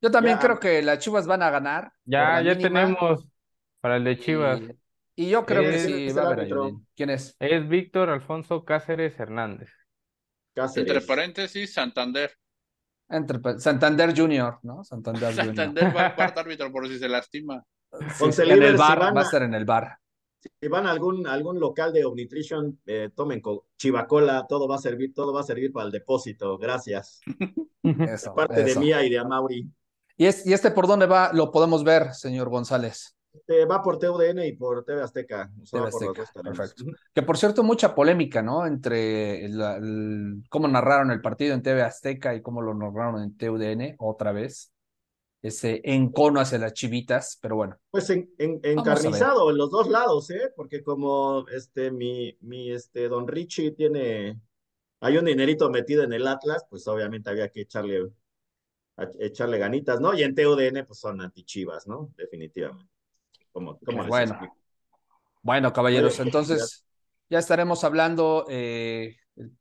Yo 0.00 0.10
también 0.10 0.36
Ya. 0.36 0.40
creo 0.42 0.60
que 0.60 0.82
las 0.82 0.98
Chivas 0.98 1.26
van 1.26 1.42
a 1.42 1.50
ganar. 1.50 1.92
Ya, 2.04 2.40
ya 2.42 2.54
mínima, 2.54 2.80
tenemos 2.80 3.28
para 3.80 3.96
el 3.96 4.04
de 4.04 4.18
Chivas. 4.18 4.60
Y, 5.16 5.24
y 5.26 5.30
yo 5.30 5.44
creo 5.46 5.62
que 5.62 5.74
Es- 5.76 5.82
sí 5.84 6.12
va 6.12 6.22
a 6.22 6.26
haber. 6.32 6.48
¿Quién 6.94 7.10
es? 7.10 7.34
Es 7.40 7.68
Víctor 7.68 8.10
Alfonso 8.10 8.64
Cáceres 8.64 9.18
Hernández. 9.18 9.70
Cáceres. 10.54 10.88
Entre 10.88 11.06
paréntesis, 11.06 11.72
Santander. 11.72 12.32
Entre, 13.08 13.40
Santander 13.58 14.14
Junior, 14.16 14.58
¿no? 14.62 14.84
Santander 14.84 15.30
Junior. 15.34 15.46
Santander 15.46 15.96
va 15.96 16.06
al 16.08 16.14
cuarto 16.14 16.40
árbitro 16.40 16.70
por 16.70 16.86
si 16.86 16.98
se 16.98 17.08
lastima. 17.08 17.64
Sí, 18.32 18.42
en 18.42 18.62
el 18.62 18.76
bar, 18.76 18.92
si 18.92 18.98
van 19.00 19.16
va 19.16 19.20
a 19.20 19.24
estar 19.24 19.42
en 19.42 19.54
el 19.54 19.64
bar. 19.64 19.98
Si 20.60 20.68
van 20.68 20.86
a 20.86 20.90
algún, 20.90 21.26
algún 21.26 21.58
local 21.58 21.92
de 21.92 22.04
Omnitrition, 22.04 22.78
eh, 22.86 23.10
tomen 23.14 23.40
co- 23.40 23.66
Chivacola, 23.76 24.46
todo 24.48 24.68
va 24.68 24.76
a 24.76 24.78
servir, 24.78 25.12
todo 25.12 25.32
va 25.32 25.40
a 25.40 25.44
servir 25.44 25.72
para 25.72 25.86
el 25.86 25.92
depósito. 25.92 26.56
Gracias. 26.58 27.20
Eso, 27.82 28.34
Parte 28.34 28.62
de. 28.62 28.76
Mía 28.76 29.02
y 29.04 29.10
de 29.10 29.18
Amauri. 29.18 29.68
¿Y, 30.16 30.26
es- 30.26 30.46
¿Y 30.46 30.52
este 30.52 30.70
por 30.70 30.86
dónde 30.86 31.06
va? 31.06 31.32
Lo 31.32 31.50
podemos 31.50 31.82
ver, 31.82 32.12
señor 32.14 32.48
González. 32.50 33.14
Eh, 33.46 33.66
va 33.66 33.82
por 33.82 33.98
TUDN 33.98 34.46
y 34.46 34.52
por 34.52 34.84
TV 34.84 35.02
Azteca. 35.02 35.50
TV 35.70 35.90
por 35.90 36.02
Azteca, 36.18 36.24
canales. 36.34 36.58
perfecto. 36.58 36.84
Que 37.14 37.22
por 37.22 37.36
cierto, 37.38 37.62
mucha 37.62 37.94
polémica, 37.94 38.42
¿no? 38.42 38.66
Entre 38.66 39.44
el- 39.44 40.42
cómo 40.48 40.66
narraron 40.68 41.10
el 41.10 41.20
partido 41.20 41.54
en 41.54 41.62
TV 41.62 41.82
Azteca 41.82 42.34
y 42.34 42.42
cómo 42.42 42.62
lo 42.62 42.74
narraron 42.74 43.22
en 43.22 43.36
TUDN 43.36 43.94
otra 43.98 44.32
vez. 44.32 44.72
Ese 45.42 45.80
encono 45.84 46.40
hacia 46.40 46.58
las 46.58 46.72
chivitas, 46.74 47.38
pero 47.40 47.56
bueno. 47.56 47.76
Pues 47.90 48.10
en, 48.10 48.30
en- 48.38 48.60
encarnizado 48.64 49.50
en 49.50 49.56
los 49.56 49.70
dos 49.70 49.88
lados, 49.88 50.28
¿eh? 50.30 50.52
Porque 50.54 50.82
como 50.82 51.46
este, 51.48 51.90
mi, 51.90 52.36
mi 52.42 52.70
este, 52.70 53.08
don 53.08 53.26
Richie 53.26 53.70
tiene, 53.72 54.38
hay 55.00 55.16
un 55.18 55.26
dinerito 55.26 55.70
metido 55.70 56.04
en 56.04 56.12
el 56.14 56.26
Atlas, 56.26 56.66
pues 56.70 56.86
obviamente 56.88 57.30
había 57.30 57.50
que 57.50 57.62
echarle, 57.62 58.10
a- 58.98 59.08
echarle 59.20 59.58
ganitas, 59.58 60.00
¿no? 60.00 60.14
Y 60.14 60.22
en 60.24 60.34
TUDN, 60.34 60.84
pues 60.84 61.00
son 61.00 61.20
antichivas, 61.22 61.86
¿no? 61.88 62.12
Definitivamente. 62.16 62.90
¿Cómo, 63.52 63.80
cómo 63.84 64.04
les 64.04 64.18
Bueno. 64.18 64.20
explico? 64.20 64.56
Bueno, 65.42 65.72
caballeros, 65.72 66.18
Vale, 66.18 66.20
entonces 66.20 66.84
ya 67.30 67.38
estaremos 67.38 67.84
hablando 67.84 68.46
eh, 68.50 69.16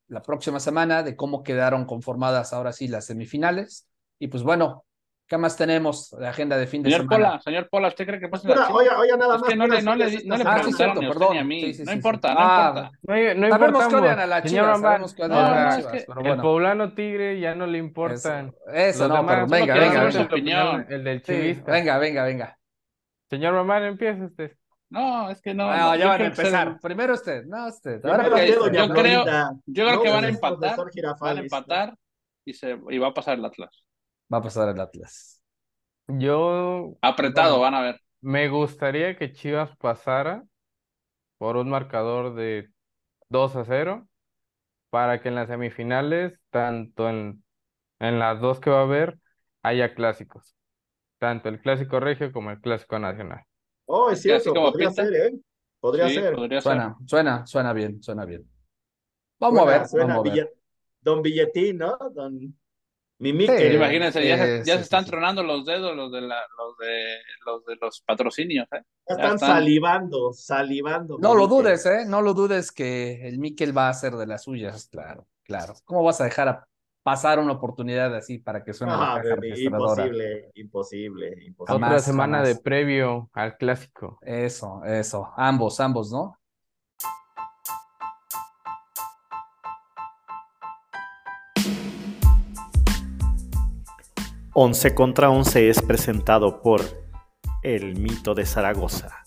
la 0.08 0.22
próxima 0.24 0.60
semana 0.60 1.04
de 1.04 1.16
cómo 1.16 1.44
quedaron 1.44 1.86
conformadas 1.86 2.54
ahora 2.54 2.74
sí 2.74 2.88
las 2.88 3.06
semifinales. 3.06 3.88
Y 4.20 4.28
pues 4.30 4.44
bueno, 4.44 4.86
¿qué 5.28 5.38
más 5.38 5.56
tenemos 5.58 6.10
de 6.12 6.28
agenda 6.28 6.58
de 6.58 6.68
fin 6.68 6.82
de 6.84 6.90
Señor 6.90 7.02
semana? 7.02 7.28
Pola, 7.30 7.42
señor 7.42 7.70
Pola, 7.70 7.88
¿usted 7.90 8.06
cree 8.06 8.20
que 8.20 8.28
pasa 8.30 8.48
Mira, 8.48 8.68
oye, 8.70 8.90
oye, 8.90 9.18
nada 9.18 9.36
Es 9.36 9.42
más. 9.42 9.50
que 9.50 9.56
no 9.56 9.68
le, 9.68 9.82
no 9.82 9.96
le, 9.96 10.06
no 10.26 10.38
le 10.38 10.44
Ah, 10.46 10.64
sí, 10.64 10.74
cierto, 10.74 11.00
ni 11.02 11.06
a 11.06 11.10
usted 11.10 11.20
perdón. 11.20 11.34
ni 11.34 11.40
a 11.40 11.44
mí. 11.44 11.62
Sí, 11.62 11.74
sí, 11.74 11.84
no 11.84 11.92
sí, 11.92 11.96
importa, 11.98 12.30
sí. 12.30 12.34
no 12.36 12.40
Ah, 12.42 12.68
importa. 12.68 12.92
No, 13.02 13.14
no 13.36 13.50
Sabemos 13.50 13.84
importa 13.84 13.88
que 13.90 13.96
odian 13.96 14.20
a 14.20 14.42
Señor 14.42 14.66
chivas, 14.66 14.82
sabemos 14.82 15.14
que 15.14 15.24
odian 15.24 15.40
a 15.40 15.46
sea, 15.48 15.64
las 15.66 15.78
es 15.78 15.78
chivas, 15.78 15.92
que 15.94 16.06
pero 16.08 16.20
el 16.22 16.28
bueno. 16.28 16.42
poblano 16.44 16.94
tigre 16.94 17.40
ya 17.40 17.56
no 17.56 17.68
le 17.68 17.78
Eso, 17.78 17.86
importan. 17.88 18.56
eso 18.74 19.08
Los 19.08 19.18
no, 19.18 19.26
pero 19.28 19.48
venga, 19.48 19.74
venga, 19.76 20.04
venga. 20.04 20.24
opinión. 20.24 20.86
El 20.90 21.04
del 21.04 21.24
Sí, 21.24 21.34
chivista. 21.34 21.72
venga, 21.72 21.98
venga, 21.98 22.24
venga. 22.24 22.58
Señor 23.30 23.54
Román, 23.54 23.84
empieza 23.84 24.26
usted. 24.26 24.52
No, 24.90 25.30
es 25.30 25.42
que 25.42 25.54
no. 25.54 25.68
No, 25.70 25.78
no, 25.78 25.96
ya 25.98 26.08
van 26.08 26.22
a 26.22 26.26
empezar. 26.26 26.80
Primero 26.80 27.14
usted, 27.14 27.44
no 27.46 27.68
usted. 27.68 28.06
Ahora 28.06 28.24
yo 28.46 28.90
creo-. 28.94 29.26
Yo 29.66 29.86
creo 29.86 30.02
que 30.02 30.10
van 30.10 30.24
a 30.24 30.30
empatar, 30.30 30.78
van 31.20 31.38
a 31.38 31.42
empatar 31.42 31.96
y, 32.46 32.54
se, 32.54 32.80
y 32.90 32.98
va 32.98 33.08
a 33.08 33.14
pasar 33.14 33.38
el 33.38 33.46
Atlas. 33.46 33.84
Va 34.32 34.40
a 34.40 34.42
pasar 34.42 34.70
el 34.70 34.80
Atlas. 34.80 35.42
Yo. 36.08 36.98
Apretado, 37.02 37.60
van 37.60 37.74
a 37.74 37.82
ver. 37.82 38.02
Me 38.22 38.50
gustaría 38.50 39.16
que 39.18 39.32
Chivas 39.32 39.76
pasara 39.78 40.44
por 41.38 41.56
un 41.58 41.70
marcador 41.70 42.36
de 42.36 42.70
2 43.30 43.56
a 43.56 43.66
0 43.66 44.08
para 44.90 45.22
que 45.22 45.30
en 45.30 45.36
las 45.36 45.48
semifinales, 45.48 46.40
tanto 46.50 47.10
en, 47.10 47.44
en 48.00 48.20
las 48.20 48.40
dos 48.42 48.60
que 48.60 48.70
va 48.70 48.80
a 48.80 48.84
haber, 48.84 49.20
haya 49.64 49.94
clásicos. 49.94 50.56
Tanto 51.20 51.50
el 51.50 51.62
clásico 51.62 52.00
regio 52.00 52.32
como 52.32 52.52
el 52.52 52.60
clásico 52.60 52.98
nacional. 53.00 53.44
Oh, 53.86 54.10
es 54.10 54.22
cierto, 54.22 54.54
podría 54.54 54.92
ser, 54.92 55.14
¿eh? 55.14 55.40
Podría 55.80 56.10
ser. 56.10 56.62
suena, 56.62 56.98
suena, 57.06 57.46
suena 57.46 57.74
bien, 57.74 58.02
suena 58.02 58.26
bien. 58.26 58.50
Vamos 59.40 59.62
a 59.62 59.66
ver. 59.66 59.88
Suena 59.88 60.16
vamos 60.16 60.32
a 60.32 60.36
ver. 60.36 60.54
Don 61.02 61.22
Billetín, 61.22 61.78
¿no? 61.78 61.98
Don 62.14 62.54
mi 63.20 63.30
imagínense, 63.30 64.28
ya, 64.28 64.38
se, 64.38 64.64
ya 64.64 64.76
se 64.76 64.82
están 64.82 65.04
tronando 65.04 65.42
los 65.42 65.66
dedos 65.66 65.96
los 65.96 66.12
de, 66.12 66.22
la, 66.22 66.40
los 66.58 66.78
de 66.78 67.18
los 67.46 67.66
de 67.66 67.76
los 67.82 68.02
patrocinios. 68.02 68.68
¿eh? 68.72 68.84
Ya, 69.10 69.16
están, 69.16 69.40
salivando, 69.40 70.34
salivando. 70.34 71.18
No 71.20 71.34
lo 71.34 71.48
dudes, 71.48 71.86
¿eh? 71.88 72.06
No 72.06 72.22
lo 72.22 72.34
dudes 72.34 72.72
que 72.72 73.28
el 73.28 73.40
Miquel 73.40 73.76
va 73.76 73.90
a 73.90 73.94
ser 73.94 74.14
de 74.16 74.28
las 74.28 74.44
suyas, 74.44 74.88
claro, 74.90 75.26
claro. 75.44 75.74
¿Cómo 75.86 76.04
vas 76.04 76.22
a 76.22 76.26
dejar 76.26 76.48
a 76.48 76.68
pasar 77.02 77.40
una 77.40 77.54
oportunidad 77.54 78.14
así 78.14 78.38
para 78.38 78.64
que 78.64 78.74
suene 78.74 78.94
ah, 78.96 79.22
Imposible, 79.24 80.52
imposible, 80.56 81.46
imposible. 81.46 81.86
Otra 81.86 82.00
semana 82.00 82.44
de 82.44 82.56
previo 82.58 83.30
al 83.34 83.58
clásico. 83.58 84.20
Eso, 84.22 84.82
eso. 84.86 85.30
Ambos, 85.38 85.80
ambos, 85.80 86.12
¿no? 86.12 86.38
11 94.60 94.96
contra 94.96 95.30
11 95.30 95.70
es 95.70 95.84
presentado 95.84 96.64
por 96.64 96.82
El 97.62 97.96
Mito 98.00 98.34
de 98.34 98.44
Zaragoza, 98.44 99.24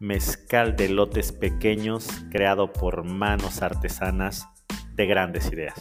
mezcal 0.00 0.74
de 0.74 0.88
lotes 0.88 1.30
pequeños 1.30 2.08
creado 2.32 2.72
por 2.72 3.04
manos 3.04 3.62
artesanas 3.62 4.44
de 4.96 5.06
grandes 5.06 5.52
ideas. 5.52 5.80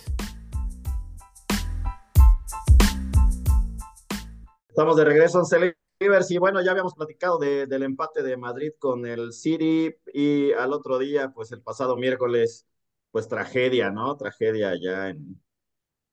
Estamos 4.70 4.96
de 4.98 5.06
regreso 5.06 5.42
en 5.52 5.74
Rivers 6.00 6.30
y 6.30 6.38
bueno, 6.38 6.62
ya 6.64 6.70
habíamos 6.70 6.94
platicado 6.94 7.40
del 7.40 7.82
empate 7.82 8.22
de 8.22 8.38
Madrid 8.38 8.74
con 8.78 9.08
el 9.08 9.34
City 9.34 9.96
y 10.14 10.52
al 10.52 10.74
otro 10.74 11.00
día, 11.00 11.32
pues 11.34 11.52
el 11.52 11.64
pasado 11.64 11.98
miércoles, 11.98 12.68
pues 13.10 13.28
tragedia, 13.28 13.90
¿no? 13.90 14.16
Tragedia 14.16 14.74
ya 14.80 15.10
en, 15.10 15.42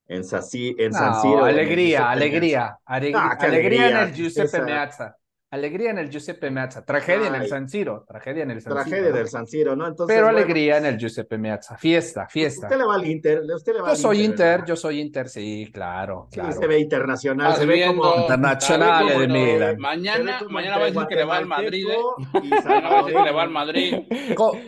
en, 0.07 0.25
San 0.25 0.43
Siro. 0.43 1.45
Alegría, 1.45 2.11
alegría, 2.11 2.79
alegría, 2.85 3.29
alegría, 3.39 3.89
en 3.89 4.09
el 4.09 4.15
Giuseppe 4.15 4.63
Meazza. 4.63 5.17
Alegría 5.53 5.91
en 5.91 5.99
el 5.99 6.09
Giuseppe 6.09 6.51
Meazza, 6.51 6.83
tragedia 6.83 7.29
en 7.29 7.35
el 7.35 7.47
San 7.47 7.69
Siro, 7.69 8.07
tragedia 8.09 8.43
en 8.45 8.53
el 8.53 8.63
San 8.63 8.73
tragedia 8.73 9.13
del 9.13 9.29
San 9.29 9.47
Siro, 9.47 9.77
¿no? 9.77 9.87
Entonces, 9.87 10.17
Pero 10.17 10.29
alegría 10.29 10.79
en 10.79 10.87
el 10.87 10.97
Giuseppe 10.97 11.37
Meazza, 11.37 11.77
fiesta, 11.77 12.27
fiesta. 12.27 12.69
Usted 12.69 12.79
le 12.79 12.85
va 12.87 12.95
al 12.95 13.07
Inter, 13.07 13.43
usted 13.55 13.75
le 13.75 13.83
va 13.83 13.91
Yo 13.91 13.97
soy 13.97 14.23
Inter, 14.23 14.65
yo 14.65 14.77
soy 14.77 15.01
Inter, 15.01 15.29
sí, 15.29 15.69
claro, 15.71 16.27
claro. 16.33 16.53
se 16.53 16.67
ve 16.67 16.79
internacional, 16.79 17.55
se 17.55 17.67
ve 17.67 17.85
como 17.87 18.23
internacional 18.23 19.07
de 19.07 19.29
Milan. 19.29 19.77
Mañana, 19.79 20.41
mañana 20.49 20.79
va 20.79 20.85
a 20.85 20.87
decir 20.87 21.07
que 21.07 21.17
le 21.17 21.25
va 21.25 21.37
al 21.37 21.47
Madrid, 21.47 21.87
¿eh? 21.87 21.99
Mañana 22.33 22.89
va 22.89 23.01
a 23.01 23.03
decir 23.03 23.19
que 23.19 23.23
le 23.23 23.33
va 23.33 23.43
al 23.43 23.51
Madrid. 23.51 23.95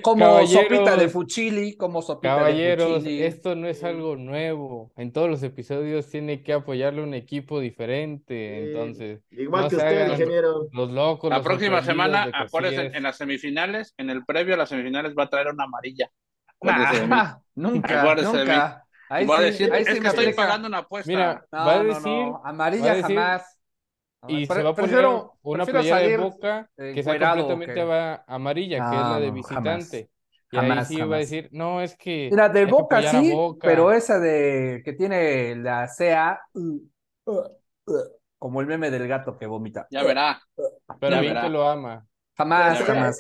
como 0.03 0.47
sopita 0.47 0.97
de 0.99 1.09
fuchili, 1.09 1.77
como 1.79 2.03
sopita 2.03 2.37
Caballeros, 2.37 2.89
de 2.89 2.99
fuchili. 2.99 3.23
esto 3.23 3.55
no 3.55 3.69
es 3.69 3.83
algo 3.85 4.17
nuevo. 4.17 4.93
En 4.99 5.15
todos 5.15 5.31
los 5.31 5.43
episodios 5.43 6.11
tiene 6.11 6.43
que 6.43 6.53
apoyarle 6.53 7.03
un 7.03 7.15
equipo 7.15 7.59
diferente, 7.59 8.69
entonces. 8.69 9.23
Igual 9.31 9.71
que 9.71 9.77
usted, 9.77 10.11
ingeniero 10.11 10.69
los 10.75 10.91
locos. 10.91 11.31
La 11.31 11.43
próxima 11.43 11.83
semana, 11.83 12.29
acuérdense, 12.33 12.97
en 12.97 13.03
las 13.05 13.17
semifinales, 13.17 13.95
en 13.97 14.11
el 14.11 14.25
previo 14.25 14.55
a 14.55 14.57
las 14.59 14.69
semifinales 14.69 15.15
va 15.17 15.25
a 15.25 15.31
traer 15.31 15.49
una 15.49 15.65
amarilla. 15.65 16.11
nunca, 17.55 18.15
nunca. 18.17 18.85
Ahí 19.09 19.27
sí, 19.53 19.65
es 19.65 20.01
que 20.01 20.09
estoy 20.09 20.33
pagando 20.35 20.67
una 20.67 20.79
apuesta. 20.79 21.11
Mira, 21.11 21.47
va 21.53 21.75
a 21.75 21.85
decir, 21.85 22.27
amarilla 22.45 23.03
jamás. 23.03 23.59
Y 24.27 24.47
se 24.47 24.63
va 24.63 24.71
a 24.71 24.75
poner 24.75 25.07
una 25.43 25.67
playera 25.67 25.99
de 25.99 26.17
boca 26.17 26.71
que 26.77 27.03
sea 27.03 27.19
completamente 27.19 27.85
va 27.85 28.25
amarilla, 28.27 28.79
que 28.79 28.97
es 28.97 29.03
la 29.03 29.21
de 29.21 29.31
visitante. 29.31 30.11
Y 30.51 30.57
ahí 30.57 30.85
sí 30.85 31.01
va 31.01 31.17
a 31.17 31.19
decir, 31.19 31.49
no, 31.53 31.81
es 31.83 31.97
que. 31.97 32.29
Mira, 32.31 32.49
de 32.49 32.65
boca 32.65 33.03
sí, 33.03 33.33
pero 33.61 33.93
esa 33.93 34.19
de 34.19 34.83
que 34.85 34.93
tiene 34.95 35.55
la 35.57 35.89
CA. 35.97 36.41
Uh, 36.55 36.81
uh, 37.27 37.41
uh, 37.87 38.24
como 38.45 38.61
el 38.61 38.67
meme 38.67 38.91
del 38.91 39.09
gato 39.09 39.39
que 39.39 39.47
vomita. 39.47 39.87
Ya 39.91 40.03
verá. 40.03 40.39
Pero 41.01 41.19
bien 41.19 41.35
que 41.41 41.49
lo 41.49 41.67
ama. 41.67 42.07
Jamás, 42.37 42.79
jamás, 42.83 43.19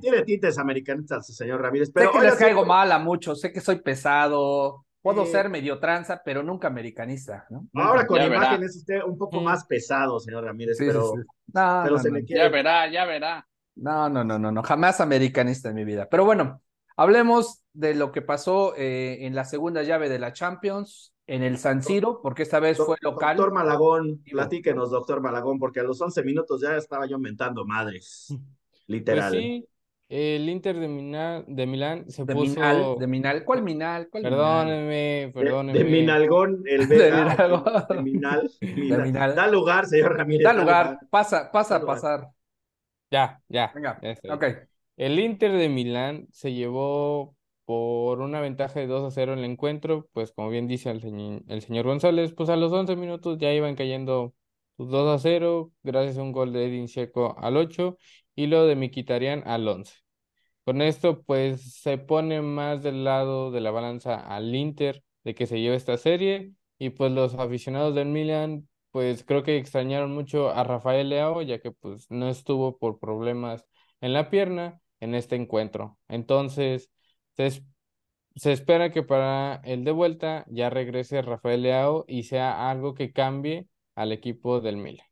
Tiene 0.00 0.22
tintes 0.22 0.58
americanistas, 0.58 1.28
señor 1.28 1.62
Ramírez. 1.62 1.92
Pero 1.94 2.12
sé 2.12 2.18
que 2.18 2.24
les 2.24 2.34
caigo 2.34 2.66
mal 2.66 2.90
a 2.90 2.98
muchos, 2.98 3.40
sé 3.40 3.52
que 3.52 3.60
soy 3.60 3.80
pesado, 3.82 4.84
puedo 5.00 5.26
ser 5.26 5.48
medio 5.48 5.78
tranza, 5.78 6.20
pero 6.24 6.42
nunca 6.42 6.66
americanista. 6.66 7.46
¿no? 7.50 7.68
Ahora 7.74 8.04
con 8.04 8.20
imagen 8.20 8.64
es 8.64 8.74
usted 8.74 9.00
un 9.04 9.16
poco 9.16 9.40
más 9.40 9.64
pesado, 9.64 10.18
señor 10.18 10.42
Ramírez, 10.42 10.76
pero, 10.76 11.12
pero 11.52 11.96
se 12.00 12.10
le 12.10 12.24
quiere. 12.24 12.42
Ya 12.42 12.48
verá, 12.48 12.90
ya 12.90 13.04
verá. 13.04 13.46
No, 13.76 14.08
no, 14.08 14.24
no, 14.24 14.40
no, 14.40 14.50
no, 14.50 14.60
jamás 14.64 15.00
americanista 15.00 15.68
en 15.68 15.76
mi 15.76 15.84
vida. 15.84 16.08
Pero 16.10 16.24
bueno, 16.24 16.62
hablemos 16.96 17.62
de 17.72 17.94
lo 17.94 18.10
que 18.10 18.22
pasó 18.22 18.74
eh, 18.76 19.18
en 19.24 19.36
la 19.36 19.44
segunda 19.44 19.84
llave 19.84 20.08
de 20.08 20.18
la 20.18 20.32
Champions 20.32 21.13
en 21.26 21.42
el 21.42 21.58
San 21.58 21.82
Siro, 21.82 22.20
porque 22.22 22.42
esta 22.42 22.60
vez 22.60 22.76
fue 22.76 22.96
local. 23.00 23.36
Doctor 23.36 23.54
Malagón, 23.54 24.22
platíquenos, 24.30 24.90
doctor 24.90 25.20
Malagón, 25.20 25.58
porque 25.58 25.80
a 25.80 25.84
los 25.84 26.00
11 26.00 26.22
minutos 26.22 26.60
ya 26.60 26.76
estaba 26.76 27.06
yo 27.06 27.18
mentando 27.18 27.64
madres, 27.64 28.26
pues 28.28 28.40
literal. 28.86 29.32
Pues 29.32 29.42
sí, 29.42 29.68
el 30.08 30.48
Inter 30.48 30.78
de, 30.78 30.88
Milán, 30.88 31.44
de 31.48 31.66
Milán 31.66 32.10
se 32.10 32.24
de 32.24 32.34
puso... 32.34 32.54
Minal, 32.54 32.98
de 32.98 33.06
Minal, 33.06 33.44
¿cuál 33.44 33.62
Minal? 33.62 34.08
¿Cuál 34.10 34.22
perdóneme, 34.24 35.32
perdóneme. 35.32 35.78
De, 35.78 35.84
Minalgón, 35.84 36.62
el 36.66 36.86
Beta, 36.88 37.86
de, 37.88 38.02
Minal, 38.02 38.50
de 38.60 38.96
Minal. 38.96 39.34
Da 39.34 39.46
lugar, 39.46 39.86
señor 39.86 40.16
Ramírez. 40.16 40.44
Da, 40.44 40.52
lugar, 40.52 40.98
pasa, 41.10 41.50
pasa 41.50 41.76
a 41.76 41.86
pasar. 41.86 42.28
Ya, 43.10 43.40
ya. 43.48 43.72
Venga, 43.74 43.98
ok. 44.30 44.44
El 44.96 45.18
Inter 45.18 45.52
de 45.52 45.68
Milán 45.68 46.28
se 46.30 46.52
llevó 46.52 47.34
por 47.64 48.20
una 48.20 48.40
ventaja 48.40 48.80
de 48.80 48.86
2 48.86 49.04
a 49.04 49.10
0 49.10 49.32
en 49.32 49.40
el 49.40 49.44
encuentro, 49.46 50.08
pues 50.12 50.32
como 50.32 50.50
bien 50.50 50.68
dice 50.68 50.90
el, 50.90 51.00
señor 51.62 51.86
González, 51.86 52.32
pues 52.34 52.48
a 52.50 52.56
los 52.56 52.72
11 52.72 52.96
minutos 52.96 53.38
ya 53.38 53.52
iban 53.52 53.74
cayendo 53.76 54.34
2 54.78 54.88
pues, 54.88 55.14
a 55.14 55.18
0, 55.18 55.72
gracias 55.82 56.18
a 56.18 56.22
un 56.22 56.32
gol 56.32 56.52
de 56.52 56.66
Edin 56.66 56.86
Checo 56.88 57.36
al 57.38 57.56
8 57.56 57.96
y 58.34 58.46
lo 58.46 58.66
de 58.66 58.76
Miquitarian 58.76 59.42
al 59.46 59.66
11. 59.68 59.94
Con 60.64 60.82
esto, 60.82 61.22
pues 61.24 61.74
se 61.80 61.98
pone 61.98 62.40
más 62.42 62.82
del 62.82 63.04
lado 63.04 63.50
de 63.50 63.60
la 63.60 63.70
balanza 63.70 64.16
al 64.16 64.54
Inter 64.54 65.02
de 65.22 65.34
que 65.34 65.46
se 65.46 65.60
lleve 65.60 65.76
esta 65.76 65.96
serie 65.98 66.52
y 66.78 66.90
pues 66.90 67.12
los 67.12 67.34
aficionados 67.34 67.94
del 67.94 68.08
Milan, 68.08 68.68
pues 68.90 69.24
creo 69.24 69.42
que 69.42 69.56
extrañaron 69.58 70.12
mucho 70.12 70.50
a 70.50 70.64
Rafael 70.64 71.08
Leao, 71.08 71.42
ya 71.42 71.60
que 71.60 71.70
pues 71.72 72.10
no 72.10 72.28
estuvo 72.28 72.78
por 72.78 72.98
problemas 72.98 73.66
en 74.00 74.12
la 74.12 74.30
pierna 74.30 74.80
en 75.00 75.14
este 75.14 75.36
encuentro. 75.36 75.98
Entonces, 76.08 76.90
se, 77.36 78.52
espera 78.52 78.90
que 78.90 79.02
para 79.02 79.56
el 79.64 79.84
de 79.84 79.90
vuelta 79.90 80.44
ya 80.48 80.70
regrese 80.70 81.22
Rafael 81.22 81.62
Leao 81.62 82.04
y 82.08 82.24
sea 82.24 82.70
algo 82.70 82.94
que 82.94 83.12
cambie 83.12 83.68
al 83.94 84.12
equipo 84.12 84.60
del 84.60 84.76
Milan. 84.76 85.06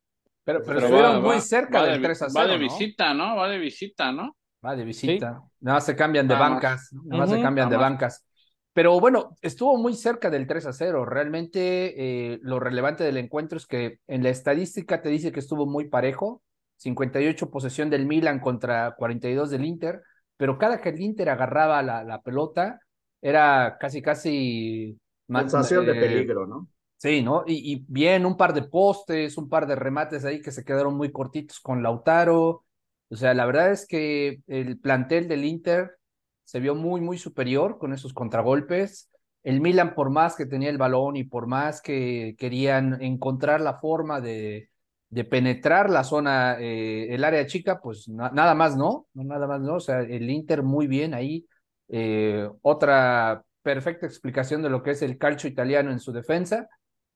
Pero, 0.45 0.63
pero, 0.65 0.81
estuvieron 0.81 1.23
muy 1.23 1.41
cerca 1.41 1.85
del 1.85 2.03
3 2.03 2.23
a 2.23 2.31
0. 2.31 2.45
Va 2.45 2.53
de 2.53 2.59
visita, 2.59 3.15
¿no? 3.15 3.37
Va 3.37 3.49
de 3.49 3.59
visita, 3.59 4.13
¿no? 4.13 4.37
Va 4.65 4.75
de 4.75 4.85
visita. 4.85 5.43
Nada 5.61 5.77
más 5.77 5.87
se 5.87 5.95
cambian 5.95 6.27
de 6.27 6.35
bancas. 6.35 6.91
Nada 7.05 7.23
más 7.23 7.31
se 7.31 7.41
cambian 7.41 7.71
de 7.71 7.77
bancas. 7.77 8.27
Pero 8.73 8.99
bueno, 8.99 9.37
estuvo 9.43 9.77
muy 9.77 9.95
cerca 9.95 10.31
del 10.31 10.47
3 10.47 10.67
a 10.67 10.73
0. 10.73 11.05
Realmente 11.05 12.33
eh, 12.33 12.39
lo 12.43 12.59
relevante 12.59 13.05
del 13.05 13.19
encuentro 13.19 13.59
es 13.59 13.67
que 13.67 13.99
en 14.07 14.23
la 14.23 14.31
estadística 14.31 15.03
te 15.03 15.11
dice 15.11 15.31
que 15.31 15.41
estuvo 15.41 15.67
muy 15.67 15.89
parejo. 15.89 16.43
58 16.79 17.51
posesión 17.51 17.91
del 17.91 18.07
Milan 18.07 18.41
contra 18.41 18.95
42 18.97 19.51
del 19.51 19.65
Inter 19.65 20.03
pero 20.37 20.59
cada 20.59 20.81
que 20.81 20.91
el 20.91 21.01
Inter 21.01 21.31
agarraba 21.31 21.83
la, 21.83 22.05
la 22.05 22.23
pelota, 22.23 22.81
era 23.21 23.77
casi, 23.79 24.03
casi... 24.03 24.99
Sensación 25.29 25.87
de 25.87 25.95
peligro, 25.95 26.47
¿no? 26.47 26.69
Sí, 26.99 27.23
¿no? 27.23 27.45
Y, 27.47 27.73
y, 27.73 27.85
bien, 27.89 28.27
un 28.27 28.37
par 28.37 28.53
de 28.53 28.63
postes, 28.63 29.39
un 29.39 29.49
par 29.49 29.67
de 29.67 29.77
remates 29.77 30.25
ahí 30.25 30.43
que 30.43 30.53
se 30.53 30.65
quedaron 30.65 30.97
muy 30.97 31.11
cortitos 31.11 31.59
con 31.59 31.83
Lautaro. 31.83 32.65
O 33.09 33.17
sea, 33.17 33.35
la 33.35 33.47
verdad 33.47 33.71
es 33.71 33.87
que 33.87 34.41
el 34.47 34.79
plantel 34.79 35.27
del 35.27 35.45
Inter 35.45 35.97
se 36.45 36.61
vio 36.61 36.75
muy, 36.75 37.01
muy 37.01 37.19
superior 37.19 37.79
con 37.79 37.93
esos 37.93 38.13
contragolpes. 38.13 39.11
El 39.43 39.61
Milan, 39.61 39.95
por 39.95 40.11
más 40.11 40.37
que 40.37 40.47
tenía 40.47 40.71
el 40.71 40.79
balón 40.79 41.17
y 41.17 41.25
por 41.25 41.47
más 41.47 41.81
que 41.81 42.37
querían 42.39 43.03
encontrar 43.03 43.61
la 43.61 43.81
forma 43.81 44.21
de, 44.21 44.69
de 45.13 45.25
penetrar 45.25 45.91
la 45.91 46.05
zona, 46.05 46.57
eh, 46.59 47.15
el 47.15 47.23
área 47.23 47.47
chica, 47.47 47.83
pues 47.83 48.09
nada 48.09 48.55
más 48.55 48.79
no, 48.79 49.09
nada 49.13 49.47
más 49.47 49.61
no, 49.61 49.75
o 49.75 49.81
sea, 49.81 50.01
el 50.01 50.31
Inter 50.31 50.63
muy 50.63 50.87
bien 50.87 51.13
ahí. 51.13 51.47
Eh, 51.91 52.49
otra 52.63 53.45
perfecta 53.61 54.07
explicación 54.07 54.63
de 54.63 54.71
lo 54.71 54.83
que 54.83 54.93
es 54.93 55.03
el 55.03 55.19
calcio 55.19 55.51
italiano 55.51 55.91
en 55.91 56.01
su 56.01 56.13
defensa. 56.13 56.67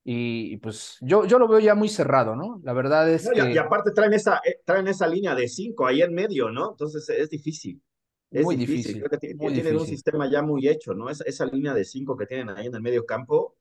Y, 0.03 0.57
pues 0.57 0.97
yo, 1.01 1.25
yo 1.25 1.39
lo 1.39 1.47
veo 1.47 1.59
ya 1.59 1.73
muy 1.73 1.89
cerrado, 1.89 2.35
¿no? 2.35 2.61
La 2.63 2.71
verdad 2.71 3.09
es 3.09 3.27
que... 3.27 3.51
Y, 3.51 3.57
aparte 3.57 3.89
traen 3.91 4.13
esa, 4.13 4.41
eh, 4.45 4.61
traen 4.63 4.87
esa 4.87 5.07
línea 5.07 5.33
de 5.33 5.47
cinco 5.47 5.87
ahí 5.87 6.03
en 6.03 6.13
medio, 6.13 6.51
¿no? 6.51 6.69
Entonces 6.69 7.09
es 7.09 7.31
difícil. 7.31 7.81
Es 8.29 8.43
muy 8.43 8.55
difícil. 8.55 8.99
Creo 8.99 9.09
que 9.09 9.17
tienen 9.17 9.75
un 9.75 9.87
sistema 9.87 10.29
ya 10.29 10.43
muy 10.43 10.67
hecho, 10.67 10.93
¿no? 10.93 11.09
Esa, 11.09 11.23
esa 11.23 11.47
línea 11.47 11.73
de 11.73 11.83
cinco 11.83 12.15
que 12.15 12.27
tienen 12.27 12.49
ahí 12.49 12.67
en 12.67 12.75
el 12.75 12.81
medio 12.81 13.07
campo, 13.07 13.55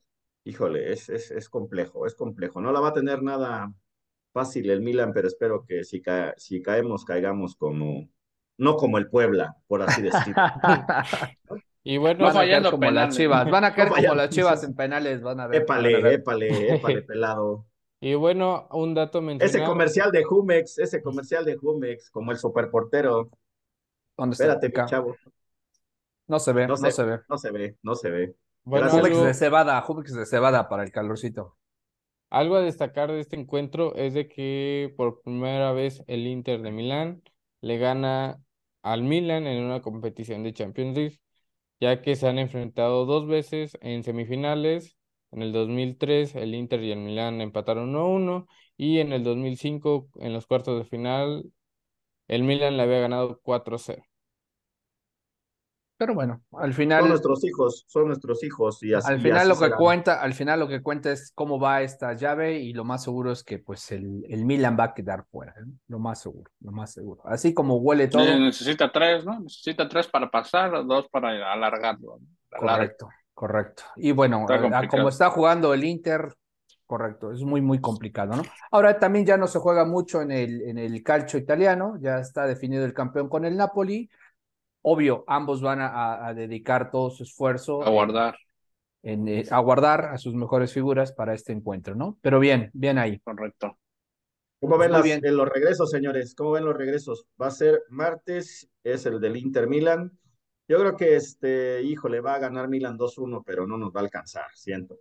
híjole, 0.44 0.92
es, 0.92 1.08
es, 1.08 1.30
es 1.30 1.48
complejo, 1.48 2.04
es 2.04 2.14
complejo. 2.14 2.60
No 2.60 2.70
la 2.70 2.80
va 2.80 2.88
a 2.88 2.92
tener 2.92 3.22
nada 3.22 3.72
fácil 4.36 4.68
el 4.68 4.82
Milan, 4.82 5.12
pero 5.14 5.28
espero 5.28 5.64
que 5.66 5.82
si, 5.82 6.02
si 6.36 6.60
caemos, 6.60 7.06
caigamos 7.06 7.56
como, 7.56 8.06
no 8.58 8.76
como 8.76 8.98
el 8.98 9.08
Puebla, 9.08 9.56
por 9.66 9.80
así 9.82 10.02
decirlo. 10.02 10.34
Y 11.88 11.98
bueno, 11.98 12.24
van 12.24 12.36
a 12.36 12.40
caer 12.40 12.68
como 12.68 12.90
las 12.90 13.16
chivas, 13.16 13.48
van 13.48 13.64
a 13.64 13.72
caer 13.76 13.90
como 13.90 14.14
las 14.16 14.30
chivas 14.30 14.64
en 14.64 14.74
penales, 14.74 15.22
van 15.22 15.38
a 15.38 15.46
ver. 15.46 15.62
Épale, 15.62 16.14
épale, 16.14 16.74
épale, 16.74 17.02
pelado. 17.06 17.64
Y 18.00 18.14
bueno, 18.14 18.66
un 18.72 18.92
dato 18.92 19.22
mencionado. 19.22 19.56
Ese 19.56 19.64
comercial 19.64 20.10
de 20.10 20.24
Jumex, 20.24 20.80
ese 20.80 21.00
comercial 21.00 21.44
de 21.44 21.54
Jumex, 21.54 22.10
como 22.10 22.32
el 22.32 22.38
superportero. 22.38 23.30
¿Dónde 24.16 24.34
Espérate, 24.34 24.68
mi 24.68 24.84
chavo. 24.86 25.14
No 26.26 26.40
se 26.40 26.52
ve, 26.52 26.66
no, 26.66 26.76
se, 26.76 27.04
ve. 27.04 27.20
No 27.28 27.38
se 27.38 27.52
ve, 27.52 27.76
no 27.84 27.94
se 27.94 28.10
ve. 28.10 28.34
Bueno, 28.64 28.90
Jumex 28.90 29.22
de 29.22 29.34
cebada, 29.34 29.80
Jumex 29.80 30.12
de 30.12 30.26
cebada 30.26 30.68
para 30.68 30.82
el 30.82 30.90
calorcito. 30.90 31.56
Algo 32.30 32.56
a 32.56 32.60
destacar 32.60 33.10
de 33.12 33.20
este 33.20 33.36
encuentro 33.36 33.94
es 33.96 34.14
de 34.14 34.28
que 34.28 34.92
por 34.96 35.22
primera 35.22 35.72
vez 35.72 36.02
el 36.06 36.26
Inter 36.26 36.62
de 36.62 36.72
Milán 36.72 37.22
le 37.60 37.78
gana 37.78 38.42
al 38.82 39.02
Milan 39.02 39.46
en 39.46 39.64
una 39.64 39.82
competición 39.82 40.42
de 40.42 40.52
Champions 40.52 40.96
League 40.96 41.20
ya 41.80 42.02
que 42.02 42.16
se 42.16 42.28
han 42.28 42.38
enfrentado 42.38 43.06
dos 43.06 43.26
veces 43.26 43.76
en 43.80 44.02
semifinales. 44.04 44.96
En 45.32 45.42
el 45.42 45.52
2003 45.52 46.34
el 46.36 46.54
Inter 46.54 46.82
y 46.82 46.92
el 46.92 47.00
Milán 47.00 47.40
empataron 47.40 47.94
1-1 47.94 48.46
y 48.76 49.00
en 49.00 49.12
el 49.12 49.24
2005 49.24 50.08
en 50.20 50.32
los 50.32 50.46
cuartos 50.46 50.78
de 50.78 50.84
final 50.88 51.52
el 52.28 52.44
Milan 52.44 52.76
le 52.76 52.84
había 52.84 53.00
ganado 53.00 53.40
4-0. 53.42 54.04
Pero 55.98 56.14
bueno, 56.14 56.42
al 56.52 56.74
final. 56.74 57.00
Son 57.00 57.08
nuestros 57.08 57.44
hijos, 57.44 57.84
son 57.88 58.08
nuestros 58.08 58.44
hijos. 58.44 58.82
Y 58.82 58.92
así, 58.92 59.10
al 59.10 59.20
final 59.20 59.48
lo 59.48 59.58
que 59.58 59.70
cuenta, 59.70 60.20
al 60.20 60.34
final 60.34 60.60
lo 60.60 60.68
que 60.68 60.82
cuenta 60.82 61.10
es 61.10 61.32
cómo 61.34 61.58
va 61.58 61.80
esta 61.82 62.12
llave, 62.12 62.58
y 62.58 62.74
lo 62.74 62.84
más 62.84 63.04
seguro 63.04 63.32
es 63.32 63.42
que 63.42 63.58
pues 63.58 63.90
el, 63.92 64.24
el 64.28 64.44
Milan 64.44 64.76
va 64.78 64.84
a 64.84 64.94
quedar 64.94 65.24
fuera, 65.30 65.52
¿eh? 65.52 65.64
lo 65.88 65.98
más 65.98 66.20
seguro, 66.20 66.50
lo 66.60 66.72
más 66.72 66.92
seguro. 66.92 67.22
Así 67.24 67.54
como 67.54 67.76
huele 67.76 68.08
todo. 68.08 68.24
necesita 68.38 68.92
tres, 68.92 69.24
¿no? 69.24 69.40
Necesita 69.40 69.88
tres 69.88 70.06
para 70.06 70.30
pasar, 70.30 70.84
dos 70.86 71.08
para 71.08 71.52
alargarlo. 71.52 72.18
Correcto, 72.50 73.08
correcto. 73.32 73.84
Y 73.96 74.12
bueno, 74.12 74.46
como 74.90 75.08
está 75.08 75.30
jugando 75.30 75.72
el 75.72 75.84
Inter, 75.84 76.34
correcto, 76.84 77.32
es 77.32 77.42
muy, 77.42 77.62
muy 77.62 77.80
complicado, 77.80 78.36
¿no? 78.36 78.42
Ahora 78.70 78.98
también 78.98 79.24
ya 79.24 79.36
no 79.36 79.46
se 79.46 79.58
juega 79.58 79.86
mucho 79.86 80.20
en 80.20 80.30
el, 80.30 80.62
en 80.62 80.78
el 80.78 81.02
calcio 81.02 81.38
italiano, 81.38 81.96
ya 82.00 82.18
está 82.18 82.46
definido 82.46 82.84
el 82.84 82.94
campeón 82.94 83.28
con 83.28 83.46
el 83.46 83.56
Napoli. 83.56 84.10
Obvio, 84.88 85.24
ambos 85.26 85.60
van 85.60 85.80
a, 85.80 86.32
dedicar 86.32 86.92
todo 86.92 87.10
su 87.10 87.24
esfuerzo. 87.24 87.82
A 87.82 87.90
guardar. 87.90 88.38
En, 89.02 89.26
eh, 89.26 89.44
a 89.50 89.58
guardar 89.58 90.04
a 90.04 90.16
sus 90.16 90.32
mejores 90.34 90.72
figuras 90.72 91.10
para 91.10 91.34
este 91.34 91.52
encuentro, 91.52 91.96
¿no? 91.96 92.18
Pero 92.22 92.38
bien, 92.38 92.70
bien 92.72 92.96
ahí. 92.96 93.18
Correcto. 93.18 93.76
¿Cómo 94.60 94.78
ven 94.78 94.92
los 94.92 95.48
regresos, 95.48 95.90
señores? 95.90 96.36
¿Cómo 96.36 96.52
ven 96.52 96.64
los 96.64 96.76
regresos? 96.76 97.26
Va 97.40 97.48
a 97.48 97.50
ser 97.50 97.82
martes, 97.88 98.70
es 98.84 99.06
el 99.06 99.20
del 99.20 99.36
Inter 99.36 99.66
Milan. 99.66 100.16
Yo 100.68 100.78
creo 100.78 100.96
que 100.96 101.16
este, 101.16 101.82
híjole, 101.82 102.20
va 102.20 102.34
a 102.34 102.38
ganar 102.38 102.68
Milan 102.68 102.96
2-1, 102.96 103.42
pero 103.44 103.66
no 103.66 103.76
nos 103.76 103.90
va 103.90 103.98
a 103.98 104.04
alcanzar, 104.04 104.46
siento. 104.54 105.00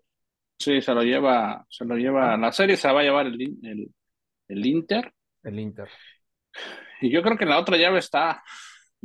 Sí, 0.58 0.82
se 0.82 0.96
lo 0.96 1.04
lleva, 1.04 1.64
se 1.70 1.86
lo 1.86 1.96
lleva, 1.96 2.36
la 2.38 2.52
serie 2.52 2.76
se 2.76 2.92
va 2.92 3.02
a 3.02 3.04
llevar 3.04 3.28
el, 3.28 3.40
el, 3.62 3.94
el 4.48 4.66
Inter. 4.66 5.14
El 5.44 5.60
Inter. 5.60 5.90
Y 7.02 7.12
yo 7.12 7.22
creo 7.22 7.38
que 7.38 7.46
la 7.46 7.60
otra 7.60 7.78
llave 7.78 8.00
está, 8.00 8.42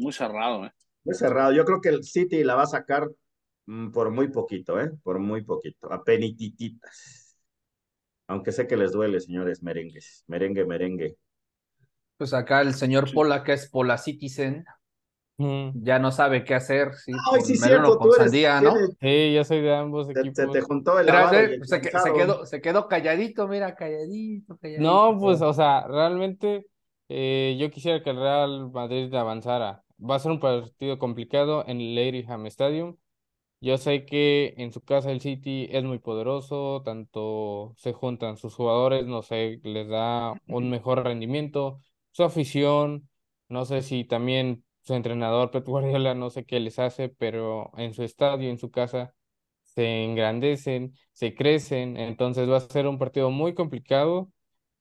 muy 0.00 0.12
cerrado, 0.12 0.66
¿eh? 0.66 0.72
Muy 1.04 1.14
cerrado. 1.14 1.52
Yo 1.52 1.64
creo 1.64 1.80
que 1.80 1.90
el 1.90 2.04
City 2.04 2.42
la 2.44 2.56
va 2.56 2.62
a 2.62 2.66
sacar 2.66 3.08
mm, 3.66 3.90
por 3.90 4.10
muy 4.10 4.28
poquito, 4.28 4.80
¿eh? 4.80 4.90
Por 5.02 5.18
muy 5.18 5.44
poquito. 5.44 5.92
A 5.92 6.02
penitititas. 6.02 7.36
Aunque 8.26 8.52
sé 8.52 8.66
que 8.66 8.76
les 8.76 8.92
duele, 8.92 9.20
señores 9.20 9.62
merengues. 9.62 10.24
Merengue, 10.26 10.64
merengue. 10.64 11.16
Pues 12.16 12.34
acá 12.34 12.60
el 12.60 12.74
señor 12.74 13.12
Pola, 13.12 13.42
que 13.42 13.54
es 13.54 13.68
Pola 13.68 13.96
Citizen, 13.96 14.64
mm. 15.38 15.70
ya 15.82 15.98
no 15.98 16.12
sabe 16.12 16.44
qué 16.44 16.54
hacer. 16.54 16.92
Sí, 16.94 17.12
Ay, 17.32 17.40
sí, 17.40 17.56
cierto, 17.56 17.98
tú 17.98 18.14
eres, 18.14 18.62
¿no? 18.62 18.74
Sí, 19.00 19.32
yo 19.32 19.42
soy 19.42 19.62
de 19.62 19.74
ambos 19.74 20.10
equipos. 20.10 20.36
Se 20.36 20.46
te 20.46 20.60
juntó 20.60 21.00
el 21.00 21.06
se, 21.64 21.82
se, 21.82 22.12
quedó, 22.12 22.44
se 22.44 22.60
quedó 22.60 22.88
calladito, 22.88 23.48
mira, 23.48 23.74
calladito, 23.74 24.58
calladito. 24.58 24.82
No, 24.82 25.18
pues, 25.18 25.40
o 25.40 25.54
sea, 25.54 25.88
realmente 25.88 26.66
eh, 27.08 27.56
yo 27.58 27.70
quisiera 27.70 28.02
que 28.02 28.10
el 28.10 28.16
Real 28.16 28.70
Madrid 28.70 29.12
avanzara 29.14 29.82
va 30.00 30.16
a 30.16 30.18
ser 30.18 30.32
un 30.32 30.40
partido 30.40 30.98
complicado 30.98 31.64
en 31.66 31.80
el 31.80 31.94
Ladynham 31.94 32.46
Stadium. 32.46 32.96
Yo 33.60 33.78
sé 33.78 34.06
que 34.06 34.54
en 34.58 34.72
su 34.72 34.82
casa 34.82 35.10
el 35.12 35.20
City 35.20 35.68
es 35.70 35.84
muy 35.84 35.98
poderoso, 35.98 36.82
tanto 36.84 37.74
se 37.78 37.92
juntan 37.92 38.36
sus 38.38 38.54
jugadores, 38.54 39.06
no 39.06 39.22
sé, 39.22 39.60
les 39.64 39.88
da 39.88 40.34
un 40.48 40.70
mejor 40.70 41.04
rendimiento, 41.04 41.80
su 42.12 42.24
afición, 42.24 43.08
no 43.48 43.64
sé 43.66 43.82
si 43.82 44.04
también 44.04 44.64
su 44.82 44.94
entrenador 44.94 45.50
Pep 45.50 45.66
Guardiola, 45.66 46.14
no 46.14 46.30
sé 46.30 46.46
qué 46.46 46.60
les 46.60 46.78
hace, 46.78 47.10
pero 47.10 47.70
en 47.76 47.92
su 47.94 48.02
estadio, 48.02 48.50
en 48.50 48.58
su 48.58 48.70
casa, 48.70 49.14
se 49.64 50.04
engrandecen, 50.04 50.94
se 51.12 51.34
crecen, 51.34 51.96
entonces 51.96 52.48
va 52.48 52.56
a 52.58 52.60
ser 52.60 52.86
un 52.86 52.98
partido 52.98 53.30
muy 53.30 53.54
complicado 53.54 54.32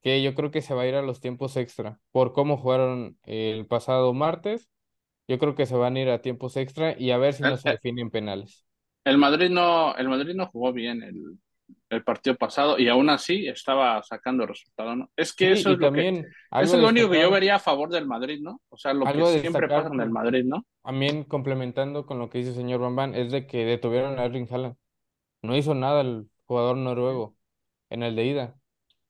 que 0.01 0.21
yo 0.23 0.33
creo 0.35 0.51
que 0.51 0.61
se 0.61 0.73
va 0.73 0.83
a 0.83 0.87
ir 0.87 0.95
a 0.95 1.01
los 1.01 1.19
tiempos 1.19 1.57
extra 1.57 1.99
por 2.11 2.33
cómo 2.33 2.57
jugaron 2.57 3.17
el 3.25 3.67
pasado 3.67 4.13
martes 4.13 4.69
yo 5.29 5.39
creo 5.39 5.55
que 5.55 5.65
se 5.65 5.75
van 5.75 5.95
a 5.95 5.99
ir 6.01 6.09
a 6.09 6.21
tiempos 6.21 6.57
extra 6.57 6.95
y 6.97 7.11
a 7.11 7.17
ver 7.17 7.33
si 7.33 7.43
no 7.43 7.55
se 7.55 7.69
definen 7.69 8.09
penales. 8.09 8.65
El 9.05 9.17
Madrid 9.17 9.49
no, 9.49 9.95
el 9.95 10.09
Madrid 10.09 10.33
no 10.35 10.47
jugó 10.47 10.73
bien 10.73 11.03
el, 11.03 11.37
el 11.89 12.03
partido 12.03 12.35
pasado 12.35 12.77
y 12.77 12.87
aún 12.87 13.09
así 13.09 13.47
estaba 13.47 14.01
sacando 14.03 14.45
resultado, 14.45 14.95
¿no? 14.95 15.09
Es 15.15 15.33
que 15.33 15.51
eso 15.51 15.71
es 15.71 15.79
lo 15.79 15.91
que 15.91 16.25
es 16.61 16.73
lo 16.73 16.87
único 16.87 17.09
que 17.09 17.21
yo 17.21 17.31
vería 17.31 17.55
a 17.55 17.59
favor 17.59 17.89
del 17.89 18.07
Madrid, 18.07 18.39
¿no? 18.41 18.61
O 18.69 18.77
sea, 18.77 18.93
lo 18.93 19.05
que 19.05 19.39
siempre 19.39 19.67
pasa 19.67 19.89
en 19.93 20.01
el 20.01 20.09
Madrid, 20.09 20.43
¿no? 20.45 20.65
También 20.83 21.23
complementando 21.23 22.05
con 22.05 22.19
lo 22.19 22.29
que 22.29 22.39
dice 22.39 22.49
el 22.51 22.55
señor 22.55 22.79
Bambán, 22.79 23.15
es 23.15 23.31
de 23.31 23.47
que 23.47 23.65
detuvieron 23.65 24.19
a 24.19 24.25
Erling 24.25 24.47
Haaland. 24.51 24.75
No 25.41 25.55
hizo 25.55 25.73
nada 25.73 26.01
el 26.01 26.29
jugador 26.45 26.77
noruego 26.77 27.35
en 27.89 28.03
el 28.03 28.15
de 28.15 28.25
ida. 28.25 28.55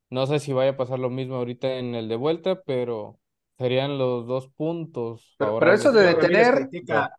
No 0.10 0.26
sé 0.28 0.40
si 0.40 0.54
vaya 0.54 0.72
a 0.72 0.78
pasar 0.78 1.00
lo 1.00 1.10
mismo 1.10 1.36
ahorita 1.36 1.76
en 1.78 1.96
el 1.96 2.08
de 2.08 2.16
vuelta, 2.16 2.62
pero 2.64 3.20
Serían 3.60 3.98
los 3.98 4.26
dos 4.26 4.48
puntos. 4.56 5.36
Pero, 5.38 5.74
eso 5.74 5.92
de 5.92 6.04
detener. 6.04 6.70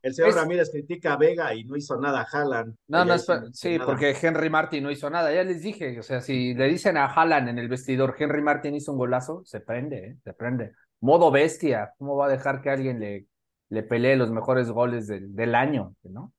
el 0.01 0.15
señor 0.15 0.35
Ramírez 0.35 0.71
critica 0.71 1.13
a 1.13 1.17
Vega 1.19 1.55
y 1.55 1.65
no 1.65 1.77
hizo 1.77 2.01
nada 2.01 2.23
a 2.23 2.25
Haaland. 2.25 2.77
No, 2.89 3.05
no, 3.05 3.19
sí, 3.53 3.79
porque 3.79 4.17
Henry 4.19 4.49
Martin 4.49 4.83
no 4.83 4.91
hizo 4.91 5.11
nada. 5.11 5.35
Ya 5.35 5.45
les 5.45 5.61
dije, 5.61 6.01
o 6.01 6.03
sea, 6.03 6.23
si 6.23 6.55
le 6.55 6.67
dicen 6.69 6.97
a 6.97 7.13
Haaland 7.13 7.51
en 7.51 7.59
el 7.59 7.69
vestidor, 7.69 8.17
Henry 8.19 8.41
Martin 8.41 8.75
hizo 8.75 8.93
un 8.93 8.97
golazo, 8.97 9.43
se 9.45 9.61
prende, 9.61 9.99
¿eh? 9.99 10.17
se 10.25 10.33
prende. 10.33 10.73
Modo 11.01 11.31
bestia. 11.31 11.93
¿Cómo 11.99 12.17
va 12.17 12.25
a 12.25 12.31
dejar 12.31 12.63
que 12.63 12.71
alguien 12.71 13.01
le, 13.01 13.27
le 13.69 13.83
pelee 13.83 14.17
los 14.17 14.31
mejores 14.31 14.71
goles 14.71 15.09
del, 15.09 15.37
del 15.37 15.55
año? 15.55 15.95
¿no? 16.05 16.33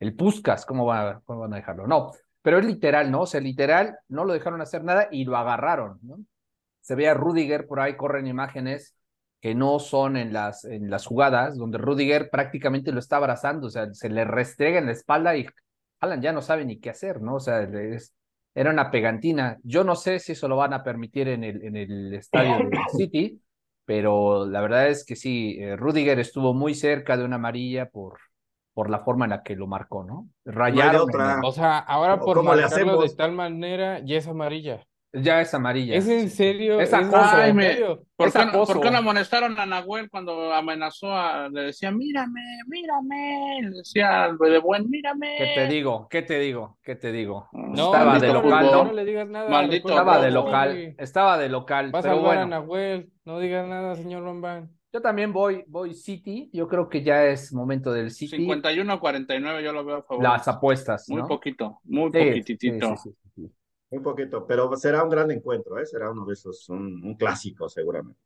El 0.00 0.16
Puskas, 0.16 0.66
¿cómo, 0.66 0.84
va, 0.84 1.22
¿cómo 1.24 1.42
van 1.42 1.52
a 1.52 1.58
dejarlo? 1.58 1.86
No, 1.86 2.10
pero 2.42 2.58
es 2.58 2.64
literal, 2.64 3.08
¿no? 3.08 3.20
O 3.20 3.26
sea, 3.26 3.40
literal, 3.40 4.00
no 4.08 4.24
lo 4.24 4.32
dejaron 4.32 4.60
hacer 4.60 4.82
nada 4.82 5.06
y 5.12 5.24
lo 5.24 5.36
agarraron, 5.36 6.00
¿no? 6.02 6.18
Se 6.80 6.96
ve 6.96 7.08
a 7.08 7.14
Rudiger 7.14 7.68
por 7.68 7.78
ahí, 7.78 7.96
corren 7.96 8.26
imágenes 8.26 8.97
que 9.40 9.54
no 9.54 9.78
son 9.78 10.16
en 10.16 10.32
las, 10.32 10.64
en 10.64 10.90
las 10.90 11.06
jugadas, 11.06 11.56
donde 11.56 11.78
Rudiger 11.78 12.28
prácticamente 12.30 12.92
lo 12.92 12.98
está 12.98 13.16
abrazando, 13.16 13.68
o 13.68 13.70
sea, 13.70 13.92
se 13.94 14.08
le 14.08 14.24
restrega 14.24 14.78
en 14.78 14.86
la 14.86 14.92
espalda 14.92 15.36
y 15.36 15.46
Alan 16.00 16.22
ya 16.22 16.32
no 16.32 16.42
sabe 16.42 16.64
ni 16.64 16.80
qué 16.80 16.90
hacer, 16.90 17.20
¿no? 17.20 17.36
O 17.36 17.40
sea, 17.40 17.68
era 18.54 18.70
una 18.70 18.90
pegantina. 18.90 19.58
Yo 19.62 19.84
no 19.84 19.94
sé 19.94 20.18
si 20.18 20.32
eso 20.32 20.48
lo 20.48 20.56
van 20.56 20.72
a 20.72 20.82
permitir 20.82 21.28
en 21.28 21.44
el, 21.44 21.62
en 21.62 21.76
el 21.76 22.14
estadio 22.14 22.68
de 22.68 22.78
City, 22.96 23.40
pero 23.84 24.46
la 24.46 24.60
verdad 24.60 24.88
es 24.88 25.04
que 25.04 25.16
sí, 25.16 25.56
eh, 25.60 25.76
Rudiger 25.76 26.18
estuvo 26.18 26.54
muy 26.54 26.74
cerca 26.74 27.16
de 27.16 27.24
una 27.24 27.36
amarilla 27.36 27.88
por, 27.88 28.18
por 28.74 28.90
la 28.90 29.00
forma 29.00 29.24
en 29.24 29.30
la 29.30 29.42
que 29.42 29.56
lo 29.56 29.66
marcó, 29.66 30.04
¿no? 30.04 30.28
Rayaron. 30.44 31.08
O 31.44 31.52
sea, 31.52 31.78
ahora 31.78 32.18
por 32.20 32.42
marcarlo 32.42 33.00
de 33.00 33.14
tal 33.14 33.32
manera 33.32 34.00
ya 34.04 34.18
es 34.18 34.28
amarilla. 34.28 34.84
Ya 35.12 35.40
es 35.40 35.54
amarilla. 35.54 35.94
¿Es 35.94 36.06
en 36.06 36.28
serio? 36.28 36.80
Es 36.80 36.92
acoso. 36.92 37.36
¿Por, 38.16 38.32
qué, 38.32 38.46
¿Por, 38.52 38.80
qué, 38.80 38.90
no 38.90 38.98
amonestaron 38.98 39.58
a 39.58 39.64
Nahuel 39.64 40.10
cuando 40.10 40.52
amenazó 40.52 41.12
a, 41.12 41.48
le 41.48 41.62
decía, 41.62 41.90
mírame, 41.90 42.40
mírame, 42.66 43.60
le 43.62 43.70
decía 43.78 44.28
de 44.38 44.58
buen, 44.58 44.90
mírame? 44.90 45.36
¿Qué 45.38 45.52
te 45.54 45.66
digo? 45.68 46.08
¿Qué 46.10 46.22
te 46.22 46.38
digo? 46.38 46.78
¿Qué 46.82 46.96
te 46.96 47.10
digo? 47.10 47.48
No, 47.52 47.86
estaba 47.86 48.18
de 48.18 48.32
local, 48.32 48.66
¿no? 48.66 48.84
No 48.84 48.92
le 48.92 49.04
digas 49.04 49.28
nada. 49.28 49.48
Maldito 49.48 49.88
estaba 49.88 50.20
de 50.20 50.30
local, 50.30 50.94
estaba 50.98 51.38
de 51.38 51.48
local. 51.48 51.90
Vas 51.90 52.02
pero 52.02 52.16
a 52.16 52.20
bueno. 52.20 52.42
a 52.42 52.46
Nahuel, 52.46 53.10
no 53.24 53.38
digas 53.38 53.66
nada, 53.66 53.94
señor 53.94 54.24
Rombán. 54.24 54.70
Yo 54.92 55.02
también 55.02 55.32
voy, 55.32 55.64
voy 55.68 55.94
City, 55.94 56.50
yo 56.52 56.66
creo 56.66 56.88
que 56.88 57.02
ya 57.02 57.24
es 57.26 57.52
momento 57.52 57.92
del 57.92 58.10
City. 58.10 58.36
51 58.36 59.00
49 59.00 59.62
yo 59.62 59.72
lo 59.72 59.84
veo 59.84 59.96
a 59.96 60.02
favor. 60.02 60.22
Las 60.22 60.48
apuestas, 60.48 61.08
Muy 61.08 61.22
poquito, 61.22 61.78
muy 61.84 62.10
poquitito. 62.10 62.96
Sí, 62.96 63.10
sí, 63.10 63.27
Un 63.90 64.02
poquito, 64.02 64.46
pero 64.46 64.74
será 64.76 65.02
un 65.02 65.10
gran 65.10 65.30
encuentro, 65.30 65.78
¿eh? 65.78 65.86
será 65.86 66.10
uno 66.10 66.26
de 66.26 66.34
esos, 66.34 66.68
un, 66.68 67.14
clásico 67.14 67.68
seguramente. 67.68 68.20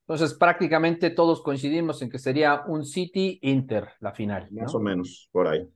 Entonces, 0.00 0.32
prácticamente 0.32 1.10
todos 1.10 1.42
coincidimos 1.42 2.00
en 2.00 2.08
que 2.08 2.18
sería 2.18 2.62
un 2.66 2.86
City 2.86 3.38
Inter 3.42 3.90
la 4.00 4.12
final. 4.12 4.48
Más 4.50 4.74
o 4.74 4.80
menos, 4.80 5.28
por 5.30 5.48
ahí. 5.48 5.68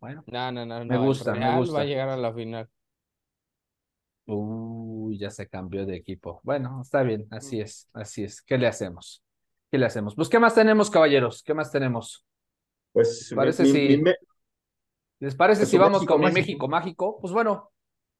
Bueno, 0.00 0.24
no, 0.26 0.52
no, 0.52 0.64
no, 0.64 0.84
me 0.84 0.96
gusta, 0.96 1.34
me 1.34 1.58
gusta. 1.58 1.74
Va 1.74 1.82
a 1.82 1.84
llegar 1.84 2.08
a 2.08 2.16
la 2.16 2.32
final. 2.32 2.68
Uy, 4.24 5.18
ya 5.18 5.30
se 5.30 5.48
cambió 5.48 5.84
de 5.84 5.96
equipo. 5.96 6.40
Bueno, 6.42 6.80
está 6.82 7.02
bien, 7.02 7.26
así 7.30 7.60
es, 7.60 7.90
así 7.92 8.24
es. 8.24 8.40
¿Qué 8.40 8.56
le 8.56 8.66
hacemos? 8.66 9.22
¿Qué 9.70 9.76
le 9.76 9.84
hacemos? 9.84 10.14
Pues, 10.14 10.30
¿qué 10.30 10.38
más 10.38 10.54
tenemos, 10.54 10.88
caballeros? 10.88 11.42
¿Qué 11.42 11.52
más 11.52 11.70
tenemos? 11.70 12.24
Pues, 12.92 13.30
parece 13.34 13.66
si... 13.66 14.02
¿Les 15.20 15.34
parece 15.34 15.62
pues 15.62 15.70
si 15.70 15.78
vamos 15.78 16.06
con 16.06 16.20
mi 16.20 16.30
México 16.30 16.68
mágico? 16.68 17.18
Pues 17.20 17.32
bueno, 17.32 17.70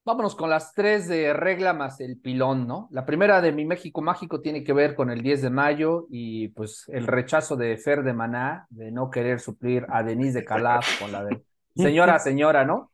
vámonos 0.05 0.35
con 0.35 0.51
las 0.51 0.73
tres 0.73 1.07
de 1.09 1.33
regla 1.33 1.73
más 1.75 2.01
el 2.01 2.19
pilón, 2.19 2.67
¿no? 2.67 2.89
La 2.91 3.05
primera 3.05 3.41
de 3.41 3.53
mi 3.53 3.65
México 3.65 4.01
mágico 4.01 4.41
tiene 4.41 4.65
que 4.65 4.73
ver 4.73 4.95
con 4.95 5.11
el 5.11 5.23
10 5.23 5.43
de 5.43 5.51
mayo 5.51 6.07
y 6.11 6.49
pues 6.49 6.85
el 6.89 7.07
rechazo 7.07 7.57
de 7.57 7.77
Fer 7.77 8.03
de 8.03 8.13
Maná 8.13 8.67
de 8.71 8.91
no 8.91 9.11
querer 9.11 9.41
suplir 9.41 9.87
a 9.91 10.03
Denise 10.03 10.41
de 10.41 10.45
Calaf 10.45 11.01
con 11.01 11.13
la 11.13 11.25
de 11.25 11.43
señora, 11.77 12.19
señora, 12.19 12.65
¿no? 12.65 12.91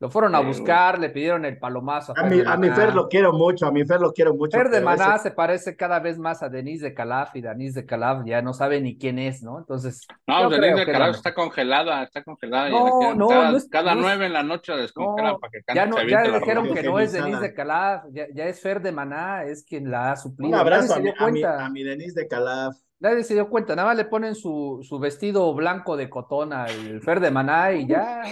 Lo 0.00 0.08
fueron 0.08 0.34
a 0.34 0.40
buscar, 0.40 0.98
le 0.98 1.10
pidieron 1.10 1.44
el 1.44 1.58
palomazo. 1.58 2.14
A, 2.16 2.22
mi, 2.22 2.40
a 2.40 2.56
mi 2.56 2.70
Fer 2.70 2.94
lo 2.94 3.06
quiero 3.06 3.34
mucho, 3.34 3.66
a 3.66 3.70
mi 3.70 3.84
Fer 3.84 4.00
lo 4.00 4.14
quiero 4.14 4.32
mucho. 4.34 4.56
Fer 4.56 4.70
de 4.70 4.80
Maná 4.80 5.18
se 5.18 5.30
parece 5.30 5.76
cada 5.76 6.00
vez 6.00 6.18
más 6.18 6.42
a 6.42 6.48
Denise 6.48 6.86
de 6.86 6.94
Calaf 6.94 7.36
y 7.36 7.42
Denise 7.42 7.82
de 7.82 7.86
Calaf 7.86 8.24
ya 8.24 8.40
no 8.40 8.54
sabe 8.54 8.80
ni 8.80 8.96
quién 8.96 9.18
es, 9.18 9.42
¿no? 9.42 9.58
Entonces. 9.58 10.06
No, 10.26 10.48
Denise 10.48 10.86
de 10.86 10.86
Calaf 10.86 11.16
está 11.16 11.34
congelada, 11.34 12.02
está 12.02 12.24
congelada. 12.24 12.70
No, 12.70 13.14
no, 13.14 13.28
cada, 13.28 13.50
no 13.50 13.56
es, 13.58 13.68
cada 13.68 13.94
nueve 13.94 14.24
en 14.24 14.32
la 14.32 14.42
noche 14.42 14.72
descongela 14.72 15.36
para 15.36 15.50
que 15.50 15.62
cante. 15.62 15.78
Ya, 15.78 15.84
no, 15.84 16.02
ya 16.02 16.22
dijeron 16.22 16.72
que 16.72 16.82
no 16.82 16.98
es 16.98 17.12
Denise 17.12 17.40
de 17.40 17.52
Calaf, 17.52 18.04
ya, 18.10 18.24
ya, 18.32 18.46
es 18.46 18.58
Fer 18.58 18.80
de 18.80 18.92
Maná, 18.92 19.44
es 19.44 19.62
quien 19.64 19.90
la 19.90 20.12
ha 20.12 20.16
suplido. 20.16 20.48
Un 20.48 20.54
abrazo 20.54 20.94
a 20.94 20.98
mi, 20.98 21.10
a, 21.10 21.26
mi, 21.26 21.44
a 21.44 21.68
mi 21.68 21.82
Denise 21.82 22.18
de 22.18 22.26
Calaf. 22.26 22.74
Nadie 23.00 23.24
se 23.24 23.32
dio 23.32 23.48
cuenta, 23.48 23.74
nada 23.74 23.88
más 23.88 23.96
le 23.96 24.04
ponen 24.04 24.34
su, 24.34 24.80
su 24.82 24.98
vestido 24.98 25.54
blanco 25.54 25.96
de 25.96 26.10
cotón 26.10 26.52
al 26.52 27.00
Fer 27.00 27.18
de 27.18 27.30
Maná 27.30 27.72
y 27.72 27.86
ya 27.86 28.22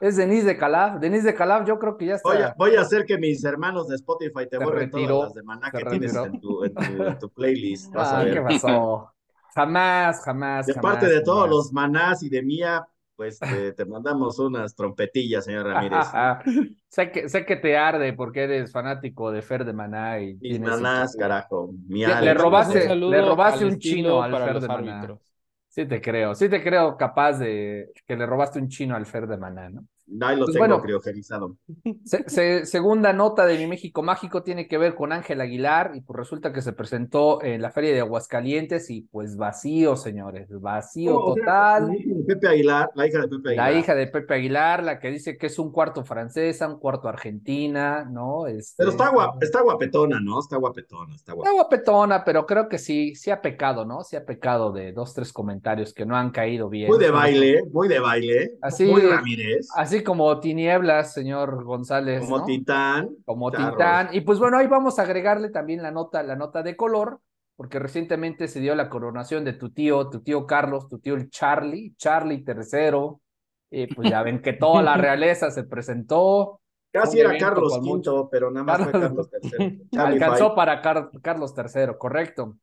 es, 0.00 0.16
Denise 0.16 0.46
de 0.46 0.56
Calaf. 0.56 0.98
Denise 0.98 1.26
de 1.26 1.34
Calaf, 1.34 1.68
yo 1.68 1.78
creo 1.78 1.98
que 1.98 2.06
ya 2.06 2.14
está. 2.14 2.54
Voy 2.56 2.76
a, 2.76 2.80
hacer 2.80 3.04
que 3.04 3.18
mis 3.18 3.44
hermanos 3.44 3.88
de 3.88 3.96
Spotify 3.96 4.48
te 4.48 4.56
borren 4.56 4.90
todas 4.90 5.24
las 5.24 5.34
de 5.34 5.42
Maná 5.42 5.70
que 5.70 5.84
tienes 5.84 6.14
en 6.14 6.40
tu, 6.40 6.64
en, 6.64 7.18
tu, 7.18 7.28
playlist. 7.28 7.92
ah, 7.94 8.24
¿qué 8.24 8.40
pasó? 8.40 9.12
Jamás, 9.54 10.24
jamás. 10.24 10.66
De 10.66 10.74
parte 10.74 11.06
de 11.06 11.20
todos 11.20 11.46
los 11.50 11.70
manás 11.70 12.22
y 12.22 12.30
de 12.30 12.42
mía, 12.42 12.86
pues 13.20 13.38
te, 13.76 13.84
mandamos 13.84 14.38
unas 14.38 14.74
trompetillas, 14.74 15.44
señor 15.44 15.66
Ramírez. 15.66 16.06
sé, 16.88 17.12
que, 17.12 17.28
sé 17.28 17.44
que 17.44 17.56
te 17.56 17.76
arde 17.76 18.14
porque 18.14 18.44
eres 18.44 18.72
fanático 18.72 19.30
de 19.30 19.42
Fer 19.42 19.66
de 19.66 19.74
Maná. 19.74 20.18
Y 20.20 20.38
Mis 20.40 20.58
manás, 20.58 21.14
carajo. 21.16 21.70
le 21.86 22.32
robaste, 22.32 22.96
le 22.96 23.20
robaste 23.20 23.66
un 23.66 23.78
chino 23.78 24.22
al 24.22 24.34
Fer 24.34 24.60
de 24.60 24.68
Maná. 24.68 25.18
Sí 25.68 25.84
te 25.84 26.00
creo, 26.00 26.34
sí 26.34 26.48
te 26.48 26.62
creo 26.62 26.96
capaz 26.96 27.34
de 27.34 27.92
que 28.06 28.16
le 28.16 28.24
robaste 28.24 28.58
un 28.58 28.68
chino 28.68 28.96
al 28.96 29.04
Fer 29.04 29.26
de 29.26 29.36
Maná, 29.36 29.68
¿no? 29.68 29.84
Ahí 30.20 30.36
lo 30.36 30.46
pues 30.46 30.58
tengo 30.58 30.80
criogenizado. 30.80 31.56
segunda 32.64 33.12
nota 33.12 33.46
de 33.46 33.58
mi 33.58 33.66
México 33.66 34.02
Mágico 34.02 34.42
tiene 34.42 34.66
que 34.66 34.78
ver 34.78 34.94
con 34.94 35.12
Ángel 35.12 35.40
Aguilar 35.40 35.92
y 35.94 36.00
pues 36.00 36.18
resulta 36.18 36.52
que 36.52 36.62
se 36.62 36.72
presentó 36.72 37.42
en 37.42 37.62
la 37.62 37.70
feria 37.70 37.92
de 37.92 38.00
Aguascalientes 38.00 38.90
y 38.90 39.02
pues 39.02 39.36
vacío, 39.36 39.96
señores, 39.96 40.48
vacío 40.60 41.16
oh, 41.16 41.34
total. 41.34 41.88
la 41.88 41.96
hija 41.96 42.14
de 42.14 42.24
Pepe 42.24 42.48
Aguilar, 42.48 42.90
la 42.94 43.06
hija 43.06 43.20
de 43.20 43.28
Pepe 43.28 43.48
Aguilar. 43.48 43.72
La 43.72 43.78
hija 43.78 43.94
de 43.94 44.06
Pepe 44.06 44.34
Aguilar, 44.34 44.82
la 44.84 44.98
que 44.98 45.10
dice 45.10 45.38
que 45.38 45.46
es 45.46 45.58
un 45.58 45.70
cuarto 45.70 46.04
francesa, 46.04 46.68
un 46.68 46.78
cuarto 46.78 47.08
argentina, 47.08 48.04
¿no? 48.04 48.46
Este, 48.46 48.74
pero 48.78 48.90
está, 48.90 49.12
está 49.40 49.62
guapetona, 49.62 50.20
¿no? 50.20 50.40
Está 50.40 50.56
guapetona, 50.56 51.14
está 51.14 51.32
guapetona. 51.32 51.50
Está 51.50 51.62
guapetona, 51.62 52.24
pero 52.24 52.46
creo 52.46 52.68
que 52.68 52.78
sí, 52.78 53.14
sí 53.14 53.30
ha 53.30 53.40
pecado, 53.40 53.84
¿no? 53.84 54.02
Sí 54.02 54.16
ha 54.16 54.24
pecado 54.24 54.72
de 54.72 54.92
dos, 54.92 55.14
tres 55.14 55.32
comentarios 55.32 55.94
que 55.94 56.06
no 56.06 56.16
han 56.16 56.30
caído 56.30 56.68
bien. 56.68 56.88
Muy 56.88 56.98
de 56.98 57.10
baile, 57.10 57.62
muy 57.72 57.88
de 57.88 58.00
baile. 58.00 58.58
Así, 58.60 58.86
muy 58.86 59.02
Ramírez. 59.02 59.68
Así 59.74 59.99
como 60.02 60.40
tinieblas, 60.40 61.12
señor 61.12 61.64
González. 61.64 62.20
Como 62.20 62.44
Titán. 62.44 63.10
Como 63.24 63.50
Titán. 63.50 64.10
Y 64.12 64.20
pues 64.22 64.38
bueno, 64.38 64.58
ahí 64.58 64.66
vamos 64.66 64.98
a 64.98 65.02
agregarle 65.02 65.50
también 65.50 65.82
la 65.82 65.90
nota, 65.90 66.22
la 66.22 66.36
nota 66.36 66.62
de 66.62 66.76
color, 66.76 67.20
porque 67.56 67.78
recientemente 67.78 68.48
se 68.48 68.60
dio 68.60 68.74
la 68.74 68.88
coronación 68.88 69.44
de 69.44 69.52
tu 69.52 69.70
tío, 69.70 70.08
tu 70.08 70.20
tío 70.20 70.46
Carlos, 70.46 70.88
tu 70.88 70.98
tío 70.98 71.14
el 71.14 71.30
Charlie, 71.30 71.94
Charlie 71.96 72.44
tercero. 72.44 73.20
Y 73.70 73.86
pues 73.86 74.10
ya 74.10 74.22
ven 74.22 74.42
que 74.42 74.52
toda 74.52 74.82
la 74.82 74.96
realeza 74.96 75.50
se 75.50 75.64
presentó. 75.64 76.60
Casi 76.92 77.20
era 77.20 77.36
Carlos 77.38 77.78
V, 77.80 78.28
pero 78.30 78.50
nada 78.50 78.64
más 78.64 78.82
fue 78.82 78.92
Carlos 78.92 79.30
III. 79.58 79.88
Alcanzó 79.96 80.54
para 80.54 80.80
Carlos 80.82 81.54
III, 81.56 81.94
correcto. 81.98 82.56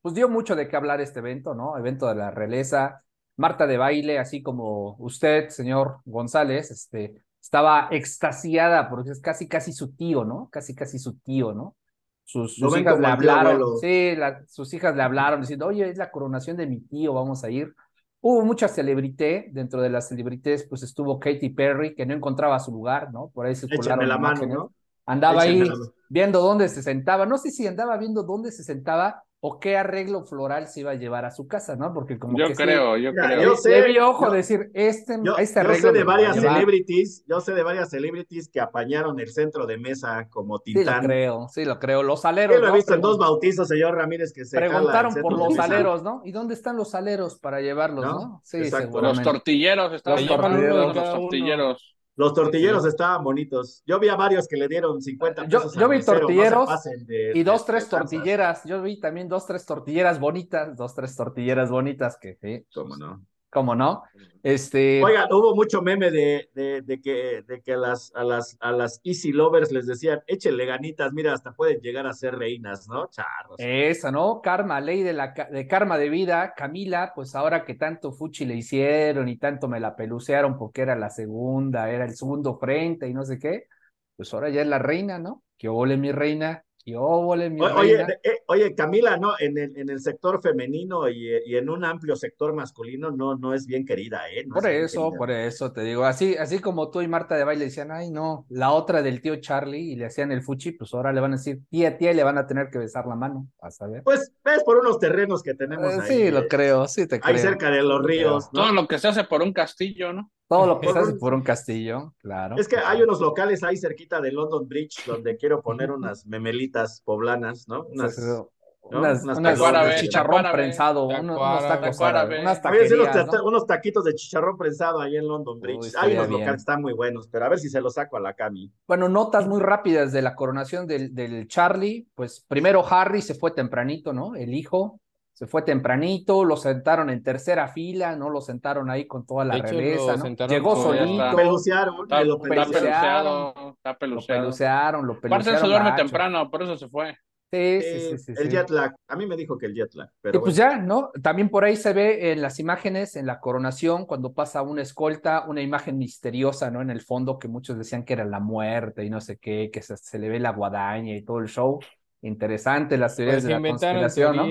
Pues 0.00 0.14
dio 0.14 0.28
mucho 0.28 0.56
de 0.56 0.68
qué 0.68 0.76
hablar 0.76 1.00
este 1.00 1.18
evento, 1.18 1.54
¿no? 1.54 1.76
Evento 1.76 2.06
de 2.08 2.14
la 2.14 2.30
realeza 2.30 3.02
Marta 3.36 3.66
de 3.66 3.76
baile, 3.76 4.18
así 4.18 4.42
como 4.42 4.96
usted, 4.98 5.48
señor 5.48 5.98
González, 6.04 6.70
este, 6.70 7.22
estaba 7.40 7.88
extasiada 7.90 8.88
porque 8.88 9.10
es 9.10 9.20
casi, 9.20 9.46
casi 9.46 9.72
su 9.72 9.94
tío, 9.94 10.24
¿no? 10.24 10.48
Casi, 10.50 10.74
casi 10.74 10.98
su 10.98 11.18
tío, 11.18 11.52
¿no? 11.52 11.76
Sus, 12.24 12.58
hijas 12.58 12.98
le 12.98 13.06
hablaron, 13.06 13.78
sí, 13.80 14.16
sus 14.48 14.74
hijas 14.74 14.96
le 14.96 15.02
hablaron 15.02 15.40
diciendo, 15.42 15.66
oye, 15.66 15.88
es 15.88 15.96
la 15.96 16.10
coronación 16.10 16.56
de 16.56 16.66
mi 16.66 16.80
tío, 16.80 17.14
vamos 17.14 17.44
a 17.44 17.50
ir. 17.50 17.72
Hubo 18.20 18.44
mucha 18.44 18.66
celebrité, 18.66 19.48
dentro 19.52 19.80
de 19.80 19.90
las 19.90 20.08
celebrités, 20.08 20.66
pues 20.68 20.82
estuvo 20.82 21.20
Katy 21.20 21.50
Perry, 21.50 21.94
que 21.94 22.04
no 22.04 22.14
encontraba 22.14 22.58
su 22.58 22.72
lugar, 22.72 23.12
¿no? 23.12 23.28
Por 23.28 23.46
ahí 23.46 23.54
circularon 23.54 24.08
la 24.08 24.18
mano, 24.18 24.46
¿no? 24.46 24.72
Andaba 25.04 25.42
ahí 25.42 25.62
viendo 26.08 26.40
dónde 26.40 26.68
se 26.68 26.82
sentaba, 26.82 27.26
no 27.26 27.38
sé 27.38 27.52
si 27.52 27.64
andaba 27.64 27.96
viendo 27.96 28.24
dónde 28.24 28.50
se 28.50 28.64
sentaba 28.64 29.22
o 29.48 29.60
qué 29.60 29.76
arreglo 29.76 30.24
floral 30.24 30.66
se 30.66 30.80
iba 30.80 30.90
a 30.90 30.94
llevar 30.94 31.24
a 31.24 31.30
su 31.30 31.46
casa, 31.46 31.76
¿no? 31.76 31.94
Porque 31.94 32.18
como 32.18 32.36
yo 32.36 32.48
que 32.48 32.54
creo, 32.54 32.96
yo 32.96 33.12
creo. 33.12 33.42
Yo 33.42 33.54
sé, 33.54 34.00
ojo 34.00 34.28
decir, 34.28 34.72
este, 34.74 35.20
yo, 35.22 35.36
este 35.36 35.60
arreglo. 35.60 35.76
Yo 35.76 35.92
sé 35.92 35.92
de 35.92 36.02
varias 36.02 36.36
celebrities, 36.40 37.24
yo 37.28 37.40
sé 37.40 37.54
de 37.54 37.62
varias 37.62 37.90
celebrities 37.90 38.48
que 38.48 38.60
apañaron 38.60 39.20
el 39.20 39.28
centro 39.28 39.64
de 39.64 39.78
mesa 39.78 40.26
como 40.30 40.58
Titán. 40.58 40.84
Sí 40.84 40.90
lo 40.90 41.06
creo, 41.06 41.48
sí 41.48 41.64
lo 41.64 41.78
creo. 41.78 42.02
Los 42.02 42.24
aleros. 42.24 42.56
Yo 42.56 42.62
lo 42.62 42.68
he 42.70 42.72
visto 42.72 42.94
en 42.94 43.00
dos 43.00 43.18
bautizos, 43.18 43.68
señor 43.68 43.94
Ramírez, 43.94 44.32
que 44.32 44.44
se 44.44 44.56
Preguntaron 44.56 45.14
por 45.14 45.38
los 45.38 45.56
aleros, 45.60 46.02
¿no? 46.02 46.22
¿Y 46.24 46.32
dónde 46.32 46.54
están 46.54 46.76
los 46.76 46.96
aleros 46.96 47.38
para 47.38 47.60
llevarlos, 47.60 48.04
no? 48.04 48.40
Sí, 48.42 48.58
Los 48.68 49.22
tortilleros, 49.22 49.92
estaban 49.92 50.26
los 50.26 50.36
tortilleros. 50.36 50.96
Los 50.96 51.12
tortilleros. 51.12 51.95
Los 52.16 52.32
tortilleros 52.32 52.84
estaban 52.86 53.22
bonitos. 53.22 53.82
Yo 53.86 54.00
vi 54.00 54.08
a 54.08 54.16
varios 54.16 54.48
que 54.48 54.56
le 54.56 54.68
dieron 54.68 55.02
50 55.02 55.44
pesos. 55.44 55.74
Yo, 55.74 55.80
yo 55.80 55.88
vi 55.88 56.02
tortilleros 56.02 56.68
y 57.08 57.42
dos, 57.42 57.66
tres 57.66 57.88
tortilleras. 57.88 58.64
Yo 58.64 58.80
vi 58.82 58.98
también 58.98 59.28
dos, 59.28 59.46
tres 59.46 59.66
tortilleras 59.66 60.18
bonitas, 60.18 60.76
dos, 60.76 60.94
tres 60.94 61.14
tortilleras 61.14 61.70
bonitas 61.70 62.16
que 62.18 62.34
sí. 62.34 62.66
¿Cómo 62.74 62.96
no? 62.96 63.22
¿Cómo 63.56 63.74
no? 63.74 64.02
Este... 64.42 65.02
Oigan, 65.02 65.32
hubo 65.32 65.54
mucho 65.54 65.80
meme 65.80 66.10
de, 66.10 66.50
de, 66.52 67.00
que, 67.00 67.42
de 67.48 67.62
que 67.62 67.72
a, 67.72 67.78
las, 67.78 68.12
a, 68.14 68.22
las, 68.22 68.54
a 68.60 68.70
las 68.70 69.00
Easy 69.02 69.32
Lovers 69.32 69.72
les 69.72 69.86
decían, 69.86 70.20
échenle 70.26 70.66
ganitas, 70.66 71.14
mira, 71.14 71.32
hasta 71.32 71.54
pueden 71.54 71.80
llegar 71.80 72.06
a 72.06 72.12
ser 72.12 72.36
reinas, 72.36 72.86
¿no? 72.86 73.08
Charros. 73.08 73.56
Esa, 73.56 74.12
¿no? 74.12 74.42
Karma, 74.42 74.78
ley 74.82 75.02
de, 75.02 75.14
la, 75.14 75.32
de 75.50 75.66
karma 75.66 75.96
de 75.96 76.10
vida. 76.10 76.52
Camila, 76.54 77.12
pues 77.14 77.34
ahora 77.34 77.64
que 77.64 77.76
tanto 77.76 78.12
fuchi 78.12 78.44
le 78.44 78.56
hicieron 78.56 79.26
y 79.30 79.38
tanto 79.38 79.68
me 79.68 79.80
la 79.80 79.96
pelucearon 79.96 80.58
porque 80.58 80.82
era 80.82 80.96
la 80.96 81.08
segunda, 81.08 81.90
era 81.90 82.04
el 82.04 82.14
segundo 82.14 82.58
frente 82.58 83.08
y 83.08 83.14
no 83.14 83.24
sé 83.24 83.38
qué, 83.38 83.68
pues 84.16 84.34
ahora 84.34 84.50
ya 84.50 84.60
es 84.60 84.68
la 84.68 84.78
reina, 84.78 85.18
¿no? 85.18 85.44
Que 85.56 85.70
ole 85.70 85.96
mi 85.96 86.12
reina, 86.12 86.62
oye, 86.94 88.06
eh, 88.22 88.42
oye, 88.46 88.74
Camila, 88.74 89.16
¿no? 89.16 89.34
En 89.38 89.58
el, 89.58 89.76
en 89.76 89.90
el 89.90 90.00
sector 90.00 90.40
femenino 90.40 91.08
y, 91.08 91.30
y, 91.44 91.56
en 91.56 91.68
un 91.68 91.84
amplio 91.84 92.14
sector 92.14 92.54
masculino 92.54 93.10
no, 93.10 93.36
no 93.36 93.54
es 93.54 93.66
bien 93.66 93.84
querida, 93.84 94.22
¿eh? 94.30 94.46
por 94.48 94.66
eso, 94.68 95.12
por 95.16 95.30
eso 95.30 95.72
te 95.72 95.82
digo, 95.82 96.04
así, 96.04 96.36
así 96.36 96.60
como 96.60 96.90
tú 96.90 97.00
y 97.00 97.08
Marta 97.08 97.36
de 97.36 97.44
baile 97.44 97.64
decían, 97.64 97.90
ay, 97.90 98.10
no, 98.10 98.46
la 98.48 98.70
otra 98.70 99.02
del 99.02 99.20
tío 99.20 99.36
Charlie 99.36 99.92
y 99.92 99.96
le 99.96 100.06
hacían 100.06 100.30
el 100.30 100.42
fuchi, 100.42 100.72
pues 100.72 100.94
ahora 100.94 101.12
le 101.12 101.20
van 101.20 101.32
a 101.32 101.36
decir 101.36 101.60
tía, 101.68 101.98
tía, 101.98 102.12
y 102.12 102.14
le 102.14 102.22
van 102.22 102.38
a 102.38 102.46
tener 102.46 102.68
que 102.70 102.78
besar 102.78 103.06
la 103.06 103.16
mano, 103.16 103.48
a 103.60 103.70
saber. 103.70 104.02
Pues 104.04 104.32
ves 104.44 104.62
por 104.62 104.76
unos 104.78 104.98
terrenos 104.98 105.42
que 105.42 105.54
tenemos 105.54 105.92
eh, 105.92 105.98
ahí. 106.00 106.08
Sí, 106.08 106.30
lo 106.30 106.46
creo, 106.46 106.86
sí 106.86 107.08
te 107.08 107.18
creo. 107.18 107.34
Ahí 107.34 107.40
cerca 107.40 107.70
de 107.70 107.82
los 107.82 108.04
ríos. 108.04 108.50
Todo 108.52 108.72
lo 108.72 108.86
que 108.86 108.98
se 108.98 109.08
hace 109.08 109.24
por 109.24 109.42
un 109.42 109.52
castillo, 109.52 110.12
¿no? 110.12 110.30
Todo 110.48 110.66
lo 110.66 110.80
que 110.80 110.92
se 110.92 110.98
hace 110.98 111.14
por 111.14 111.34
un 111.34 111.42
castillo, 111.42 112.14
claro. 112.18 112.56
Es 112.56 112.68
que 112.68 112.76
hay 112.76 113.02
unos 113.02 113.20
locales 113.20 113.62
ahí 113.62 113.76
cerquita 113.76 114.20
de 114.20 114.32
London 114.32 114.68
Bridge 114.68 115.04
donde 115.06 115.36
quiero 115.36 115.62
poner 115.62 115.90
unas 115.90 116.26
memelitas 116.26 117.02
poblanas, 117.04 117.68
¿no? 117.68 117.86
Unas, 117.86 119.24
unas, 119.24 120.00
chicharrón 120.00 120.44
prensado, 120.52 121.06
unos, 121.06 121.38
tacos 121.62 121.98
unas 121.98 123.42
unos, 123.42 123.66
taquitos 123.66 124.04
de 124.04 124.14
chicharrón 124.14 124.56
prensado 124.56 125.00
ahí 125.00 125.16
en 125.16 125.26
London 125.26 125.58
Bridge. 125.58 125.92
hay 125.98 126.14
unos 126.14 126.28
locales 126.28 126.52
que 126.52 126.58
están 126.58 126.82
muy 126.82 126.92
buenos, 126.92 127.26
pero 127.26 127.46
a 127.46 127.48
ver 127.48 127.58
si 127.58 127.68
se 127.68 127.80
los 127.80 127.94
saco 127.94 128.16
a 128.16 128.20
la 128.20 128.34
Cami. 128.34 128.72
Bueno, 128.86 129.08
notas 129.08 129.48
muy 129.48 129.60
rápidas 129.60 130.12
de 130.12 130.22
la 130.22 130.36
coronación 130.36 130.86
del, 130.86 131.14
del 131.14 131.48
Charlie. 131.48 132.06
Pues 132.14 132.44
primero 132.46 132.84
Harry 132.88 133.22
se 133.22 133.34
fue 133.34 133.50
tempranito, 133.50 134.12
¿no? 134.12 134.36
El 134.36 134.54
hijo 134.54 135.00
se 135.36 135.46
fue 135.46 135.62
tempranito, 135.62 136.44
lo 136.44 136.56
sentaron 136.56 137.10
en 137.10 137.22
tercera 137.22 137.68
fila, 137.68 138.16
¿no? 138.16 138.30
Lo 138.30 138.40
sentaron 138.40 138.88
ahí 138.90 139.06
con 139.06 139.26
toda 139.26 139.44
la 139.44 139.58
realeza, 139.58 140.16
¿no? 140.16 140.24
Llegó 140.46 140.74
solito. 140.76 141.30
Lo 141.30 141.36
pelucearon, 141.36 141.94
Está, 142.04 142.24
lo 142.24 142.36
está 142.36 142.48
pelucearon. 142.48 142.72
peluceado, 142.72 143.54
está 143.76 143.96
Lo 144.10 144.24
peluceado. 144.24 144.40
pelucearon, 144.40 145.06
lo 145.06 145.12
Aparte 145.12 145.20
pelucearon. 145.20 145.60
se 145.60 145.66
duerme 145.66 145.92
temprano, 145.92 146.50
por 146.50 146.62
eso 146.62 146.76
se 146.76 146.88
fue. 146.88 147.16
Sí, 147.52 147.82
sí, 147.82 147.98
Eh, 147.98 148.00
sí, 148.00 148.18
sí, 148.18 148.34
el 148.34 148.48
sí. 148.48 148.50
jet 148.50 148.70
lag. 148.70 148.94
A 149.08 149.16
mí 149.16 149.26
me 149.26 149.36
dijo 149.36 149.56
que 149.58 149.66
el 149.66 149.74
jet 149.74 149.94
lag. 149.94 150.10
Y 150.24 150.30
Pero 150.30 150.40
pues 150.42 150.56
bueno. 150.56 150.56
ya, 150.56 150.78
¿no? 150.78 151.10
También 151.22 151.48
por 151.48 151.64
ahí 151.64 151.76
se 151.76 151.92
ve 151.92 152.32
en 152.32 152.42
las 152.42 152.58
imágenes, 152.58 153.14
en 153.16 153.26
la 153.26 153.40
coronación, 153.40 154.06
cuando 154.06 154.32
pasa 154.34 154.62
una 154.62 154.82
escolta, 154.82 155.44
una 155.46 155.62
imagen 155.62 155.98
misteriosa, 155.98 156.70
¿no? 156.70 156.82
En 156.82 156.90
el 156.90 157.02
fondo, 157.02 157.38
que 157.38 157.48
muchos 157.48 157.78
decían 157.78 158.04
que 158.04 158.14
era 158.14 158.24
la 158.24 158.40
muerte 158.40 159.04
y 159.04 159.10
no 159.10 159.20
sé 159.20 159.38
qué, 159.38 159.70
que 159.72 159.82
se, 159.82 159.96
se 159.96 160.18
le 160.18 160.28
ve 160.28 160.40
la 160.40 160.50
guadaña 160.52 161.14
y 161.14 161.22
todo 161.24 161.38
el 161.38 161.46
show. 161.48 161.78
Interesante 162.22 162.98
las 162.98 163.14
teorías 163.16 163.36
Pues 163.36 163.44
de 163.44 163.50
la 163.50 163.60
conspiración, 163.62 164.36
¿no? 164.36 164.44